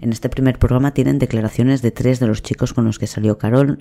En 0.00 0.10
este 0.10 0.28
primer 0.28 0.58
programa 0.58 0.94
tienen 0.94 1.20
declaraciones 1.20 1.82
de 1.82 1.92
tres 1.92 2.18
de 2.18 2.26
los 2.26 2.42
chicos 2.42 2.74
con 2.74 2.84
los 2.84 2.98
que 2.98 3.06
salió 3.06 3.38
Carol, 3.38 3.78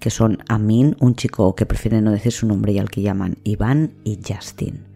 que 0.00 0.10
son 0.10 0.38
Amin, 0.48 0.96
un 0.98 1.14
chico 1.14 1.54
que 1.54 1.64
prefiere 1.64 2.00
no 2.00 2.10
decir 2.10 2.32
su 2.32 2.48
nombre 2.48 2.72
y 2.72 2.80
al 2.80 2.90
que 2.90 3.02
llaman 3.02 3.36
Iván, 3.44 3.92
y 4.02 4.18
Justin. 4.26 4.87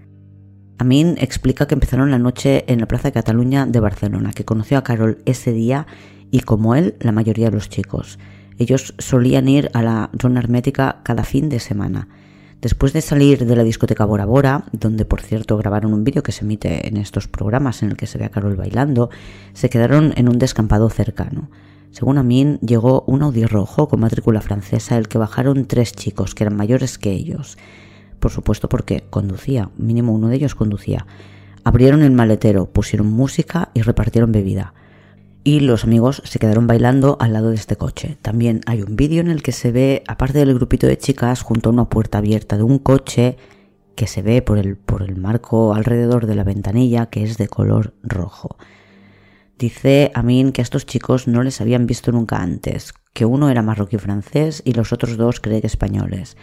Amin 0.83 1.15
explica 1.21 1.69
que 1.69 1.75
empezaron 1.75 2.11
la 2.11 2.19
noche 2.19 2.65
en 2.67 2.81
la 2.81 2.87
Plaza 2.87 3.07
de 3.07 3.13
Cataluña 3.13 3.67
de 3.67 3.79
Barcelona, 3.79 4.33
que 4.33 4.45
conoció 4.45 4.79
a 4.79 4.83
Carol 4.83 5.19
ese 5.27 5.53
día 5.53 5.87
y 6.33 6.41
como 6.41 6.75
él, 6.75 6.97
la 6.99 7.13
mayoría 7.13 7.51
de 7.51 7.53
los 7.53 7.69
chicos. 7.69 8.19
Ellos 8.59 8.93
solían 8.99 9.49
ir 9.49 9.71
a 9.75 9.83
la 9.85 10.11
zona 10.21 10.41
hermética 10.41 10.97
cada 11.05 11.23
fin 11.23 11.49
de 11.49 11.61
semana. 11.61 12.09
Después 12.61 12.93
de 12.93 13.01
salir 13.01 13.47
de 13.47 13.55
la 13.55 13.63
discoteca 13.63 14.05
Bora 14.05 14.25
Bora, 14.25 14.65
donde 14.73 15.05
por 15.05 15.21
cierto 15.21 15.57
grabaron 15.57 15.95
un 15.95 16.03
vídeo 16.03 16.25
que 16.25 16.33
se 16.33 16.45
emite 16.45 16.89
en 16.89 16.97
estos 16.97 17.29
programas 17.29 17.85
en 17.85 17.91
el 17.91 17.97
que 17.97 18.09
se 18.09 18.19
ve 18.19 18.25
a 18.25 18.31
Carol 18.31 18.57
bailando, 18.57 19.09
se 19.53 19.71
quedaron 19.71 20.13
en 20.17 20.29
un 20.29 20.41
descampado 20.41 20.91
cercano. 20.91 21.49
Según 21.93 22.19
Amin, 22.19 22.59
llegó 22.59 23.05
un 23.07 23.23
Audi 23.23 23.45
rojo 23.45 23.89
con 23.89 24.01
matrícula 24.01 24.41
francesa, 24.41 24.99
el 24.99 25.07
que 25.07 25.19
bajaron 25.19 25.67
tres 25.67 25.93
chicos 25.93 26.35
que 26.35 26.43
eran 26.43 26.57
mayores 26.57 26.99
que 26.99 27.13
ellos 27.13 27.57
por 28.23 28.31
supuesto 28.31 28.69
porque 28.69 29.03
conducía, 29.11 29.71
mínimo 29.77 30.13
uno 30.13 30.29
de 30.29 30.37
ellos 30.37 30.55
conducía. 30.55 31.07
Abrieron 31.65 32.03
el 32.03 32.13
maletero, 32.13 32.67
pusieron 32.67 33.09
música 33.09 33.71
y 33.75 33.83
repartieron 33.83 34.31
bebida. 34.31 34.75
Y 35.43 35.59
los 35.59 35.83
amigos 35.83 36.23
se 36.25 36.39
quedaron 36.39 36.69
bailando 36.69 37.17
al 37.19 37.33
lado 37.33 37.51
de 37.51 37.57
este 37.57 37.75
coche. 37.75 38.17
También 38.23 38.61
hay 38.67 38.83
un 38.83 38.95
vídeo 38.95 39.21
en 39.21 39.29
el 39.29 39.43
que 39.43 39.51
se 39.51 39.73
ve, 39.73 40.05
aparte 40.07 40.39
del 40.39 40.55
grupito 40.55 40.87
de 40.87 40.97
chicas, 40.97 41.43
junto 41.43 41.69
a 41.69 41.73
una 41.73 41.89
puerta 41.89 42.19
abierta 42.19 42.57
de 42.57 42.63
un 42.63 42.79
coche 42.79 43.37
que 43.97 44.07
se 44.07 44.23
ve 44.23 44.41
por 44.41 44.57
el, 44.57 44.77
por 44.77 45.03
el 45.03 45.17
marco 45.17 45.75
alrededor 45.75 46.27
de 46.27 46.37
la 46.37 46.45
ventanilla 46.45 47.07
que 47.07 47.25
es 47.25 47.39
de 47.39 47.49
color 47.49 47.93
rojo. 48.05 48.57
Dice 49.59 50.13
Amin 50.15 50.53
que 50.53 50.61
a 50.61 50.63
estos 50.63 50.87
chicos 50.87 51.27
no 51.27 51.43
les 51.43 51.61
habían 51.61 51.87
visto 51.87 52.13
nunca 52.13 52.41
antes, 52.41 52.95
que 53.15 53.27
uno 53.27 53.51
era 53.51 53.63
marroquí 53.63 53.99
francés 53.99 54.63
y 54.65 54.75
los 54.75 54.93
otros 54.93 55.17
dos 55.17 55.41
cree 55.41 55.61
que 55.61 55.67
españoles 55.67 56.37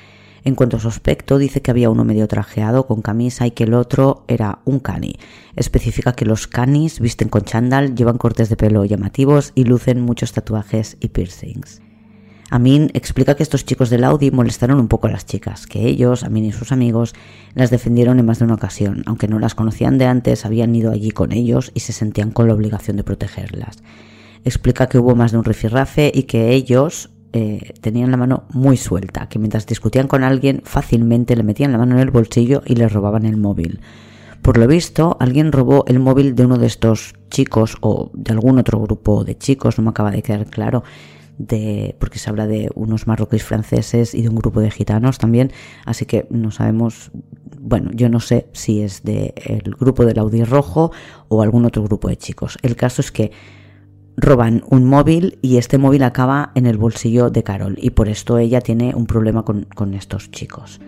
en 0.44 0.56
cuanto 0.56 0.78
a 0.78 0.80
su 0.80 0.88
aspecto, 0.88 1.38
dice 1.38 1.62
que 1.62 1.72
había 1.72 1.90
uno 1.90 2.06
medio 2.06 2.28
trajeado 2.28 2.88
con 2.88 3.02
camisa 3.02 3.46
y 3.48 3.52
que 3.52 3.66
el 3.66 3.74
otro 3.74 4.24
era 4.28 4.60
un 4.66 4.80
cani. 4.80 5.16
Especifica 5.56 6.14
que 6.14 6.26
los 6.26 6.48
canis 6.48 7.00
visten 7.00 7.30
con 7.30 7.44
chándal, 7.44 7.96
llevan 7.96 8.18
cortes 8.18 8.50
de 8.50 8.58
pelo 8.58 8.86
llamativos 8.86 9.52
y 9.56 9.66
lucen 9.66 10.02
muchos 10.02 10.34
tatuajes 10.34 10.98
y 11.00 11.10
piercings. 11.10 11.82
Amin 12.52 12.90
explica 12.96 13.36
que 13.36 13.44
estos 13.44 13.64
chicos 13.64 13.92
del 13.92 14.04
Audi 14.04 14.32
molestaron 14.32 14.80
un 14.80 14.88
poco 14.88 15.06
a 15.06 15.12
las 15.12 15.26
chicas, 15.28 15.68
que 15.68 15.86
ellos, 15.86 16.24
Amin 16.24 16.46
y 16.46 16.52
sus 16.52 16.72
amigos, 16.72 17.14
las 17.54 17.70
defendieron 17.70 18.18
en 18.18 18.26
más 18.26 18.40
de 18.40 18.46
una 18.46 18.56
ocasión, 18.56 19.04
aunque 19.06 19.28
no 19.28 19.38
las 19.38 19.54
conocían 19.54 20.00
de 20.00 20.08
antes, 20.08 20.46
habían 20.46 20.74
ido 20.74 20.92
allí 20.92 21.12
con 21.12 21.32
ellos 21.32 21.72
y 21.76 21.82
se 21.82 21.94
sentían 21.94 22.32
con 22.32 22.48
la 22.48 22.56
obligación 22.56 22.98
de 22.98 23.04
protegerlas. 23.04 23.84
Explica 24.46 24.88
que 24.88 24.98
hubo 24.98 25.16
más 25.16 25.32
de 25.32 25.38
un 25.38 25.44
rifirrafe 25.44 26.12
y 26.14 26.24
que 26.24 26.52
ellos, 26.54 27.12
eh, 27.32 27.74
tenían 27.82 28.12
la 28.12 28.18
mano 28.18 28.44
muy 28.54 28.76
suelta, 28.78 29.30
que 29.30 29.40
mientras 29.40 29.68
discutían 29.68 30.08
con 30.08 30.24
alguien 30.24 30.62
fácilmente 30.64 31.36
le 31.36 31.44
metían 31.44 31.72
la 31.72 31.78
mano 31.78 31.96
en 31.96 32.02
el 32.02 32.12
bolsillo 32.12 32.64
y 32.66 32.76
le 32.76 32.90
robaban 32.90 33.26
el 33.26 33.38
móvil. 33.38 33.82
Por 34.42 34.58
lo 34.58 34.68
visto, 34.68 35.18
alguien 35.20 35.52
robó 35.52 35.84
el 35.88 36.00
móvil 36.00 36.34
de 36.34 36.46
uno 36.46 36.58
de 36.58 36.68
estos 36.68 37.14
chicos 37.30 37.78
o 37.82 38.10
de 38.14 38.32
algún 38.32 38.58
otro 38.58 38.80
grupo 38.80 39.24
de 39.24 39.38
chicos, 39.38 39.78
no 39.78 39.84
me 39.84 39.90
acaba 39.92 40.12
de 40.12 40.24
quedar 40.24 40.46
claro, 40.48 40.84
de, 41.38 41.96
porque 42.00 42.20
se 42.20 42.30
habla 42.30 42.48
de 42.48 42.70
unos 42.76 43.06
marroquíes 43.06 43.44
franceses 43.44 44.14
y 44.14 44.22
de 44.22 44.30
un 44.30 44.36
grupo 44.36 44.60
de 44.60 44.72
gitanos 44.72 45.18
también, 45.18 45.52
así 45.86 46.06
que 46.06 46.26
no 46.30 46.52
sabemos, 46.52 47.12
bueno, 47.60 47.92
yo 47.94 48.10
no 48.10 48.20
sé 48.20 48.48
si 48.54 48.82
es 48.82 49.04
del 49.04 49.76
grupo 49.80 50.06
del 50.06 50.20
Audi 50.20 50.44
rojo 50.44 50.92
o 51.28 51.42
algún 51.42 51.66
otro 51.66 51.84
grupo 51.84 52.10
de 52.10 52.18
chicos. 52.18 52.58
El 52.62 52.76
caso 52.76 53.02
es 53.02 53.12
que 53.12 53.32
roban 54.20 54.64
un 54.70 54.86
móvil 54.86 55.40
y 55.42 55.58
este 55.58 55.78
móvil 55.78 56.04
acaba 56.04 56.52
en 56.56 56.66
el 56.66 56.78
bolsillo 56.78 57.30
de 57.30 57.44
Carol 57.44 57.78
y 57.82 57.92
por 57.92 58.10
esto 58.10 58.38
ella 58.38 58.62
tiene 58.62 58.94
un 58.96 59.06
problema 59.06 59.44
con, 59.44 59.94
estos 59.94 60.32
chicos. 60.32 60.80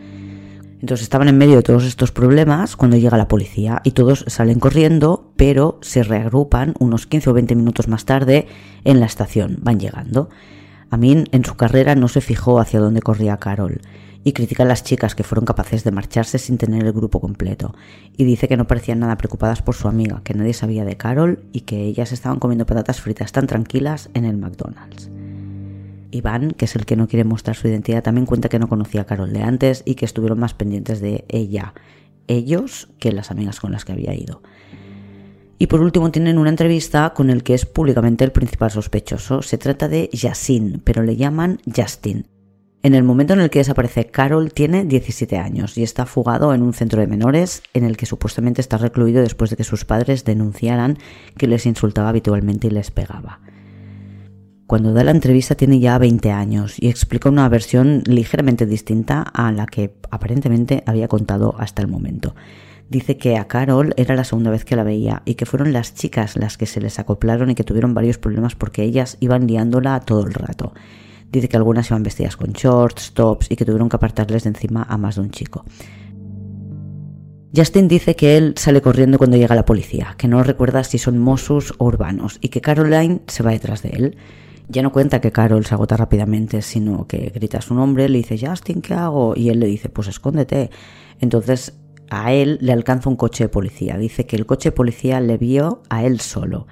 Entonces 0.80 1.04
estaban 1.04 1.28
en 1.28 1.38
medio 1.38 1.58
de 1.58 1.64
todos 1.64 1.86
estos 1.86 2.12
problemas 2.12 2.76
cuando 2.76 2.98
llega 2.98 3.18
la 3.18 3.28
policía 3.28 3.82
y 3.84 3.92
todos 3.92 4.26
salen 4.28 4.60
corriendo, 4.60 5.32
pero 5.36 5.80
se 5.82 6.04
reagrupan 6.04 6.74
unos 6.80 7.06
15 7.06 7.30
o 7.30 7.34
20 7.34 7.56
minutos 7.56 7.88
más 7.88 8.06
tarde 8.06 8.48
en 8.84 9.00
la 9.00 9.06
estación, 9.06 9.58
van 9.62 9.80
llegando. 9.80 10.30
Amin 10.90 11.26
en 11.32 11.46
su 11.46 11.56
carrera 11.56 11.96
no 11.96 12.08
se 12.08 12.20
fijó 12.20 12.60
hacia 12.60 12.80
dónde 12.80 13.02
corría 13.02 13.38
Carol 13.38 13.82
y 14.24 14.34
critica 14.34 14.64
a 14.64 14.66
las 14.66 14.84
chicas 14.84 15.16
que 15.16 15.24
fueron 15.24 15.46
capaces 15.46 15.84
de 15.84 15.92
marcharse 15.92 16.38
sin 16.38 16.58
tener 16.58 16.86
el 16.86 16.92
grupo 16.92 17.20
completo. 17.20 17.74
Y 18.16 18.24
dice 18.24 18.48
que 18.48 18.58
no 18.58 18.68
parecían 18.68 19.00
nada 19.00 19.18
preocupadas 19.18 19.62
por 19.62 19.76
su 19.76 19.88
amiga, 19.88 20.22
que 20.24 20.34
nadie 20.34 20.54
sabía 20.54 20.86
de 20.86 20.98
Carol 20.98 21.44
y 21.52 21.62
que 21.62 21.84
ellas 21.84 22.12
estaban 22.12 22.40
comiendo 22.40 22.66
patatas 22.66 23.02
fritas 23.02 23.32
tan 23.32 23.48
tranquilas 23.48 24.10
en 24.14 24.26
el 24.26 24.38
McDonald's. 24.38 25.10
Iván, 26.12 26.52
que 26.52 26.66
es 26.66 26.76
el 26.76 26.86
que 26.86 26.96
no 26.96 27.08
quiere 27.08 27.24
mostrar 27.24 27.56
su 27.56 27.68
identidad, 27.68 28.04
también 28.04 28.26
cuenta 28.26 28.50
que 28.50 28.60
no 28.60 28.68
conocía 28.68 29.02
a 29.02 29.06
Carol 29.06 29.32
de 29.32 29.44
antes 29.44 29.82
y 29.86 29.96
que 29.96 30.06
estuvieron 30.06 30.40
más 30.40 30.54
pendientes 30.54 31.00
de 31.00 31.26
ella, 31.30 31.74
ellos, 32.28 32.90
que 33.00 33.12
las 33.12 33.32
amigas 33.32 33.60
con 33.60 33.72
las 33.72 33.86
que 33.86 33.94
había 33.94 34.14
ido. 34.14 34.42
Y 35.58 35.68
por 35.68 35.82
último 35.82 36.12
tienen 36.12 36.40
una 36.40 36.50
entrevista 36.50 37.14
con 37.14 37.30
el 37.30 37.44
que 37.44 37.54
es 37.54 37.68
públicamente 37.68 38.24
el 38.24 38.32
principal 38.32 38.72
sospechoso. 38.72 39.44
Se 39.44 39.60
trata 39.60 39.88
de 39.88 40.10
Yasin, 40.12 40.82
pero 40.84 41.04
le 41.04 41.16
llaman 41.16 41.60
Justin. 41.74 42.26
En 42.84 42.96
el 42.96 43.04
momento 43.04 43.34
en 43.34 43.42
el 43.42 43.52
que 43.52 43.60
desaparece 43.60 44.08
Carol 44.08 44.54
tiene 44.54 44.86
17 44.86 45.38
años 45.38 45.78
y 45.78 45.84
está 45.84 46.08
fugado 46.08 46.52
en 46.56 46.64
un 46.64 46.74
centro 46.74 47.00
de 47.00 47.06
menores 47.06 47.62
en 47.76 47.84
el 47.84 47.96
que 47.96 48.08
supuestamente 48.08 48.60
está 48.60 48.78
recluido 48.78 49.22
después 49.22 49.52
de 49.52 49.56
que 49.56 49.64
sus 49.64 49.86
padres 49.86 50.26
denunciaran 50.26 50.98
que 51.38 51.46
les 51.46 51.68
insultaba 51.68 52.10
habitualmente 52.10 52.68
y 52.68 52.72
les 52.72 52.90
pegaba. 52.90 53.40
Cuando 54.66 54.94
da 54.94 55.04
la 55.04 55.12
entrevista 55.12 55.54
tiene 55.54 55.80
ya 55.80 56.00
20 56.00 56.32
años 56.32 56.76
y 56.80 56.90
explica 56.90 57.30
una 57.30 57.48
versión 57.50 58.02
ligeramente 58.08 58.66
distinta 58.66 59.22
a 59.22 59.52
la 59.52 59.68
que 59.68 59.94
aparentemente 60.10 60.84
había 60.88 61.08
contado 61.08 61.54
hasta 61.60 61.84
el 61.84 61.88
momento. 61.88 62.34
Dice 62.90 63.16
que 63.16 63.38
a 63.38 63.48
Carol 63.48 63.94
era 63.96 64.16
la 64.16 64.24
segunda 64.24 64.50
vez 64.50 64.66
que 64.66 64.76
la 64.76 64.84
veía 64.84 65.22
y 65.26 65.36
que 65.36 65.46
fueron 65.46 65.72
las 65.72 65.94
chicas 65.94 66.36
las 66.36 66.58
que 66.58 66.66
se 66.66 66.82
les 66.82 66.98
acoplaron 66.98 67.52
y 67.52 67.56
que 67.56 67.64
tuvieron 67.64 67.94
varios 67.94 68.18
problemas 68.18 68.56
porque 68.56 68.82
ellas 68.82 69.18
iban 69.20 69.46
liándola 69.46 70.00
todo 70.00 70.26
el 70.26 70.34
rato 70.34 70.74
Dice 71.32 71.48
que 71.48 71.58
algunas 71.58 71.90
iban 71.90 72.04
vestidas 72.04 72.36
con 72.36 72.52
shorts, 72.52 73.14
tops 73.14 73.50
y 73.50 73.56
que 73.56 73.66
tuvieron 73.66 73.90
que 73.90 73.96
apartarles 73.96 74.44
de 74.44 74.50
encima 74.50 74.84
a 74.84 74.98
más 74.98 75.16
de 75.16 75.22
un 75.22 75.32
chico. 75.32 75.64
Justin 77.56 77.88
dice 77.88 78.16
que 78.16 78.38
él 78.38 78.54
sale 78.56 78.82
corriendo 78.82 79.18
cuando 79.18 79.38
llega 79.38 79.56
la 79.56 79.66
policía, 79.66 80.16
que 80.18 80.28
no 80.28 80.42
recuerda 80.42 80.84
si 80.84 80.98
son 80.98 81.18
Mossus 81.18 81.74
o 81.78 81.86
urbanos 81.86 82.38
y 82.42 82.48
que 82.48 82.62
Caroline 82.62 83.22
se 83.28 83.44
va 83.44 83.52
detrás 83.52 83.82
de 83.82 83.90
él. 83.90 84.18
Ya 84.70 84.82
no 84.82 84.94
cuenta 84.94 85.20
que 85.20 85.34
Carol 85.34 85.66
se 85.66 85.74
agota 85.74 85.98
rápidamente, 85.98 86.62
sino 86.62 87.08
que 87.08 87.30
grita 87.36 87.60
su 87.60 87.74
nombre, 87.74 88.08
le 88.08 88.20
dice 88.20 88.40
Justin, 88.40 88.82
¿qué 88.82 88.94
hago? 88.94 89.34
Y 89.36 89.50
él 89.50 89.60
le 89.60 89.66
dice, 89.68 89.90
pues 89.90 90.08
escóndete. 90.08 90.70
Entonces 91.20 91.74
a 92.10 92.34
él 92.34 92.58
le 92.62 92.74
alcanza 92.74 93.10
un 93.10 93.16
coche 93.16 93.46
de 93.46 93.50
policía. 93.50 93.98
Dice 93.98 94.26
que 94.26 94.36
el 94.36 94.46
coche 94.46 94.70
de 94.70 94.76
policía 94.76 95.20
le 95.20 95.38
vio 95.38 95.82
a 95.90 96.06
él 96.06 96.20
solo. 96.20 96.68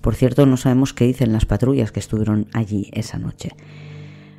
Por 0.00 0.14
cierto, 0.14 0.46
no 0.46 0.56
sabemos 0.56 0.94
qué 0.94 1.04
dicen 1.04 1.32
las 1.32 1.46
patrullas 1.46 1.92
que 1.92 2.00
estuvieron 2.00 2.48
allí 2.52 2.90
esa 2.92 3.18
noche. 3.18 3.50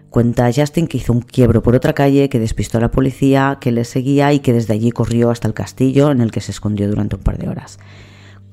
Cuenta 0.10 0.50
Justin 0.52 0.88
que 0.88 0.98
hizo 0.98 1.14
un 1.14 1.22
quiebro 1.22 1.62
por 1.62 1.76
otra 1.76 1.94
calle, 1.94 2.30
que 2.30 2.40
despistó 2.40 2.80
a 2.80 2.82
la 2.82 2.90
policía, 2.90 3.60
que 3.62 3.72
le 3.72 3.86
seguía 3.86 4.34
y 4.34 4.40
que 4.40 4.54
desde 4.54 4.74
allí 4.74 4.90
corrió 4.90 5.30
hasta 5.30 5.48
el 5.48 5.54
castillo 5.54 6.10
en 6.10 6.22
el 6.22 6.32
que 6.32 6.42
se 6.42 6.52
escondió 6.52 6.90
durante 6.90 7.16
un 7.16 7.22
par 7.22 7.38
de 7.38 7.48
horas. 7.48 7.78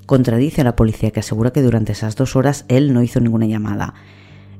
Contradice 0.05 0.61
a 0.61 0.65
la 0.65 0.77
policía 0.77 1.13
que 1.13 1.21
asegura 1.21 1.53
que 1.53 1.63
durante 1.63 1.93
esas 1.93 2.15
dos 2.15 2.37
horas 2.37 2.67
él 2.69 2.93
no 2.93 3.03
hizo 3.03 3.21
ninguna 3.21 3.47
llamada. 3.47 3.95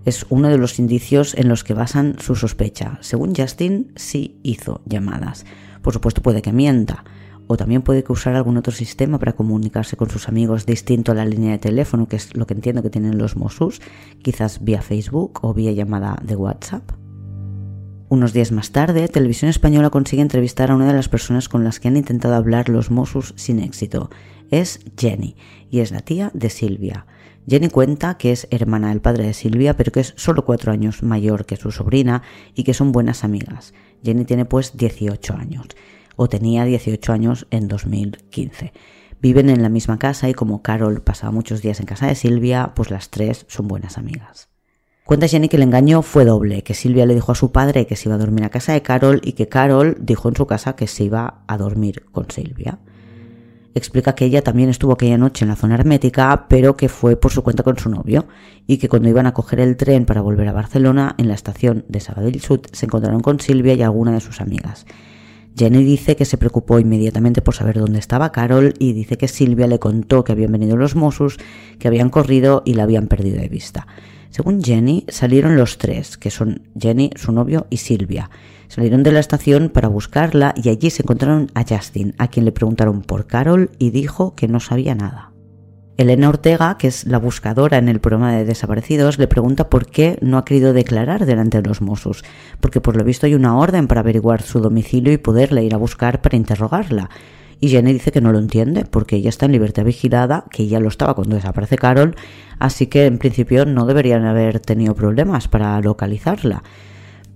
Es 0.07 0.25
uno 0.31 0.49
de 0.49 0.57
los 0.57 0.79
indicios 0.79 1.35
en 1.35 1.49
los 1.49 1.65
que 1.65 1.75
basan 1.75 2.17
su 2.19 2.35
sospecha. 2.35 2.99
Según 3.03 3.35
Justin, 3.35 3.93
sí 3.97 4.39
hizo 4.43 4.81
llamadas. 4.87 5.45
Por 5.83 5.93
supuesto 5.93 6.23
puede 6.23 6.41
que 6.41 6.53
mienta, 6.53 7.05
o 7.47 7.57
también 7.57 7.83
puede 7.83 8.05
que 8.05 8.13
usar 8.13 8.35
algún 8.35 8.57
otro 8.57 8.73
sistema 8.73 9.19
para 9.19 9.35
comunicarse 9.35 9.97
con 9.97 10.11
sus 10.11 10.29
amigos 10.29 10.67
distinto 10.67 11.13
a 11.13 11.15
la 11.15 11.25
línea 11.25 11.53
de 11.53 11.59
teléfono, 11.59 12.09
que 12.09 12.17
es 12.17 12.37
lo 12.37 12.47
que 12.47 12.55
entiendo 12.55 12.83
que 12.83 12.91
tienen 12.91 13.19
los 13.19 13.37
Mossus, 13.37 13.81
quizás 14.23 14.65
vía 14.65 14.83
Facebook 14.83 15.41
o 15.43 15.55
vía 15.55 15.73
llamada 15.73 16.19
de 16.23 16.37
WhatsApp. 16.37 16.93
Unos 18.09 18.33
días 18.33 18.53
más 18.53 18.71
tarde, 18.71 19.09
Televisión 19.09 19.49
Española 19.49 19.91
consigue 19.91 20.23
entrevistar 20.23 20.71
a 20.71 20.77
una 20.77 20.87
de 20.87 20.93
las 20.93 21.09
personas 21.09 21.49
con 21.49 21.65
las 21.65 21.81
que 21.81 21.89
han 21.89 21.97
intentado 21.97 22.37
hablar 22.37 22.69
los 22.69 22.91
Mossus 22.91 23.35
sin 23.37 23.59
éxito. 23.59 24.11
Es 24.51 24.79
Jenny, 24.97 25.35
y 25.71 25.81
es 25.81 25.91
la 25.91 26.01
tía 26.01 26.31
de 26.33 26.49
Silvia. 26.49 27.07
Jenny 27.49 27.69
cuenta 27.69 28.17
que 28.17 28.33
es 28.33 28.47
hermana 28.51 28.91
del 28.91 29.01
padre 29.01 29.27
de 29.27 29.35
Silvia, 29.35 29.77
pero 29.77 29.91
que 29.91 30.01
es 30.01 30.15
solo 30.17 30.45
cuatro 30.45 30.73
años 30.73 31.03
mayor 31.03 31.47
que 31.47 31.57
su 31.57 31.73
sobrina 31.73 32.23
y 32.55 32.63
que 32.63 32.75
son 32.75 32.93
buenas 32.93 33.25
amigas. 33.25 33.75
Jenny 34.05 34.25
tiene 34.25 34.45
pues 34.45 34.77
18 34.77 35.35
años, 35.35 35.67
o 36.17 36.29
tenía 36.29 36.65
18 36.65 37.13
años 37.13 37.47
en 37.51 37.69
2015. 37.69 38.73
Viven 39.21 39.49
en 39.49 39.63
la 39.63 39.69
misma 39.69 39.99
casa 39.99 40.29
y 40.29 40.35
como 40.35 40.63
Carol 40.63 41.03
pasaba 41.03 41.33
muchos 41.33 41.63
días 41.63 41.81
en 41.81 41.87
casa 41.87 42.07
de 42.07 42.15
Silvia, 42.15 42.73
pues 42.75 42.91
las 42.91 43.11
tres 43.11 43.47
son 43.49 43.69
buenas 43.69 43.99
amigas. 43.99 44.49
Cuenta 45.05 45.29
Jenny 45.29 45.49
que 45.49 45.57
el 45.57 45.63
engaño 45.63 46.03
fue 46.03 46.25
doble, 46.25 46.63
que 46.63 46.75
Silvia 46.75 47.07
le 47.07 47.15
dijo 47.15 47.31
a 47.31 47.37
su 47.37 47.53
padre 47.53 47.87
que 47.87 47.95
se 47.95 48.09
iba 48.09 48.17
a 48.17 48.19
dormir 48.19 48.45
a 48.45 48.51
casa 48.51 48.73
de 48.73 48.83
Carol 48.83 49.21
y 49.23 49.33
que 49.33 49.49
Carol 49.49 49.97
dijo 50.01 50.29
en 50.29 50.35
su 50.35 50.47
casa 50.47 50.75
que 50.75 50.89
se 50.89 51.05
iba 51.05 51.45
a 51.47 51.57
dormir 51.57 52.07
con 52.11 52.29
Silvia. 52.29 52.81
Explica 53.77 54.15
que 54.15 54.25
ella 54.25 54.43
también 54.43 54.69
estuvo 54.71 54.95
aquella 54.95 55.19
noche 55.19 55.45
en 55.45 55.51
la 55.51 55.55
zona 55.57 55.75
hermética, 55.75 56.47
pero 56.49 56.77
que 56.77 56.89
fue 56.89 57.15
por 57.17 57.31
su 57.31 57.43
cuenta 57.43 57.63
con 57.63 57.79
su 57.79 57.91
novio, 57.91 58.27
y 58.67 58.79
que 58.79 58.89
cuando 58.89 59.09
iban 59.09 59.27
a 59.27 59.35
coger 59.35 59.61
el 59.61 59.77
tren 59.77 60.07
para 60.07 60.23
volver 60.23 60.49
a 60.49 60.53
Barcelona, 60.53 61.15
en 61.19 61.29
la 61.29 61.35
estación 61.35 61.85
de 61.87 62.01
Sabadell 62.01 62.41
Sud, 62.41 62.61
se 62.73 62.87
encontraron 62.87 63.21
con 63.21 63.39
Silvia 63.39 63.75
y 63.75 63.83
alguna 63.83 64.13
de 64.13 64.21
sus 64.21 64.41
amigas. 64.41 64.87
Jenny 65.57 65.85
dice 65.85 66.17
que 66.17 66.27
se 66.27 66.37
preocupó 66.37 66.79
inmediatamente 66.79 67.41
por 67.41 67.55
saber 67.55 67.79
dónde 67.79 67.99
estaba 67.99 68.31
Carol 68.31 68.75
y 68.79 68.93
dice 68.93 69.17
que 69.17 69.27
Silvia 69.27 69.67
le 69.67 69.79
contó 69.79 70.23
que 70.23 70.33
habían 70.33 70.53
venido 70.53 70.77
los 70.77 70.97
Mossos, 70.97 71.39
que 71.79 71.89
habían 71.89 72.11
corrido 72.11 72.63
y 72.67 72.75
la 72.75 72.83
habían 72.83 73.07
perdido 73.07 73.41
de 73.41 73.49
vista. 73.49 73.87
Según 74.29 74.63
Jenny, 74.63 75.07
salieron 75.09 75.57
los 75.57 75.79
tres, 75.79 76.19
que 76.19 76.31
son 76.31 76.69
Jenny, 76.79 77.11
su 77.17 77.33
novio 77.33 77.67
y 77.71 77.79
Silvia. 77.79 78.29
Salieron 78.69 79.03
de 79.03 79.13
la 79.13 79.21
estación 79.21 79.71
para 79.71 79.89
buscarla 79.89 80.53
y 80.63 80.69
allí 80.69 80.91
se 80.91 81.03
encontraron 81.03 81.51
a 81.55 81.65
Justin, 81.65 82.15
a 82.19 82.29
quien 82.29 82.45
le 82.45 82.53
preguntaron 82.53 83.01
por 83.01 83.27
Carol 83.27 83.71
y 83.79 83.91
dijo 83.91 84.35
que 84.35 84.49
no 84.49 84.61
sabía 84.61 84.95
nada. 84.95 85.36
Elena 85.97 86.29
Ortega, 86.29 86.77
que 86.79 86.89
es 86.89 87.07
la 87.07 87.19
buscadora 87.19 87.79
en 87.79 87.89
el 87.89 88.01
programa 88.01 88.33
de 88.33 88.45
desaparecidos, 88.45 89.19
le 89.19 89.29
pregunta 89.29 89.71
por 89.71 89.87
qué 89.87 90.19
no 90.21 90.37
ha 90.37 90.45
querido 90.45 90.73
declarar 90.73 91.25
delante 91.25 91.61
de 91.61 91.69
los 91.69 91.81
Mossos, 91.81 92.25
porque 92.61 92.81
por 92.81 92.97
lo 92.97 93.05
visto 93.05 93.27
hay 93.27 93.35
una 93.35 93.57
orden 93.57 93.89
para 93.89 94.03
averiguar 94.03 94.43
su 94.43 94.61
domicilio 94.61 95.13
y 95.13 95.19
poderla 95.19 95.63
ir 95.63 95.75
a 95.75 95.79
buscar 95.79 96.21
para 96.21 96.37
interrogarla. 96.37 97.09
Y 97.61 97.69
Jenny 97.71 97.95
dice 97.95 98.13
que 98.13 98.21
no 98.21 98.33
lo 98.33 98.39
entiende, 98.39 98.85
porque 98.85 99.17
ella 99.17 99.31
está 99.31 99.47
en 99.47 99.53
libertad 99.53 99.85
vigilada, 99.85 100.45
que 100.51 100.67
ya 100.67 100.81
lo 100.81 100.89
estaba 100.89 101.15
cuando 101.15 101.37
desaparece 101.37 101.79
Carol, 101.79 102.15
así 102.59 102.89
que 102.89 103.07
en 103.07 103.17
principio 103.17 103.65
no 103.65 103.87
deberían 103.87 104.27
haber 104.27 104.61
tenido 104.61 104.95
problemas 104.95 105.49
para 105.49 105.81
localizarla 105.81 106.63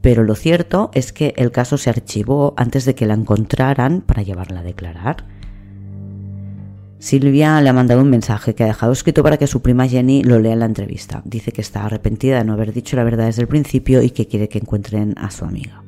pero 0.01 0.25
lo 0.25 0.35
cierto 0.35 0.90
es 0.94 1.12
que 1.12 1.35
el 1.37 1.53
caso 1.53 1.77
se 1.77 1.90
archivó 1.90 2.55
antes 2.57 2.85
de 2.85 2.94
que 2.94 3.07
la 3.07 3.14
encontraran 3.14 4.01
para 4.01 4.23
llevarla 4.23 4.61
a 4.61 4.64
declarar. 4.64 5.25
Silvia 7.00 7.62
le 7.62 7.70
ha 7.70 7.72
mandado 7.72 8.02
un 8.02 8.10
mensaje 8.10 8.54
que 8.54 8.62
ha 8.62 8.66
dejado 8.66 8.92
escrito 8.92 9.22
para 9.22 9.38
que 9.38 9.46
su 9.46 9.62
prima 9.62 9.88
Jenny 9.88 10.22
lo 10.22 10.38
lea 10.38 10.52
en 10.52 10.58
la 10.58 10.66
entrevista. 10.66 11.22
Dice 11.24 11.50
que 11.50 11.62
está 11.62 11.86
arrepentida 11.86 12.36
de 12.36 12.44
no 12.44 12.52
haber 12.52 12.74
dicho 12.74 12.94
la 12.94 13.04
verdad 13.04 13.24
desde 13.24 13.40
el 13.40 13.48
principio 13.48 14.02
y 14.02 14.10
que 14.10 14.28
quiere 14.28 14.50
que 14.50 14.58
encuentren 14.58 15.14
a 15.16 15.30
su 15.30 15.46
amiga. 15.46 15.82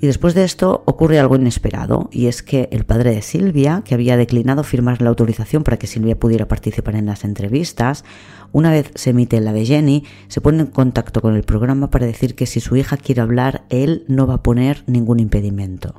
Y 0.00 0.06
después 0.06 0.32
de 0.34 0.44
esto 0.44 0.82
ocurre 0.86 1.18
algo 1.18 1.36
inesperado, 1.36 2.08
y 2.10 2.26
es 2.26 2.42
que 2.42 2.70
el 2.72 2.84
padre 2.84 3.14
de 3.14 3.20
Silvia, 3.20 3.82
que 3.84 3.94
había 3.94 4.16
declinado 4.16 4.64
firmar 4.64 5.02
la 5.02 5.10
autorización 5.10 5.62
para 5.62 5.76
que 5.76 5.86
Silvia 5.86 6.18
pudiera 6.18 6.48
participar 6.48 6.96
en 6.96 7.06
las 7.06 7.24
entrevistas, 7.24 8.04
una 8.52 8.70
vez 8.70 8.92
se 8.94 9.10
emite 9.10 9.40
la 9.42 9.52
de 9.52 9.66
Jenny, 9.66 10.04
se 10.28 10.40
pone 10.40 10.60
en 10.60 10.68
contacto 10.68 11.20
con 11.20 11.36
el 11.36 11.42
programa 11.42 11.90
para 11.90 12.06
decir 12.06 12.34
que 12.34 12.46
si 12.46 12.60
su 12.60 12.76
hija 12.76 12.96
quiere 12.96 13.20
hablar, 13.20 13.64
él 13.68 14.04
no 14.08 14.26
va 14.26 14.34
a 14.34 14.42
poner 14.42 14.84
ningún 14.86 15.20
impedimento. 15.20 15.94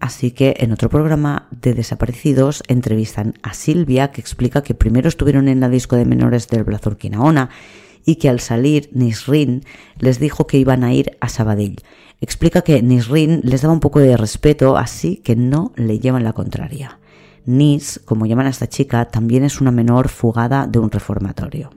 Así 0.00 0.30
que 0.30 0.56
en 0.58 0.72
otro 0.72 0.88
programa 0.88 1.46
de 1.50 1.74
desaparecidos 1.74 2.62
entrevistan 2.68 3.34
a 3.42 3.52
Silvia, 3.52 4.10
que 4.10 4.22
explica 4.22 4.62
que 4.62 4.74
primero 4.74 5.08
estuvieron 5.08 5.46
en 5.46 5.60
la 5.60 5.68
disco 5.68 5.94
de 5.94 6.06
menores 6.06 6.48
del 6.48 6.64
Blazorquinaona 6.64 7.50
y 8.06 8.16
que 8.16 8.30
al 8.30 8.40
salir 8.40 8.88
Nisrin 8.92 9.62
les 9.98 10.18
dijo 10.18 10.46
que 10.46 10.56
iban 10.56 10.84
a 10.84 10.94
ir 10.94 11.18
a 11.20 11.28
Sabadell. 11.28 11.76
Explica 12.22 12.62
que 12.62 12.82
Nisrin 12.82 13.40
les 13.44 13.60
daba 13.60 13.74
un 13.74 13.80
poco 13.80 14.00
de 14.00 14.16
respeto, 14.16 14.78
así 14.78 15.16
que 15.16 15.36
no 15.36 15.72
le 15.76 15.98
llevan 15.98 16.24
la 16.24 16.32
contraria. 16.32 16.98
Nis, 17.44 18.00
como 18.04 18.24
llaman 18.24 18.46
a 18.46 18.50
esta 18.50 18.68
chica, 18.68 19.06
también 19.06 19.44
es 19.44 19.60
una 19.60 19.70
menor 19.70 20.08
fugada 20.08 20.66
de 20.66 20.78
un 20.78 20.90
reformatorio. 20.90 21.70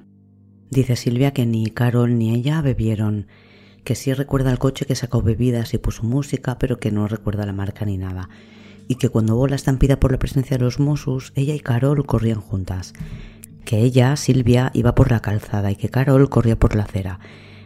Dice 0.70 0.96
Silvia 0.96 1.32
que 1.32 1.46
ni 1.46 1.68
Carol 1.68 2.18
ni 2.18 2.34
ella 2.34 2.62
bebieron, 2.62 3.28
que 3.84 3.96
sí 3.96 4.14
recuerda 4.14 4.52
el 4.52 4.60
coche 4.60 4.86
que 4.86 4.96
sacó 4.96 5.22
bebidas 5.22 5.74
y 5.74 5.78
puso 5.78 6.04
música, 6.04 6.58
pero 6.58 6.80
que 6.80 6.92
no 6.92 7.08
recuerda 7.08 7.46
la 7.46 7.54
marca 7.54 7.86
ni 7.86 7.98
nada, 7.98 8.30
y 8.88 8.96
que 8.96 9.10
cuando 9.10 9.36
hubo 9.36 9.48
la 9.48 9.56
estampida 9.56 10.00
por 10.00 10.12
la 10.12 10.20
presencia 10.20 10.58
de 10.58 10.64
los 10.64 10.80
Mossos, 10.80 11.32
ella 11.36 11.56
y 11.56 11.60
Carol 11.60 12.06
corrían 12.06 12.42
juntas, 12.42 12.94
que 13.66 13.80
ella, 13.80 14.16
Silvia, 14.16 14.72
iba 14.74 14.96
por 14.96 15.12
la 15.12 15.22
calzada 15.22 15.72
y 15.72 15.76
que 15.76 15.90
Carol 15.90 16.30
corría 16.30 16.58
por 16.58 16.76
la 16.76 16.84
acera. 16.84 17.20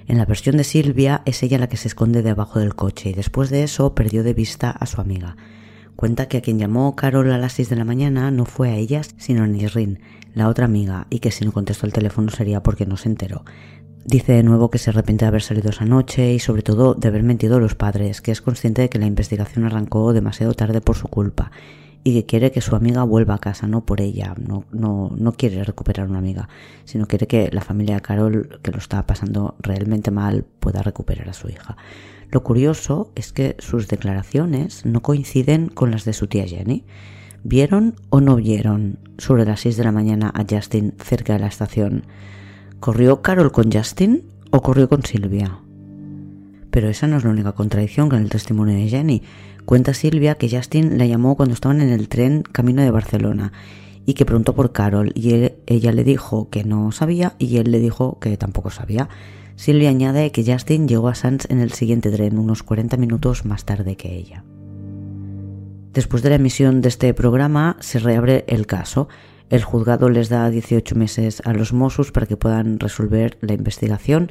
En 0.07 0.17
la 0.17 0.25
versión 0.25 0.57
de 0.57 0.63
Silvia 0.63 1.21
es 1.25 1.43
ella 1.43 1.57
la 1.57 1.67
que 1.67 1.77
se 1.77 1.87
esconde 1.87 2.21
debajo 2.21 2.59
del 2.59 2.75
coche 2.75 3.09
y 3.09 3.13
después 3.13 3.49
de 3.49 3.63
eso 3.63 3.93
perdió 3.93 4.23
de 4.23 4.33
vista 4.33 4.69
a 4.71 4.85
su 4.85 5.01
amiga. 5.01 5.35
Cuenta 5.95 6.27
que 6.27 6.37
a 6.37 6.41
quien 6.41 6.59
llamó 6.59 6.95
Carol 6.95 7.31
a 7.31 7.39
las 7.39 7.53
6 7.53 7.69
de 7.69 7.75
la 7.75 7.83
mañana 7.83 8.29
no 8.29 8.45
fue 8.45 8.69
a 8.69 8.75
ellas, 8.75 9.15
sino 9.17 9.43
a 9.43 9.47
Nisrin, 9.47 9.99
la 10.33 10.47
otra 10.47 10.65
amiga, 10.65 11.07
y 11.09 11.19
que 11.19 11.31
si 11.31 11.43
no 11.43 11.51
contestó 11.51 11.87
el 11.87 11.93
teléfono 11.93 12.29
sería 12.29 12.61
porque 12.61 12.85
no 12.85 12.95
se 12.97 13.09
enteró. 13.09 13.43
Dice 14.07 14.31
de 14.31 14.43
nuevo 14.43 14.69
que 14.69 14.77
se 14.77 14.89
arrepiente 14.89 15.25
de 15.25 15.27
haber 15.27 15.41
salido 15.41 15.69
esa 15.69 15.83
noche 15.83 16.31
y 16.31 16.39
sobre 16.39 16.61
todo 16.61 16.93
de 16.93 17.09
haber 17.09 17.23
mentido 17.23 17.57
a 17.57 17.59
los 17.59 17.75
padres, 17.75 18.21
que 18.21 18.31
es 18.31 18.41
consciente 18.41 18.81
de 18.81 18.89
que 18.89 18.99
la 18.99 19.05
investigación 19.05 19.65
arrancó 19.65 20.13
demasiado 20.13 20.53
tarde 20.53 20.79
por 20.79 20.95
su 20.95 21.09
culpa 21.09 21.51
y 22.05 22.13
que 22.13 22.25
quiere 22.25 22.53
que 22.53 22.61
su 22.61 22.77
amiga 22.77 23.03
vuelva 23.03 23.33
a 23.33 23.39
casa, 23.39 23.67
no 23.67 23.85
por 23.85 23.99
ella, 23.99 24.33
no, 24.39 24.63
no, 24.71 25.11
no 25.17 25.33
quiere 25.33 25.61
recuperar 25.65 26.07
una 26.07 26.19
amiga, 26.19 26.47
sino 26.85 27.05
quiere 27.05 27.27
que 27.27 27.49
la 27.51 27.59
familia 27.59 27.95
de 27.95 28.01
Carol, 28.01 28.61
que 28.63 28.71
lo 28.71 28.77
está 28.77 29.05
pasando 29.05 29.57
realmente 29.59 30.09
mal, 30.09 30.45
pueda 30.61 30.81
recuperar 30.81 31.27
a 31.27 31.33
su 31.33 31.49
hija. 31.49 31.75
Lo 32.31 32.43
curioso 32.43 33.11
es 33.15 33.33
que 33.33 33.57
sus 33.59 33.89
declaraciones 33.89 34.85
no 34.85 35.01
coinciden 35.01 35.67
con 35.67 35.91
las 35.91 36.05
de 36.05 36.13
su 36.13 36.27
tía 36.27 36.47
Jenny. 36.47 36.85
¿Vieron 37.43 37.95
o 38.09 38.21
no 38.21 38.37
vieron 38.37 38.99
sobre 39.17 39.43
las 39.43 39.59
6 39.59 39.75
de 39.75 39.83
la 39.83 39.91
mañana 39.91 40.31
a 40.33 40.45
Justin 40.49 40.93
cerca 40.97 41.33
de 41.33 41.39
la 41.39 41.47
estación? 41.47 42.05
¿Corrió 42.79 43.23
Carol 43.23 43.51
con 43.51 43.71
Justin 43.71 44.23
o 44.51 44.61
corrió 44.61 44.87
con 44.87 45.03
Silvia? 45.03 45.59
Pero 46.69 46.89
esa 46.89 47.07
no 47.07 47.17
es 47.17 47.23
la 47.23 47.31
única 47.31 47.53
contradicción 47.53 48.07
con 48.07 48.21
el 48.21 48.29
testimonio 48.29 48.75
de 48.75 48.87
Jenny. 48.87 49.23
Cuenta 49.65 49.95
Silvia 49.95 50.35
que 50.35 50.49
Justin 50.49 50.99
la 50.99 51.07
llamó 51.07 51.35
cuando 51.35 51.55
estaban 51.55 51.81
en 51.81 51.89
el 51.89 52.07
tren 52.07 52.43
camino 52.43 52.83
de 52.83 52.91
Barcelona 52.91 53.51
y 54.05 54.13
que 54.13 54.25
preguntó 54.25 54.53
por 54.53 54.73
Carol 54.73 55.11
y 55.15 55.51
ella 55.65 55.91
le 55.91 56.03
dijo 56.03 56.49
que 56.49 56.63
no 56.63 56.91
sabía 56.91 57.35
y 57.39 57.57
él 57.57 57.71
le 57.71 57.79
dijo 57.79 58.19
que 58.19 58.37
tampoco 58.37 58.69
sabía. 58.69 59.09
Silvia 59.55 59.89
añade 59.89 60.31
que 60.31 60.45
Justin 60.45 60.87
llegó 60.87 61.07
a 61.07 61.15
Sands 61.15 61.47
en 61.49 61.59
el 61.59 61.71
siguiente 61.71 62.11
tren, 62.11 62.37
unos 62.37 62.61
40 62.61 62.95
minutos 62.97 63.43
más 63.43 63.65
tarde 63.65 63.97
que 63.97 64.15
ella. 64.15 64.43
Después 65.93 66.21
de 66.21 66.29
la 66.29 66.35
emisión 66.35 66.81
de 66.81 66.89
este 66.89 67.11
programa 67.15 67.75
se 67.79 67.97
reabre 67.97 68.45
el 68.47 68.67
caso. 68.67 69.07
El 69.49 69.63
juzgado 69.63 70.09
les 70.09 70.27
da 70.27 70.49
18 70.49 70.93
meses 70.95 71.41
a 71.45 71.53
los 71.53 71.71
Mossos 71.71 72.11
para 72.11 72.25
que 72.25 72.35
puedan 72.35 72.79
resolver 72.79 73.37
la 73.39 73.53
investigación 73.53 74.29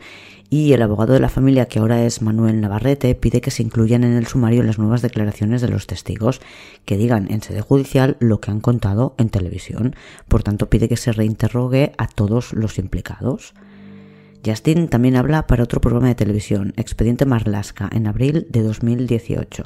y 0.51 0.75
el 0.75 0.83
abogado 0.83 1.15
de 1.15 1.21
la 1.21 1.31
familia, 1.31 1.67
que 1.67 1.79
ahora 1.79 2.05
es 2.05 2.21
Manuel 2.21 2.61
Navarrete, 2.61 3.15
pide 3.15 3.41
que 3.41 3.51
se 3.51 3.63
incluyan 3.63 4.05
en 4.05 4.13
el 4.13 4.27
sumario 4.27 4.63
las 4.63 4.79
nuevas 4.79 5.03
declaraciones 5.03 5.63
de 5.63 5.69
los 5.69 5.87
testigos, 5.87 6.41
que 6.85 6.99
digan 6.99 7.31
en 7.31 7.43
sede 7.43 7.63
judicial 7.63 8.17
lo 8.21 8.41
que 8.41 8.51
han 8.51 8.61
contado 8.61 9.15
en 9.19 9.31
televisión. 9.31 9.97
Por 10.29 10.43
tanto, 10.43 10.69
pide 10.69 10.89
que 10.89 10.97
se 10.97 11.13
reinterrogue 11.13 11.93
a 11.97 12.07
todos 12.07 12.53
los 12.53 12.79
implicados. 12.79 13.55
Justin 14.45 14.89
también 14.89 15.17
habla 15.17 15.47
para 15.47 15.65
otro 15.65 15.81
programa 15.81 16.09
de 16.09 16.15
televisión, 16.15 16.73
Expediente 16.77 17.27
Marlaska, 17.27 17.89
en 17.93 18.07
abril 18.07 18.47
de 18.51 18.63
2018, 18.63 19.65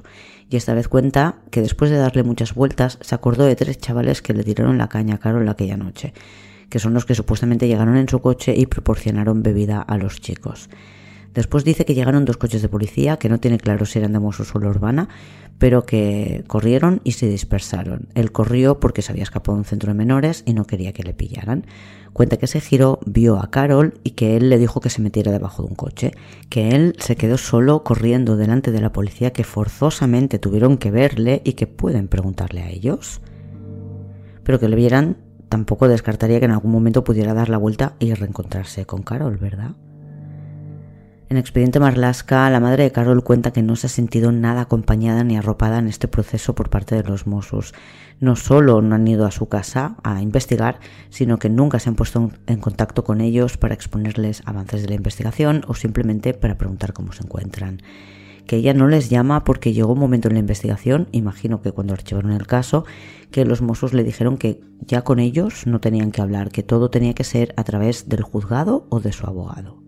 y 0.48 0.56
esta 0.56 0.74
vez 0.74 0.88
cuenta 0.88 1.36
que 1.50 1.62
después 1.62 1.90
de 1.90 1.96
darle 1.96 2.22
muchas 2.22 2.54
vueltas 2.54 2.98
se 3.00 3.14
acordó 3.14 3.44
de 3.44 3.56
tres 3.56 3.78
chavales 3.78 4.22
que 4.22 4.34
le 4.34 4.44
tiraron 4.44 4.78
la 4.78 4.88
caña 4.88 5.16
a 5.16 5.18
Carol 5.18 5.48
aquella 5.48 5.76
noche, 5.76 6.12
que 6.68 6.78
son 6.78 6.94
los 6.94 7.04
que 7.04 7.14
supuestamente 7.14 7.68
llegaron 7.68 7.96
en 7.96 8.08
su 8.08 8.20
coche 8.20 8.54
y 8.56 8.66
proporcionaron 8.66 9.42
bebida 9.42 9.80
a 9.80 9.98
los 9.98 10.20
chicos. 10.20 10.70
Después 11.34 11.64
dice 11.64 11.84
que 11.84 11.94
llegaron 11.94 12.24
dos 12.24 12.36
coches 12.36 12.62
de 12.62 12.68
policía, 12.68 13.16
que 13.16 13.28
no 13.28 13.38
tiene 13.38 13.58
claro 13.58 13.86
si 13.86 13.98
eran 13.98 14.12
de 14.12 14.18
Mossos 14.18 14.54
o 14.54 14.58
la 14.58 14.68
urbana, 14.68 15.08
pero 15.58 15.84
que 15.84 16.42
corrieron 16.46 17.00
y 17.04 17.12
se 17.12 17.28
dispersaron. 17.28 18.08
Él 18.14 18.32
corrió 18.32 18.80
porque 18.80 19.02
se 19.02 19.12
había 19.12 19.22
escapado 19.22 19.56
de 19.56 19.60
un 19.60 19.64
centro 19.64 19.92
de 19.92 19.98
menores 19.98 20.42
y 20.46 20.54
no 20.54 20.66
quería 20.66 20.92
que 20.92 21.04
le 21.04 21.14
pillaran. 21.14 21.66
Cuenta 22.12 22.38
que 22.38 22.48
se 22.48 22.60
giró, 22.60 22.98
vio 23.06 23.38
a 23.38 23.50
Carol 23.50 24.00
y 24.02 24.12
que 24.12 24.36
él 24.36 24.48
le 24.48 24.58
dijo 24.58 24.80
que 24.80 24.90
se 24.90 25.02
metiera 25.02 25.30
debajo 25.30 25.62
de 25.62 25.68
un 25.68 25.76
coche, 25.76 26.12
que 26.48 26.70
él 26.70 26.96
se 26.98 27.14
quedó 27.14 27.38
solo 27.38 27.84
corriendo 27.84 28.36
delante 28.36 28.72
de 28.72 28.80
la 28.80 28.92
policía 28.92 29.32
que 29.32 29.44
forzosamente 29.44 30.38
tuvieron 30.40 30.78
que 30.78 30.90
verle 30.90 31.42
y 31.44 31.52
que 31.52 31.68
pueden 31.68 32.08
preguntarle 32.08 32.62
a 32.62 32.70
ellos. 32.70 33.20
Pero 34.42 34.58
que 34.58 34.68
le 34.68 34.76
vieran 34.76 35.18
tampoco 35.48 35.86
descartaría 35.86 36.40
que 36.40 36.46
en 36.46 36.52
algún 36.52 36.72
momento 36.72 37.04
pudiera 37.04 37.34
dar 37.34 37.48
la 37.50 37.58
vuelta 37.58 37.94
y 38.00 38.14
reencontrarse 38.14 38.86
con 38.86 39.02
Carol, 39.02 39.36
¿verdad? 39.36 39.76
En 41.30 41.36
Expediente 41.36 41.78
Marlaska, 41.78 42.50
la 42.50 42.58
madre 42.58 42.82
de 42.82 42.90
Carol 42.90 43.22
cuenta 43.22 43.52
que 43.52 43.62
no 43.62 43.76
se 43.76 43.86
ha 43.86 43.90
sentido 43.90 44.32
nada 44.32 44.62
acompañada 44.62 45.22
ni 45.22 45.36
arropada 45.36 45.78
en 45.78 45.86
este 45.86 46.08
proceso 46.08 46.56
por 46.56 46.70
parte 46.70 46.96
de 46.96 47.04
los 47.04 47.28
Mossos. 47.28 47.72
No 48.18 48.34
solo 48.34 48.82
no 48.82 48.96
han 48.96 49.06
ido 49.06 49.24
a 49.24 49.30
su 49.30 49.48
casa 49.48 49.94
a 50.02 50.22
investigar, 50.22 50.80
sino 51.08 51.38
que 51.38 51.48
nunca 51.48 51.78
se 51.78 51.88
han 51.88 51.94
puesto 51.94 52.32
en 52.48 52.58
contacto 52.58 53.04
con 53.04 53.20
ellos 53.20 53.58
para 53.58 53.74
exponerles 53.74 54.42
avances 54.44 54.82
de 54.82 54.88
la 54.88 54.96
investigación 54.96 55.62
o 55.68 55.74
simplemente 55.74 56.34
para 56.34 56.58
preguntar 56.58 56.92
cómo 56.92 57.12
se 57.12 57.22
encuentran. 57.22 57.80
Que 58.48 58.56
ella 58.56 58.74
no 58.74 58.88
les 58.88 59.08
llama 59.08 59.44
porque 59.44 59.72
llegó 59.72 59.92
un 59.92 60.00
momento 60.00 60.26
en 60.26 60.34
la 60.34 60.40
investigación, 60.40 61.06
imagino 61.12 61.62
que 61.62 61.70
cuando 61.70 61.92
archivaron 61.92 62.32
el 62.32 62.48
caso, 62.48 62.86
que 63.30 63.44
los 63.44 63.62
Mossos 63.62 63.94
le 63.94 64.02
dijeron 64.02 64.36
que 64.36 64.62
ya 64.80 65.02
con 65.02 65.20
ellos 65.20 65.68
no 65.68 65.80
tenían 65.80 66.10
que 66.10 66.22
hablar, 66.22 66.50
que 66.50 66.64
todo 66.64 66.90
tenía 66.90 67.14
que 67.14 67.22
ser 67.22 67.54
a 67.56 67.62
través 67.62 68.08
del 68.08 68.22
juzgado 68.22 68.88
o 68.90 68.98
de 68.98 69.12
su 69.12 69.28
abogado. 69.28 69.79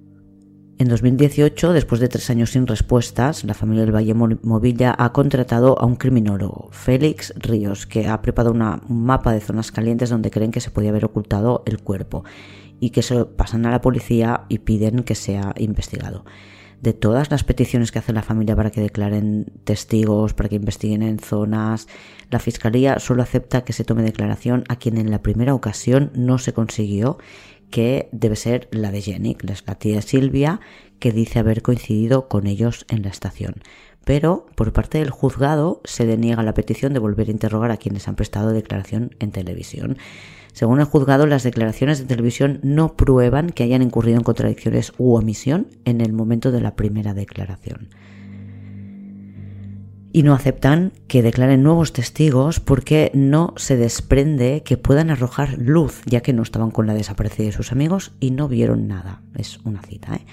En 0.83 0.88
2018, 0.88 1.75
después 1.75 2.01
de 2.01 2.09
tres 2.09 2.29
años 2.29 2.51
sin 2.51 2.66
respuestas, 2.66 3.45
la 3.45 3.55
familia 3.55 3.85
del 3.85 3.95
Valle 3.95 4.14
Movilla 4.14 4.92
ha 4.99 5.12
contratado 5.12 5.79
a 5.79 5.87
un 5.87 5.95
criminólogo, 5.95 6.71
Félix 6.73 7.33
Ríos, 7.37 7.87
que 7.87 8.09
ha 8.09 8.21
preparado 8.21 8.53
un 8.53 8.81
mapa 8.88 9.33
de 9.33 9.38
zonas 9.38 9.71
calientes 9.71 10.11
donde 10.11 10.33
creen 10.33 10.51
que 10.51 10.61
se 10.61 10.73
podía 10.73 10.90
haber 10.90 11.05
ocultado 11.05 11.62
el 11.66 11.81
cuerpo 11.81 12.25
y 12.81 12.90
que 12.90 13.03
se 13.03 13.14
lo 13.14 13.37
pasan 13.37 13.64
a 13.64 13.71
la 13.71 13.81
policía 13.81 14.42
y 14.49 14.59
piden 14.59 15.05
que 15.05 15.14
sea 15.14 15.55
investigado. 15.57 16.25
De 16.81 16.92
todas 16.92 17.31
las 17.31 17.45
peticiones 17.45 17.92
que 17.92 18.01
hace 18.01 18.12
la 18.12 18.25
familia 18.25 18.57
para 18.57 18.73
que 18.73 18.81
declaren 18.81 19.53
testigos, 19.62 20.35
para 20.35 20.49
que 20.49 20.57
investiguen 20.57 21.05
en 21.05 21.21
zonas, 21.21 21.87
la 22.29 22.40
Fiscalía 22.40 22.99
solo 22.99 23.23
acepta 23.23 23.62
que 23.62 23.73
se 23.73 23.85
tome 23.85 24.03
declaración 24.03 24.64
a 24.68 24.75
quien 24.75 24.99
en 24.99 25.12
la 25.12 25.23
primera 25.23 25.55
ocasión 25.55 26.11
no 26.16 26.38
se 26.38 26.53
consiguió 26.53 27.18
que 27.72 28.08
debe 28.12 28.37
ser 28.37 28.68
la 28.70 28.92
de 28.92 29.00
Jenny, 29.00 29.37
la 29.66 29.74
tía 29.74 30.02
Silvia, 30.02 30.61
que 31.00 31.11
dice 31.11 31.40
haber 31.40 31.62
coincidido 31.62 32.28
con 32.28 32.46
ellos 32.46 32.87
en 32.88 33.02
la 33.02 33.08
estación. 33.08 33.54
Pero 34.04 34.46
por 34.54 34.72
parte 34.72 34.98
del 34.98 35.11
juzgado 35.11 35.80
se 35.85 36.06
deniega 36.06 36.44
la 36.44 36.54
petición 36.54 36.92
de 36.92 37.00
volver 37.00 37.28
a 37.28 37.32
interrogar 37.32 37.72
a 37.72 37.78
quienes 37.78 38.06
han 38.06 38.14
prestado 38.14 38.50
declaración 38.50 39.16
en 39.18 39.32
televisión. 39.32 39.96
Según 40.52 40.80
el 40.80 40.87
juzgado, 40.87 41.26
las 41.26 41.44
declaraciones 41.44 41.98
de 41.98 42.04
televisión 42.04 42.61
no 42.62 42.94
prueban 42.94 43.50
que 43.50 43.64
hayan 43.64 43.82
incurrido 43.82 44.18
en 44.18 44.24
contradicciones 44.24 44.92
u 44.98 45.14
omisión 45.14 45.68
en 45.85 46.00
el 46.00 46.12
momento 46.12 46.52
de 46.52 46.61
la 46.61 46.76
primera 46.76 47.14
declaración 47.14 47.88
y 50.12 50.22
no 50.22 50.35
aceptan 50.35 50.92
que 51.09 51.22
declaren 51.22 51.62
nuevos 51.62 51.92
testigos 51.94 52.61
porque 52.61 53.11
no 53.14 53.55
se 53.57 53.77
desprende 53.77 54.62
que 54.62 54.77
puedan 54.77 55.11
arrojar 55.11 55.57
luz, 55.59 56.03
ya 56.05 56.20
que 56.20 56.35
no 56.35 56.42
estaban 56.42 56.70
con 56.70 56.87
la 56.87 56.94
desaparecida 56.94 57.46
de 57.46 57.53
sus 57.53 57.72
amigos 57.72 58.12
y 58.20 58.31
no 58.31 58.46
vieron 58.46 58.87
nada. 58.88 59.22
Es 59.37 59.59
una 59.64 59.81
cita. 59.81 60.16
¿eh? 60.16 60.27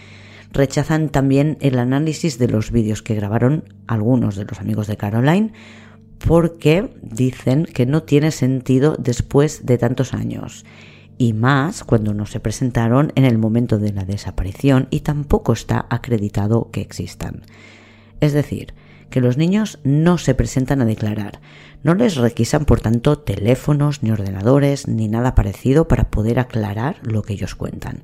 Rechazan 0.52 1.10
también 1.10 1.58
el 1.62 1.80
análisis 1.80 2.38
de 2.38 2.50
los 2.50 2.72
vídeos 2.72 3.02
que 3.02 3.16
grabaron 3.16 3.74
algunos 3.88 4.36
de 4.36 4.46
los 4.46 4.60
amigos 4.60 4.88
de 4.88 4.98
Caroline 4.98 5.54
porque 6.18 6.94
dicen 7.02 7.64
que 7.66 7.86
no 7.86 8.04
tiene 8.04 8.32
sentido 8.32 8.98
después 9.00 9.66
de 9.66 9.78
tantos 9.78 10.14
años 10.14 10.66
y 11.18 11.32
más 11.32 11.86
cuando 11.86 12.14
no 12.14 12.26
se 12.26 12.42
presentaron 12.42 13.14
en 13.16 13.24
el 13.24 13.38
momento 13.38 13.78
de 13.78 13.94
la 13.94 14.04
desaparición 14.04 14.88
y 14.90 15.02
tampoco 15.02 15.54
está 15.54 15.86
acreditado 15.90 16.70
que 16.72 16.82
existan. 16.82 17.44
Es 18.20 18.34
decir, 18.34 18.74
que 19.10 19.22
los 19.22 19.38
niños 19.38 19.80
no 19.84 20.18
se 20.18 20.36
presentan 20.36 20.82
a 20.82 20.86
declarar. 20.86 21.40
No 21.84 21.94
les 21.94 22.16
requisan, 22.16 22.66
por 22.66 22.82
tanto, 22.82 23.20
teléfonos, 23.20 24.04
ni 24.04 24.12
ordenadores, 24.12 24.88
ni 24.88 25.08
nada 25.08 25.36
parecido 25.36 25.88
para 25.88 26.10
poder 26.10 26.40
aclarar 26.40 26.98
lo 27.04 27.22
que 27.22 27.34
ellos 27.34 27.56
cuentan. 27.56 28.04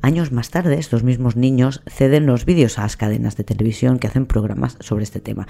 Años 0.00 0.32
más 0.32 0.50
tarde, 0.50 0.80
los 0.90 1.04
mismos 1.04 1.36
niños 1.36 1.82
ceden 1.86 2.26
los 2.26 2.44
vídeos 2.44 2.76
a 2.78 2.82
las 2.82 2.96
cadenas 2.96 3.36
de 3.36 3.44
televisión 3.44 4.00
que 4.00 4.08
hacen 4.08 4.26
programas 4.26 4.76
sobre 4.80 5.04
este 5.04 5.20
tema. 5.20 5.46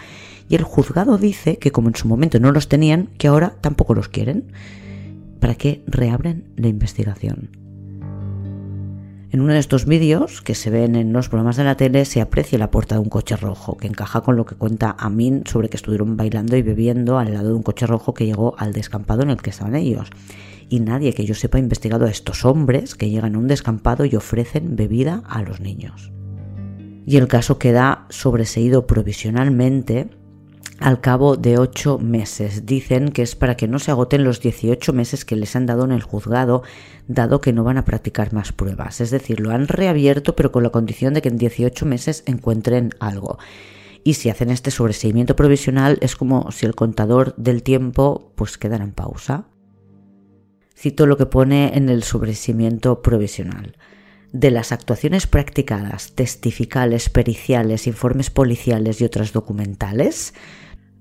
Y 0.48 0.56
el 0.56 0.62
juzgado 0.62 1.16
dice 1.16 1.56
que 1.56 1.72
como 1.72 1.88
en 1.88 1.96
su 1.96 2.06
momento 2.06 2.38
no 2.38 2.52
los 2.52 2.68
tenían, 2.68 3.08
que 3.16 3.28
ahora 3.28 3.54
tampoco 3.62 3.94
los 3.94 4.08
quieren. 4.08 4.52
¿Para 5.40 5.54
qué 5.54 5.82
reabren 5.86 6.52
la 6.56 6.68
investigación? 6.68 7.61
En 9.32 9.40
uno 9.40 9.54
de 9.54 9.60
estos 9.60 9.86
vídeos 9.86 10.42
que 10.42 10.54
se 10.54 10.68
ven 10.68 10.94
en 10.94 11.14
los 11.14 11.30
programas 11.30 11.56
de 11.56 11.64
la 11.64 11.74
tele 11.74 12.04
se 12.04 12.20
aprecia 12.20 12.58
la 12.58 12.70
puerta 12.70 12.96
de 12.96 13.00
un 13.00 13.08
coche 13.08 13.34
rojo, 13.34 13.78
que 13.78 13.86
encaja 13.86 14.20
con 14.20 14.36
lo 14.36 14.44
que 14.44 14.56
cuenta 14.56 14.94
Amin 14.98 15.44
sobre 15.46 15.70
que 15.70 15.78
estuvieron 15.78 16.18
bailando 16.18 16.54
y 16.54 16.60
bebiendo 16.60 17.18
al 17.18 17.32
lado 17.32 17.48
de 17.48 17.54
un 17.54 17.62
coche 17.62 17.86
rojo 17.86 18.12
que 18.12 18.26
llegó 18.26 18.54
al 18.58 18.74
descampado 18.74 19.22
en 19.22 19.30
el 19.30 19.40
que 19.40 19.48
estaban 19.48 19.74
ellos. 19.74 20.10
Y 20.68 20.80
nadie 20.80 21.14
que 21.14 21.24
yo 21.24 21.34
sepa 21.34 21.56
ha 21.56 21.62
investigado 21.62 22.04
a 22.04 22.10
estos 22.10 22.44
hombres 22.44 22.94
que 22.94 23.08
llegan 23.08 23.34
a 23.34 23.38
un 23.38 23.48
descampado 23.48 24.04
y 24.04 24.14
ofrecen 24.16 24.76
bebida 24.76 25.22
a 25.26 25.40
los 25.40 25.60
niños. 25.60 26.12
Y 27.06 27.16
el 27.16 27.26
caso 27.26 27.58
queda 27.58 28.04
sobreseído 28.10 28.86
provisionalmente 28.86 30.10
al 30.82 31.00
cabo 31.00 31.36
de 31.36 31.58
ocho 31.58 31.98
meses. 31.98 32.66
Dicen 32.66 33.10
que 33.10 33.22
es 33.22 33.34
para 33.36 33.56
que 33.56 33.68
no 33.68 33.78
se 33.78 33.90
agoten 33.90 34.24
los 34.24 34.40
18 34.40 34.92
meses 34.92 35.24
que 35.24 35.36
les 35.36 35.54
han 35.56 35.66
dado 35.66 35.84
en 35.84 35.92
el 35.92 36.02
juzgado, 36.02 36.62
dado 37.08 37.40
que 37.40 37.52
no 37.52 37.64
van 37.64 37.78
a 37.78 37.84
practicar 37.84 38.32
más 38.32 38.52
pruebas. 38.52 39.00
Es 39.00 39.10
decir, 39.10 39.40
lo 39.40 39.50
han 39.50 39.68
reabierto, 39.68 40.34
pero 40.34 40.52
con 40.52 40.62
la 40.62 40.70
condición 40.70 41.14
de 41.14 41.22
que 41.22 41.28
en 41.28 41.38
18 41.38 41.86
meses 41.86 42.24
encuentren 42.26 42.90
algo. 43.00 43.38
Y 44.04 44.14
si 44.14 44.30
hacen 44.30 44.50
este 44.50 44.70
sobreseimiento 44.70 45.36
provisional, 45.36 45.98
es 46.00 46.16
como 46.16 46.50
si 46.50 46.66
el 46.66 46.74
contador 46.74 47.34
del 47.36 47.62
tiempo 47.62 48.32
pues 48.34 48.58
quedara 48.58 48.84
en 48.84 48.92
pausa. 48.92 49.46
Cito 50.76 51.06
lo 51.06 51.16
que 51.16 51.26
pone 51.26 51.76
en 51.76 51.88
el 51.88 52.02
sobreseimiento 52.02 53.02
provisional 53.02 53.76
de 54.32 54.50
las 54.50 54.72
actuaciones 54.72 55.26
practicadas, 55.26 56.12
testificales, 56.14 57.10
periciales, 57.10 57.86
informes 57.86 58.30
policiales 58.30 59.00
y 59.00 59.04
otras 59.04 59.32
documentales, 59.32 60.32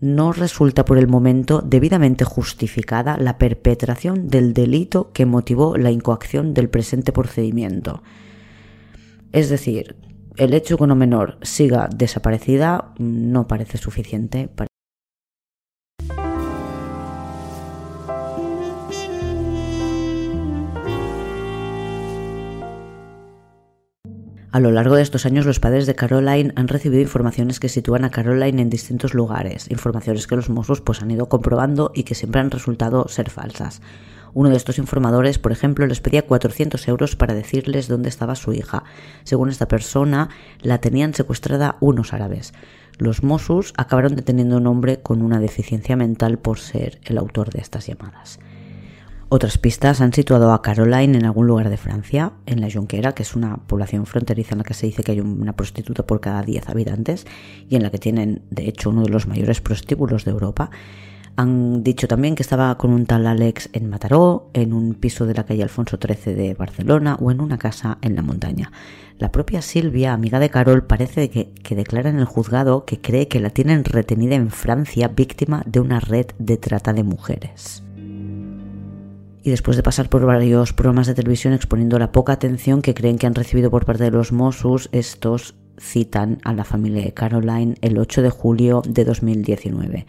no 0.01 0.33
resulta 0.33 0.83
por 0.83 0.97
el 0.97 1.07
momento 1.07 1.61
debidamente 1.61 2.25
justificada 2.25 3.17
la 3.17 3.37
perpetración 3.37 4.27
del 4.27 4.53
delito 4.53 5.11
que 5.13 5.27
motivó 5.27 5.77
la 5.77 5.91
incoacción 5.91 6.53
del 6.53 6.69
presente 6.69 7.11
procedimiento. 7.13 8.01
Es 9.31 9.49
decir, 9.49 9.95
el 10.37 10.53
hecho 10.53 10.77
que 10.77 10.83
una 10.83 10.95
menor 10.95 11.37
siga 11.43 11.87
desaparecida 11.95 12.93
no 12.97 13.47
parece 13.47 13.77
suficiente 13.77 14.47
para 14.47 14.70
A 24.53 24.59
lo 24.59 24.71
largo 24.71 24.95
de 24.95 25.01
estos 25.01 25.25
años 25.25 25.45
los 25.45 25.61
padres 25.61 25.85
de 25.85 25.95
Caroline 25.95 26.51
han 26.57 26.67
recibido 26.67 27.01
informaciones 27.01 27.61
que 27.61 27.69
sitúan 27.69 28.03
a 28.03 28.09
Caroline 28.09 28.61
en 28.61 28.69
distintos 28.69 29.13
lugares, 29.13 29.71
informaciones 29.71 30.27
que 30.27 30.35
los 30.35 30.49
Mossos 30.49 30.81
pues 30.81 31.01
han 31.01 31.09
ido 31.09 31.29
comprobando 31.29 31.93
y 31.95 32.03
que 32.03 32.15
siempre 32.15 32.41
han 32.41 32.51
resultado 32.51 33.07
ser 33.07 33.29
falsas. 33.29 33.81
Uno 34.33 34.49
de 34.49 34.57
estos 34.57 34.77
informadores, 34.77 35.39
por 35.39 35.53
ejemplo, 35.53 35.87
les 35.87 36.01
pedía 36.01 36.27
400 36.27 36.85
euros 36.89 37.15
para 37.15 37.33
decirles 37.33 37.87
dónde 37.87 38.09
estaba 38.09 38.35
su 38.35 38.51
hija. 38.51 38.83
Según 39.23 39.47
esta 39.47 39.69
persona, 39.69 40.27
la 40.61 40.79
tenían 40.79 41.13
secuestrada 41.13 41.77
unos 41.79 42.11
árabes. 42.11 42.53
Los 42.97 43.23
Mossos 43.23 43.73
acabaron 43.77 44.17
deteniendo 44.17 44.55
a 44.55 44.59
un 44.59 44.67
hombre 44.67 44.99
con 44.99 45.21
una 45.21 45.39
deficiencia 45.39 45.95
mental 45.95 46.39
por 46.39 46.59
ser 46.59 46.99
el 47.05 47.17
autor 47.17 47.51
de 47.51 47.61
estas 47.61 47.87
llamadas. 47.87 48.37
Otras 49.33 49.57
pistas 49.57 50.01
han 50.01 50.11
situado 50.11 50.51
a 50.51 50.61
Caroline 50.61 51.17
en 51.17 51.23
algún 51.23 51.47
lugar 51.47 51.69
de 51.69 51.77
Francia, 51.77 52.33
en 52.45 52.59
la 52.59 52.69
Jonquera, 52.69 53.13
que 53.13 53.23
es 53.23 53.33
una 53.33 53.55
población 53.65 54.05
fronteriza 54.05 54.55
en 54.55 54.57
la 54.57 54.65
que 54.65 54.73
se 54.73 54.87
dice 54.87 55.03
que 55.03 55.13
hay 55.13 55.21
una 55.21 55.53
prostituta 55.53 56.05
por 56.05 56.19
cada 56.19 56.43
10 56.43 56.67
habitantes 56.67 57.25
y 57.69 57.77
en 57.77 57.83
la 57.83 57.91
que 57.91 57.97
tienen, 57.97 58.41
de 58.49 58.67
hecho, 58.67 58.89
uno 58.89 59.03
de 59.03 59.09
los 59.09 59.27
mayores 59.27 59.61
prostíbulos 59.61 60.25
de 60.25 60.31
Europa. 60.31 60.69
Han 61.37 61.81
dicho 61.81 62.09
también 62.09 62.35
que 62.35 62.43
estaba 62.43 62.77
con 62.77 62.91
un 62.91 63.05
tal 63.05 63.25
Alex 63.25 63.69
en 63.71 63.89
Mataró, 63.89 64.49
en 64.51 64.73
un 64.73 64.95
piso 64.95 65.25
de 65.25 65.33
la 65.33 65.45
calle 65.45 65.63
Alfonso 65.63 65.97
XIII 65.97 66.35
de 66.35 66.53
Barcelona 66.53 67.15
o 67.21 67.31
en 67.31 67.39
una 67.39 67.57
casa 67.57 67.99
en 68.01 68.17
la 68.17 68.23
montaña. 68.23 68.73
La 69.17 69.31
propia 69.31 69.61
Silvia, 69.61 70.11
amiga 70.11 70.39
de 70.39 70.49
Carol, 70.49 70.83
parece 70.83 71.29
que, 71.29 71.53
que 71.63 71.75
declara 71.75 72.09
en 72.09 72.19
el 72.19 72.25
juzgado 72.25 72.83
que 72.83 72.99
cree 72.99 73.29
que 73.29 73.39
la 73.39 73.51
tienen 73.51 73.85
retenida 73.85 74.35
en 74.35 74.51
Francia 74.51 75.07
víctima 75.07 75.63
de 75.65 75.79
una 75.79 76.01
red 76.01 76.25
de 76.37 76.57
trata 76.57 76.91
de 76.91 77.03
mujeres 77.03 77.81
y 79.43 79.49
después 79.49 79.77
de 79.77 79.83
pasar 79.83 80.09
por 80.09 80.25
varios 80.25 80.73
programas 80.73 81.07
de 81.07 81.15
televisión 81.15 81.53
exponiendo 81.53 81.97
la 81.97 82.11
poca 82.11 82.33
atención 82.33 82.81
que 82.81 82.93
creen 82.93 83.17
que 83.17 83.27
han 83.27 83.35
recibido 83.35 83.71
por 83.71 83.85
parte 83.85 84.03
de 84.03 84.11
los 84.11 84.31
Mossos, 84.31 84.89
estos 84.91 85.55
citan 85.79 86.39
a 86.43 86.53
la 86.53 86.63
familia 86.63 87.03
de 87.03 87.13
Caroline 87.13 87.75
el 87.81 87.97
8 87.97 88.21
de 88.21 88.29
julio 88.29 88.83
de 88.87 89.03
2019. 89.03 90.05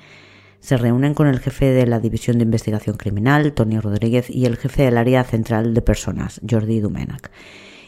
Se 0.60 0.76
reúnen 0.76 1.14
con 1.14 1.26
el 1.26 1.40
jefe 1.40 1.66
de 1.72 1.86
la 1.86 1.98
División 1.98 2.38
de 2.38 2.44
Investigación 2.44 2.96
Criminal, 2.96 3.52
Tony 3.52 3.80
Rodríguez, 3.80 4.30
y 4.30 4.44
el 4.46 4.56
jefe 4.56 4.84
del 4.84 4.98
área 4.98 5.24
central 5.24 5.74
de 5.74 5.82
personas, 5.82 6.40
Jordi 6.48 6.80
Dumenac. 6.80 7.32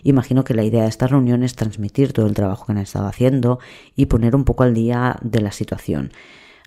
Imagino 0.02 0.44
que 0.44 0.54
la 0.54 0.64
idea 0.64 0.82
de 0.82 0.88
esta 0.88 1.06
reunión 1.06 1.44
es 1.44 1.54
transmitir 1.54 2.12
todo 2.12 2.26
el 2.26 2.34
trabajo 2.34 2.66
que 2.66 2.72
han 2.72 2.78
estado 2.78 3.06
haciendo 3.06 3.58
y 3.94 4.06
poner 4.06 4.34
un 4.34 4.44
poco 4.44 4.64
al 4.64 4.74
día 4.74 5.16
de 5.22 5.40
la 5.40 5.52
situación, 5.52 6.12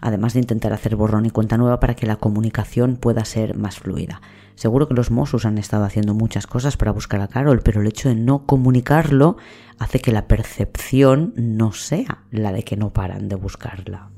además 0.01 0.33
de 0.33 0.39
intentar 0.39 0.71
hacer 0.71 0.95
borrón 0.95 1.25
y 1.25 1.29
cuenta 1.29 1.57
nueva 1.57 1.79
para 1.79 1.95
que 1.95 2.07
la 2.07 2.15
comunicación 2.15 2.95
pueda 2.95 3.25
ser 3.25 3.55
más 3.57 3.77
fluida. 3.77 4.21
Seguro 4.57 4.87
que 4.87 4.95
los 4.95 5.11
Mossos 5.11 5.45
han 5.45 5.59
estado 5.59 5.83
haciendo 5.83 6.15
muchas 6.15 6.47
cosas 6.47 6.77
para 6.77 6.91
buscar 6.91 7.21
a 7.21 7.27
Carol, 7.27 7.61
pero 7.63 7.79
el 7.79 7.87
hecho 7.87 8.09
de 8.09 8.15
no 8.15 8.47
comunicarlo 8.47 9.37
hace 9.77 9.99
que 9.99 10.11
la 10.11 10.27
percepción 10.27 11.35
no 11.35 11.73
sea 11.73 12.23
la 12.31 12.51
de 12.51 12.63
que 12.63 12.75
no 12.75 12.91
paran 12.91 13.29
de 13.29 13.35
buscarla. 13.35 14.09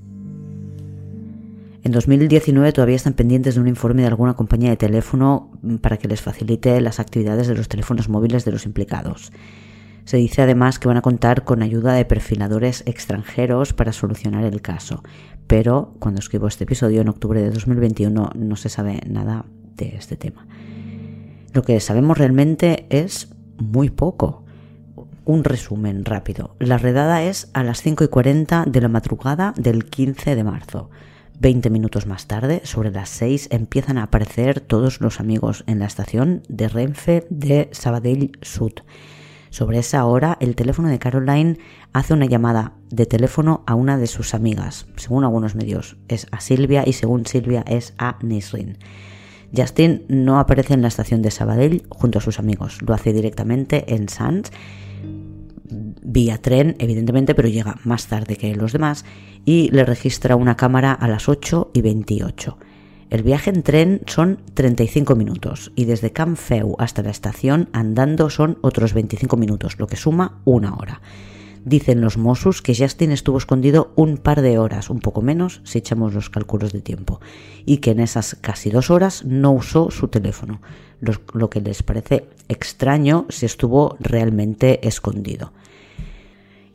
En 1.84 1.92
2019 1.92 2.72
todavía 2.72 2.96
están 2.96 3.16
pendientes 3.16 3.56
de 3.56 3.62
un 3.62 3.68
informe 3.68 4.04
de 4.04 4.08
alguna 4.08 4.36
compañía 4.36 4.70
de 4.70 4.78
teléfono 4.78 5.52
para 5.82 5.98
que 5.98 6.08
les 6.08 6.22
facilite 6.22 6.80
las 6.80 7.02
actividades 7.02 7.50
de 7.50 7.56
los 7.56 7.68
teléfonos 7.68 8.08
móviles 8.08 8.46
de 8.46 8.54
los 8.54 8.66
implicados. 8.66 9.34
Se 10.06 10.16
dice 10.16 10.42
además 10.42 10.80
que 10.80 10.88
van 10.88 10.96
a 10.96 11.02
contar 11.02 11.44
con 11.44 11.62
ayuda 11.62 11.92
de 11.96 12.06
perfiladores 12.06 12.84
extranjeros 12.86 13.74
para 13.74 13.92
solucionar 13.92 14.46
el 14.46 14.62
caso, 14.62 15.04
pero 15.48 15.96
cuando 16.00 16.20
escribo 16.20 16.48
este 16.48 16.64
episodio 16.64 17.02
en 17.02 17.10
octubre 17.10 17.42
de 17.42 17.52
2021 17.52 18.32
no 18.36 18.56
se 18.56 18.70
sabe 18.70 19.02
nada 19.06 19.44
este 19.88 20.16
tema. 20.16 20.48
Lo 21.54 21.64
que 21.64 21.80
sabemos 21.80 22.18
realmente 22.18 22.86
es 22.90 23.30
muy 23.58 23.90
poco. 23.90 24.44
Un 25.26 25.44
resumen 25.44 26.06
rápido. 26.06 26.56
La 26.60 26.78
redada 26.78 27.24
es 27.24 27.50
a 27.54 27.64
las 27.64 27.82
5 27.82 28.04
y 28.04 28.08
40 28.08 28.66
de 28.68 28.82
la 28.82 28.88
madrugada 28.88 29.54
del 29.58 29.86
15 29.86 30.36
de 30.36 30.44
marzo. 30.44 30.90
20 31.40 31.70
minutos 31.70 32.06
más 32.06 32.28
tarde, 32.28 32.62
sobre 32.66 32.92
las 32.92 33.10
6, 33.10 33.50
empiezan 33.52 33.98
a 33.98 34.04
aparecer 34.04 34.60
todos 34.60 35.00
los 35.00 35.20
amigos 35.20 35.64
en 35.68 35.80
la 35.80 35.86
estación 35.86 36.44
de 36.50 36.68
Renfe 36.68 37.26
de 37.30 37.70
Sabadell 37.72 38.32
Sud. 38.42 38.74
Sobre 39.50 39.80
esa 39.80 40.06
hora, 40.06 40.38
el 40.42 40.56
teléfono 40.56 40.90
de 40.90 41.00
Caroline 41.00 41.58
hace 41.94 42.14
una 42.14 42.26
llamada 42.26 42.74
de 42.92 43.06
teléfono 43.06 43.64
a 43.66 43.74
una 43.74 43.98
de 43.98 44.08
sus 44.08 44.34
amigas. 44.34 44.86
Según 44.96 45.24
algunos 45.24 45.56
medios, 45.56 45.98
es 46.08 46.28
a 46.32 46.40
Silvia 46.40 46.84
y 46.86 46.94
según 46.94 47.26
Silvia 47.26 47.64
es 47.68 47.94
a 47.98 48.18
Nisrin. 48.22 48.78
Justin 49.56 50.04
no 50.08 50.40
aparece 50.40 50.74
en 50.74 50.82
la 50.82 50.88
estación 50.88 51.22
de 51.22 51.32
Sabadell 51.32 51.84
junto 51.90 52.20
a 52.20 52.22
sus 52.22 52.40
amigos, 52.40 52.82
lo 52.82 52.94
hace 52.94 53.14
directamente 53.14 53.94
en 53.94 54.10
Sands, 54.10 54.52
vía 56.02 56.40
tren, 56.40 56.76
evidentemente, 56.80 57.36
pero 57.36 57.48
llega 57.48 57.78
más 57.84 58.08
tarde 58.08 58.36
que 58.36 58.56
los 58.56 58.74
demás 58.74 59.06
y 59.46 59.70
le 59.72 59.86
registra 59.86 60.36
una 60.36 60.56
cámara 60.56 60.94
a 60.94 61.08
las 61.08 61.30
8 61.30 61.72
y 61.74 61.82
28. 61.82 62.58
El 63.10 63.24
viaje 63.24 63.50
en 63.50 63.64
tren 63.64 64.02
son 64.06 64.40
35 64.54 65.16
minutos 65.16 65.72
y 65.76 65.86
desde 65.86 66.12
Campfeu 66.12 66.76
hasta 66.78 67.02
la 67.02 67.10
estación 67.10 67.70
andando 67.74 68.30
son 68.30 68.60
otros 68.62 68.94
25 68.94 69.36
minutos, 69.36 69.80
lo 69.80 69.88
que 69.88 69.96
suma 69.96 70.42
una 70.46 70.76
hora. 70.76 71.02
Dicen 71.66 72.02
los 72.02 72.18
Mossos 72.18 72.62
que 72.62 72.76
Justin 72.76 73.12
estuvo 73.12 73.38
escondido 73.38 73.92
un 73.96 74.18
par 74.18 74.42
de 74.42 74.58
horas, 74.58 74.90
un 74.90 75.00
poco 75.00 75.22
menos 75.22 75.62
si 75.64 75.80
echamos 75.80 76.14
los 76.14 76.30
cálculos 76.30 76.72
de 76.72 76.82
tiempo, 76.82 77.20
y 77.66 77.78
que 77.78 77.92
en 77.92 78.00
esas 78.00 78.36
casi 78.40 78.70
dos 78.70 78.90
horas 78.90 79.26
no 79.26 79.52
usó 79.52 79.92
su 79.92 80.08
teléfono, 80.08 80.62
lo, 81.02 81.50
que 81.50 81.62
les 81.62 81.84
parece 81.84 82.30
extraño 82.48 83.26
si 83.30 83.46
estuvo 83.46 83.98
realmente 84.00 84.88
escondido. 84.88 85.54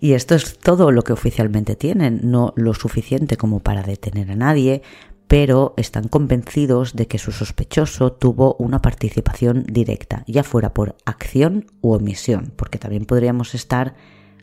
Y 0.01 0.13
esto 0.13 0.35
es 0.35 0.59
todo 0.59 0.91
lo 0.91 1.03
que 1.03 1.15
oficialmente 1.15 1.77
tienen, 1.77 2.21
no 2.25 2.53
lo 2.57 2.75
suficiente 2.75 3.37
como 3.39 3.61
para 3.61 3.83
detener 3.83 4.31
a 4.31 4.37
nadie, 4.37 4.83
pero 5.29 5.73
están 5.79 6.09
convencidos 6.09 6.95
de 6.95 7.07
que 7.07 7.19
su 7.19 7.33
sospechoso 7.33 8.13
tuvo 8.13 8.55
una 8.59 8.83
participación 8.83 9.65
directa, 9.67 10.25
ya 10.27 10.43
fuera 10.43 10.75
por 10.75 10.97
acción 11.07 11.67
u 11.81 11.93
omisión, 11.93 12.53
porque 12.55 12.79
también 12.79 13.07
podríamos 13.07 13.55
estar 13.55 13.95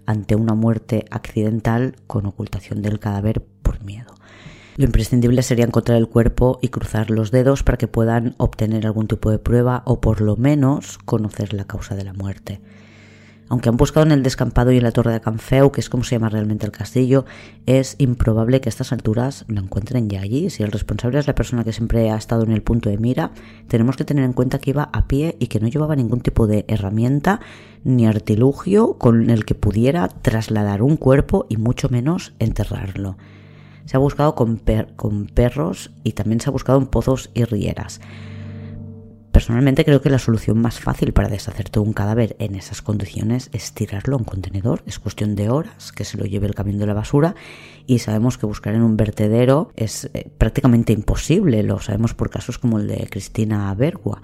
ante 0.06 0.36
una 0.36 0.54
muerte 0.54 1.06
accidental 1.12 1.96
con 2.08 2.26
ocultación 2.26 2.82
del 2.82 3.00
cadáver 3.00 3.44
por 3.62 3.84
miedo. 3.84 4.14
Lo 4.78 4.86
imprescindible 4.86 5.44
sería 5.44 5.66
encontrar 5.66 5.98
el 5.98 6.08
cuerpo 6.08 6.58
y 6.62 6.70
cruzar 6.70 7.10
los 7.10 7.32
dedos 7.32 7.64
para 7.64 7.78
que 7.78 7.88
puedan 7.88 8.36
obtener 8.38 8.86
algún 8.86 9.08
tipo 9.08 9.30
de 9.30 9.40
prueba 9.40 9.84
o 9.86 10.00
por 10.00 10.22
lo 10.22 10.38
menos 10.38 10.98
conocer 11.00 11.54
la 11.54 11.66
causa 11.66 11.96
de 11.96 12.06
la 12.06 12.14
muerte. 12.14 12.62
Aunque 13.52 13.68
han 13.68 13.76
buscado 13.76 14.06
en 14.06 14.14
el 14.14 14.24
descampado 14.24 14.72
y 14.72 14.78
en 14.78 14.84
la 14.84 14.94
torre 14.94 15.12
de 15.12 15.20
Canfeu, 15.20 15.74
que 15.74 15.82
es 15.82 15.90
como 15.90 16.06
se 16.06 16.16
llama 16.16 16.30
realmente 16.30 16.66
el 16.66 16.72
castillo, 16.72 17.26
es 17.66 17.96
improbable 17.98 18.62
que 18.62 18.70
a 18.70 18.72
estas 18.72 18.94
alturas 18.94 19.44
lo 19.50 19.60
encuentren 19.60 20.10
ya 20.10 20.22
allí. 20.22 20.50
Si 20.50 20.64
el 20.64 20.72
responsable 20.72 21.20
es 21.20 21.28
la 21.28 21.36
persona 21.36 21.66
que 21.66 21.74
siempre 21.74 22.10
ha 22.12 22.16
estado 22.16 22.44
en 22.44 22.54
el 22.54 22.62
punto 22.62 22.90
de 22.90 22.98
mira, 22.98 23.32
tenemos 23.68 23.98
que 23.98 24.06
tener 24.06 24.24
en 24.24 24.32
cuenta 24.32 24.60
que 24.60 24.70
iba 24.70 24.90
a 24.94 25.06
pie 25.10 25.36
y 25.38 25.48
que 25.48 25.60
no 25.60 25.68
llevaba 25.68 25.98
ningún 25.98 26.22
tipo 26.22 26.48
de 26.48 26.64
herramienta 26.70 27.42
ni 27.84 28.08
artilugio 28.08 28.94
con 28.94 29.30
el 29.30 29.44
que 29.44 29.54
pudiera 29.54 30.08
trasladar 30.08 30.82
un 30.82 30.96
cuerpo 30.96 31.46
y 31.50 31.58
mucho 31.58 31.90
menos 31.90 32.32
enterrarlo. 32.40 33.18
Se 33.84 33.98
ha 33.98 34.00
buscado 34.00 34.34
con, 34.34 34.62
con 34.96 35.26
perros 35.26 35.92
y 36.06 36.14
también 36.14 36.40
se 36.40 36.48
ha 36.48 36.54
buscado 36.54 36.80
en 36.80 36.88
pozos 36.88 37.32
y 37.34 37.44
rieras. 37.44 38.00
Personalmente 39.42 39.84
creo 39.86 40.04
que 40.04 40.12
la 40.12 40.20
solución 40.20 40.62
más 40.62 40.80
fácil 40.80 41.14
para 41.14 41.28
deshacerte 41.28 41.80
un 41.80 41.94
cadáver 41.94 42.36
en 42.38 42.54
esas 42.54 42.84
condiciones 42.84 43.50
es 43.54 43.74
tirarlo 43.74 44.14
a 44.14 44.20
un 44.20 44.24
contenedor. 44.24 44.84
Es 44.86 45.00
cuestión 45.00 45.36
de 45.36 45.50
horas 45.50 45.92
que 45.92 46.06
se 46.06 46.16
lo 46.20 46.26
lleve 46.26 46.46
el 46.46 46.54
camión 46.54 46.78
de 46.78 46.86
la 46.86 46.94
basura 46.94 47.34
y 47.88 47.98
sabemos 47.98 48.38
que 48.38 48.46
buscar 48.46 48.76
en 48.76 48.84
un 48.84 48.98
vertedero 48.98 49.72
es 49.76 50.12
eh, 50.14 50.30
prácticamente 50.38 50.94
imposible. 50.94 51.64
Lo 51.64 51.80
sabemos 51.80 52.14
por 52.14 52.30
casos 52.30 52.60
como 52.60 52.78
el 52.78 52.88
de 52.88 53.08
Cristina 53.10 53.74
Bergua. 53.74 54.22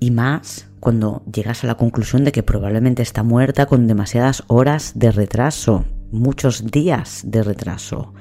Y 0.00 0.10
más 0.10 0.68
cuando 0.80 1.22
llegas 1.32 1.62
a 1.62 1.68
la 1.68 1.76
conclusión 1.76 2.24
de 2.24 2.32
que 2.32 2.42
probablemente 2.42 3.02
está 3.02 3.22
muerta 3.22 3.66
con 3.66 3.86
demasiadas 3.86 4.42
horas 4.48 4.94
de 4.96 5.12
retraso, 5.12 5.84
muchos 6.10 6.72
días 6.72 7.22
de 7.24 7.44
retraso. 7.44 8.14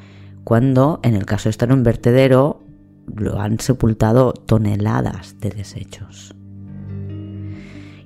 Cuando 0.44 1.00
en 1.02 1.16
el 1.16 1.26
caso 1.26 1.46
de 1.46 1.50
estar 1.50 1.70
en 1.70 1.78
un 1.80 1.84
vertedero 1.84 2.62
lo 3.16 3.40
han 3.40 3.60
sepultado 3.60 4.34
toneladas 4.34 5.40
de 5.40 5.50
desechos. 5.50 6.36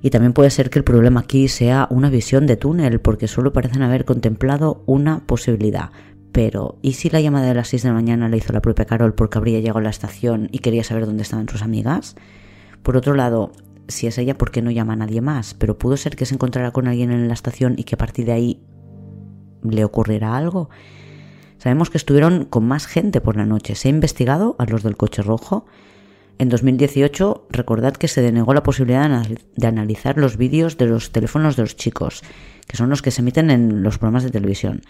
Y 0.00 0.10
también 0.10 0.32
puede 0.32 0.50
ser 0.50 0.70
que 0.70 0.78
el 0.78 0.84
problema 0.84 1.20
aquí 1.20 1.48
sea 1.48 1.88
una 1.90 2.08
visión 2.08 2.46
de 2.46 2.56
túnel, 2.56 3.00
porque 3.00 3.26
solo 3.26 3.52
parecen 3.52 3.82
haber 3.82 4.04
contemplado 4.04 4.82
una 4.86 5.26
posibilidad. 5.26 5.90
Pero, 6.32 6.78
¿y 6.82 6.92
si 6.92 7.10
la 7.10 7.20
llamada 7.20 7.48
de 7.48 7.54
las 7.54 7.68
6 7.68 7.82
de 7.82 7.88
la 7.88 7.94
mañana 7.94 8.28
la 8.28 8.36
hizo 8.36 8.52
la 8.52 8.62
propia 8.62 8.84
Carol 8.84 9.14
porque 9.14 9.38
habría 9.38 9.60
llegado 9.60 9.80
a 9.80 9.82
la 9.82 9.90
estación 9.90 10.48
y 10.52 10.60
quería 10.60 10.84
saber 10.84 11.06
dónde 11.06 11.22
estaban 11.22 11.48
sus 11.48 11.62
amigas? 11.62 12.14
Por 12.82 12.96
otro 12.96 13.14
lado, 13.14 13.50
si 13.88 14.06
es 14.06 14.18
ella, 14.18 14.38
¿por 14.38 14.50
qué 14.50 14.62
no 14.62 14.70
llama 14.70 14.92
a 14.92 14.96
nadie 14.96 15.20
más? 15.20 15.54
Pero 15.54 15.78
pudo 15.78 15.96
ser 15.96 16.14
que 16.14 16.26
se 16.26 16.34
encontrara 16.34 16.70
con 16.70 16.86
alguien 16.86 17.10
en 17.10 17.26
la 17.26 17.34
estación 17.34 17.74
y 17.76 17.84
que 17.84 17.96
a 17.96 17.98
partir 17.98 18.26
de 18.26 18.32
ahí 18.32 18.62
le 19.62 19.84
ocurriera 19.84 20.36
algo. 20.36 20.68
Sabemos 21.58 21.90
que 21.90 21.98
estuvieron 21.98 22.44
con 22.44 22.66
más 22.66 22.86
gente 22.86 23.20
por 23.20 23.36
la 23.36 23.44
noche. 23.44 23.74
Se 23.74 23.88
ha 23.88 23.90
investigado 23.90 24.54
a 24.58 24.64
los 24.64 24.82
del 24.82 24.96
coche 24.96 25.22
rojo. 25.22 25.66
En 26.38 26.48
2018, 26.48 27.48
recordad 27.50 27.94
que 27.94 28.06
se 28.06 28.22
denegó 28.22 28.54
la 28.54 28.62
posibilidad 28.62 29.26
de 29.56 29.66
analizar 29.66 30.18
los 30.18 30.36
vídeos 30.36 30.78
de 30.78 30.86
los 30.86 31.10
teléfonos 31.10 31.56
de 31.56 31.62
los 31.62 31.76
chicos, 31.76 32.22
que 32.68 32.76
son 32.76 32.90
los 32.90 33.02
que 33.02 33.10
se 33.10 33.22
emiten 33.22 33.50
en 33.50 33.82
los 33.82 33.98
programas 33.98 34.22
de 34.22 34.30
televisión. 34.30 34.82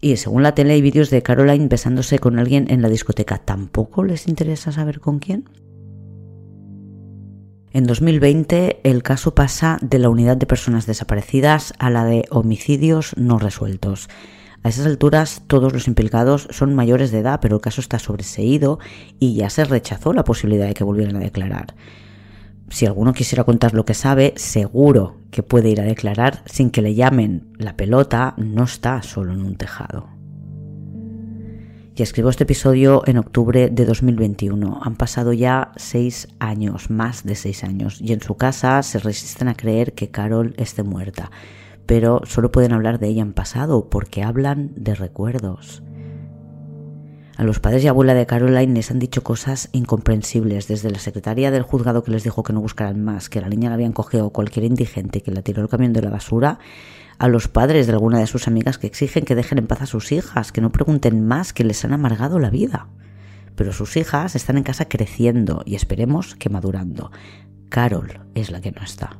Y 0.00 0.16
según 0.16 0.44
la 0.44 0.54
tele 0.54 0.74
hay 0.74 0.82
vídeos 0.82 1.10
de 1.10 1.22
Caroline 1.22 1.66
besándose 1.66 2.20
con 2.20 2.38
alguien 2.38 2.66
en 2.70 2.80
la 2.80 2.88
discoteca. 2.88 3.38
¿Tampoco 3.38 4.04
les 4.04 4.28
interesa 4.28 4.70
saber 4.70 5.00
con 5.00 5.18
quién? 5.18 5.48
En 7.72 7.84
2020 7.84 8.80
el 8.84 9.02
caso 9.02 9.34
pasa 9.34 9.78
de 9.82 9.98
la 9.98 10.10
unidad 10.10 10.36
de 10.36 10.46
personas 10.46 10.86
desaparecidas 10.86 11.74
a 11.78 11.90
la 11.90 12.04
de 12.04 12.24
homicidios 12.30 13.16
no 13.16 13.38
resueltos. 13.38 14.08
A 14.66 14.68
esas 14.68 14.86
alturas 14.86 15.42
todos 15.46 15.72
los 15.72 15.86
implicados 15.86 16.48
son 16.50 16.74
mayores 16.74 17.12
de 17.12 17.20
edad, 17.20 17.38
pero 17.40 17.54
el 17.54 17.62
caso 17.62 17.80
está 17.80 18.00
sobreseído 18.00 18.80
y 19.20 19.36
ya 19.36 19.48
se 19.48 19.64
rechazó 19.64 20.12
la 20.12 20.24
posibilidad 20.24 20.66
de 20.66 20.74
que 20.74 20.82
volvieran 20.82 21.14
a 21.14 21.20
declarar. 21.20 21.76
Si 22.68 22.84
alguno 22.84 23.12
quisiera 23.12 23.44
contar 23.44 23.74
lo 23.74 23.84
que 23.84 23.94
sabe, 23.94 24.34
seguro 24.34 25.18
que 25.30 25.44
puede 25.44 25.68
ir 25.70 25.80
a 25.80 25.84
declarar 25.84 26.42
sin 26.46 26.70
que 26.70 26.82
le 26.82 26.96
llamen. 26.96 27.52
La 27.58 27.76
pelota 27.76 28.34
no 28.38 28.64
está 28.64 29.04
solo 29.04 29.34
en 29.34 29.42
un 29.42 29.54
tejado. 29.54 30.08
Y 31.94 32.02
escribo 32.02 32.28
este 32.28 32.42
episodio 32.42 33.04
en 33.06 33.18
octubre 33.18 33.70
de 33.70 33.84
2021. 33.84 34.80
Han 34.82 34.96
pasado 34.96 35.32
ya 35.32 35.70
seis 35.76 36.26
años, 36.40 36.90
más 36.90 37.22
de 37.22 37.36
seis 37.36 37.62
años, 37.62 38.00
y 38.00 38.12
en 38.12 38.20
su 38.20 38.34
casa 38.34 38.82
se 38.82 38.98
resisten 38.98 39.46
a 39.46 39.54
creer 39.54 39.92
que 39.92 40.10
Carol 40.10 40.54
esté 40.56 40.82
muerta 40.82 41.30
pero 41.86 42.22
solo 42.26 42.52
pueden 42.52 42.72
hablar 42.72 42.98
de 42.98 43.08
ella 43.08 43.22
en 43.22 43.32
pasado 43.32 43.88
porque 43.88 44.22
hablan 44.22 44.72
de 44.76 44.94
recuerdos. 44.94 45.82
A 47.36 47.44
los 47.44 47.60
padres 47.60 47.84
y 47.84 47.88
abuela 47.88 48.14
de 48.14 48.24
Caroline 48.24 48.74
les 48.74 48.90
han 48.90 48.98
dicho 48.98 49.22
cosas 49.22 49.68
incomprensibles, 49.72 50.68
desde 50.68 50.90
la 50.90 50.98
secretaria 50.98 51.50
del 51.50 51.62
juzgado 51.62 52.02
que 52.02 52.10
les 52.10 52.24
dijo 52.24 52.42
que 52.42 52.54
no 52.54 52.62
buscaran 52.62 53.04
más, 53.04 53.28
que 53.28 53.42
la 53.42 53.50
niña 53.50 53.68
la 53.68 53.74
habían 53.74 53.92
cogido 53.92 54.30
cualquier 54.30 54.64
indigente 54.64 55.20
que 55.20 55.30
la 55.30 55.42
tiró 55.42 55.62
el 55.62 55.68
camión 55.68 55.92
de 55.92 56.00
la 56.00 56.10
basura, 56.10 56.58
a 57.18 57.28
los 57.28 57.48
padres 57.48 57.86
de 57.86 57.92
alguna 57.92 58.18
de 58.18 58.26
sus 58.26 58.48
amigas 58.48 58.78
que 58.78 58.86
exigen 58.86 59.24
que 59.24 59.34
dejen 59.34 59.58
en 59.58 59.66
paz 59.66 59.82
a 59.82 59.86
sus 59.86 60.12
hijas, 60.12 60.50
que 60.50 60.62
no 60.62 60.72
pregunten 60.72 61.26
más, 61.26 61.52
que 61.52 61.64
les 61.64 61.84
han 61.84 61.92
amargado 61.92 62.38
la 62.38 62.50
vida. 62.50 62.88
Pero 63.54 63.72
sus 63.72 63.96
hijas 63.98 64.34
están 64.34 64.56
en 64.56 64.64
casa 64.64 64.86
creciendo 64.86 65.62
y 65.66 65.76
esperemos 65.76 66.36
que 66.36 66.48
madurando. 66.48 67.10
Carol 67.68 68.20
es 68.34 68.50
la 68.50 68.60
que 68.60 68.72
no 68.72 68.82
está 68.82 69.18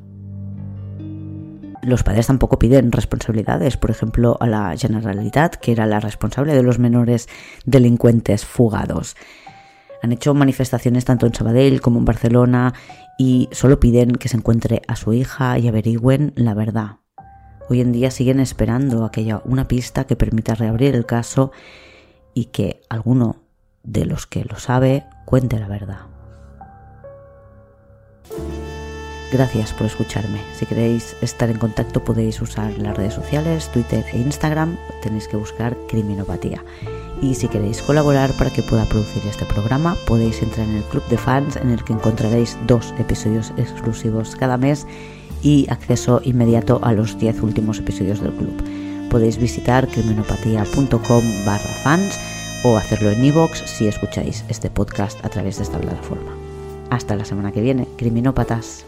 los 1.81 2.03
padres 2.03 2.27
tampoco 2.27 2.59
piden 2.59 2.91
responsabilidades, 2.91 3.77
por 3.77 3.91
ejemplo, 3.91 4.37
a 4.39 4.47
la 4.47 4.75
Generalitat, 4.77 5.55
que 5.55 5.71
era 5.71 5.85
la 5.85 5.99
responsable 5.99 6.55
de 6.55 6.63
los 6.63 6.79
menores 6.79 7.27
delincuentes 7.65 8.45
fugados. 8.45 9.15
Han 10.01 10.11
hecho 10.11 10.33
manifestaciones 10.33 11.05
tanto 11.05 11.25
en 11.25 11.33
Sabadell 11.33 11.81
como 11.81 11.99
en 11.99 12.05
Barcelona 12.05 12.73
y 13.17 13.49
solo 13.51 13.79
piden 13.79 14.11
que 14.11 14.29
se 14.29 14.37
encuentre 14.37 14.81
a 14.87 14.95
su 14.95 15.13
hija 15.13 15.57
y 15.57 15.67
averigüen 15.67 16.33
la 16.35 16.53
verdad. 16.53 16.97
Hoy 17.69 17.81
en 17.81 17.91
día 17.91 18.11
siguen 18.11 18.39
esperando 18.39 19.03
a 19.03 19.11
que 19.11 19.21
haya 19.21 19.41
una 19.43 19.67
pista 19.67 20.05
que 20.05 20.15
permita 20.15 20.55
reabrir 20.55 20.95
el 20.95 21.05
caso 21.05 21.51
y 22.33 22.45
que 22.45 22.81
alguno 22.89 23.43
de 23.83 24.05
los 24.05 24.27
que 24.27 24.45
lo 24.45 24.57
sabe 24.57 25.05
cuente 25.25 25.59
la 25.59 25.67
verdad. 25.67 26.16
Gracias 29.31 29.73
por 29.73 29.87
escucharme. 29.87 30.39
Si 30.55 30.65
queréis 30.65 31.15
estar 31.21 31.49
en 31.49 31.57
contacto 31.57 32.03
podéis 32.03 32.41
usar 32.41 32.71
las 32.77 32.95
redes 32.95 33.13
sociales, 33.13 33.69
Twitter 33.73 34.05
e 34.13 34.19
Instagram. 34.19 34.77
Tenéis 35.03 35.27
que 35.27 35.35
buscar 35.35 35.75
Criminopatía. 35.89 36.63
Y 37.21 37.35
si 37.35 37.49
queréis 37.49 37.81
colaborar 37.81 38.31
para 38.33 38.51
que 38.51 38.63
pueda 38.63 38.85
producir 38.85 39.23
este 39.27 39.45
programa, 39.45 39.97
podéis 40.05 40.41
entrar 40.41 40.67
en 40.67 40.77
el 40.77 40.83
club 40.83 41.05
de 41.09 41.17
fans 41.17 41.57
en 41.57 41.71
el 41.71 41.83
que 41.83 41.93
encontraréis 41.93 42.57
dos 42.67 42.93
episodios 42.99 43.51
exclusivos 43.57 44.35
cada 44.35 44.57
mes 44.57 44.87
y 45.41 45.67
acceso 45.69 46.21
inmediato 46.23 46.79
a 46.83 46.93
los 46.93 47.17
10 47.17 47.41
últimos 47.41 47.79
episodios 47.79 48.21
del 48.21 48.33
club. 48.33 48.63
Podéis 49.09 49.37
visitar 49.37 49.87
criminopatía.com 49.87 51.23
barra 51.45 51.73
fans 51.83 52.17
o 52.63 52.77
hacerlo 52.77 53.11
en 53.11 53.23
iVoox 53.25 53.57
si 53.65 53.87
escucháis 53.87 54.45
este 54.47 54.69
podcast 54.69 55.23
a 55.25 55.29
través 55.29 55.57
de 55.57 55.63
esta 55.63 55.79
plataforma. 55.79 56.31
Hasta 56.89 57.15
la 57.15 57.25
semana 57.25 57.51
que 57.51 57.61
viene, 57.61 57.87
criminópatas. 57.97 58.85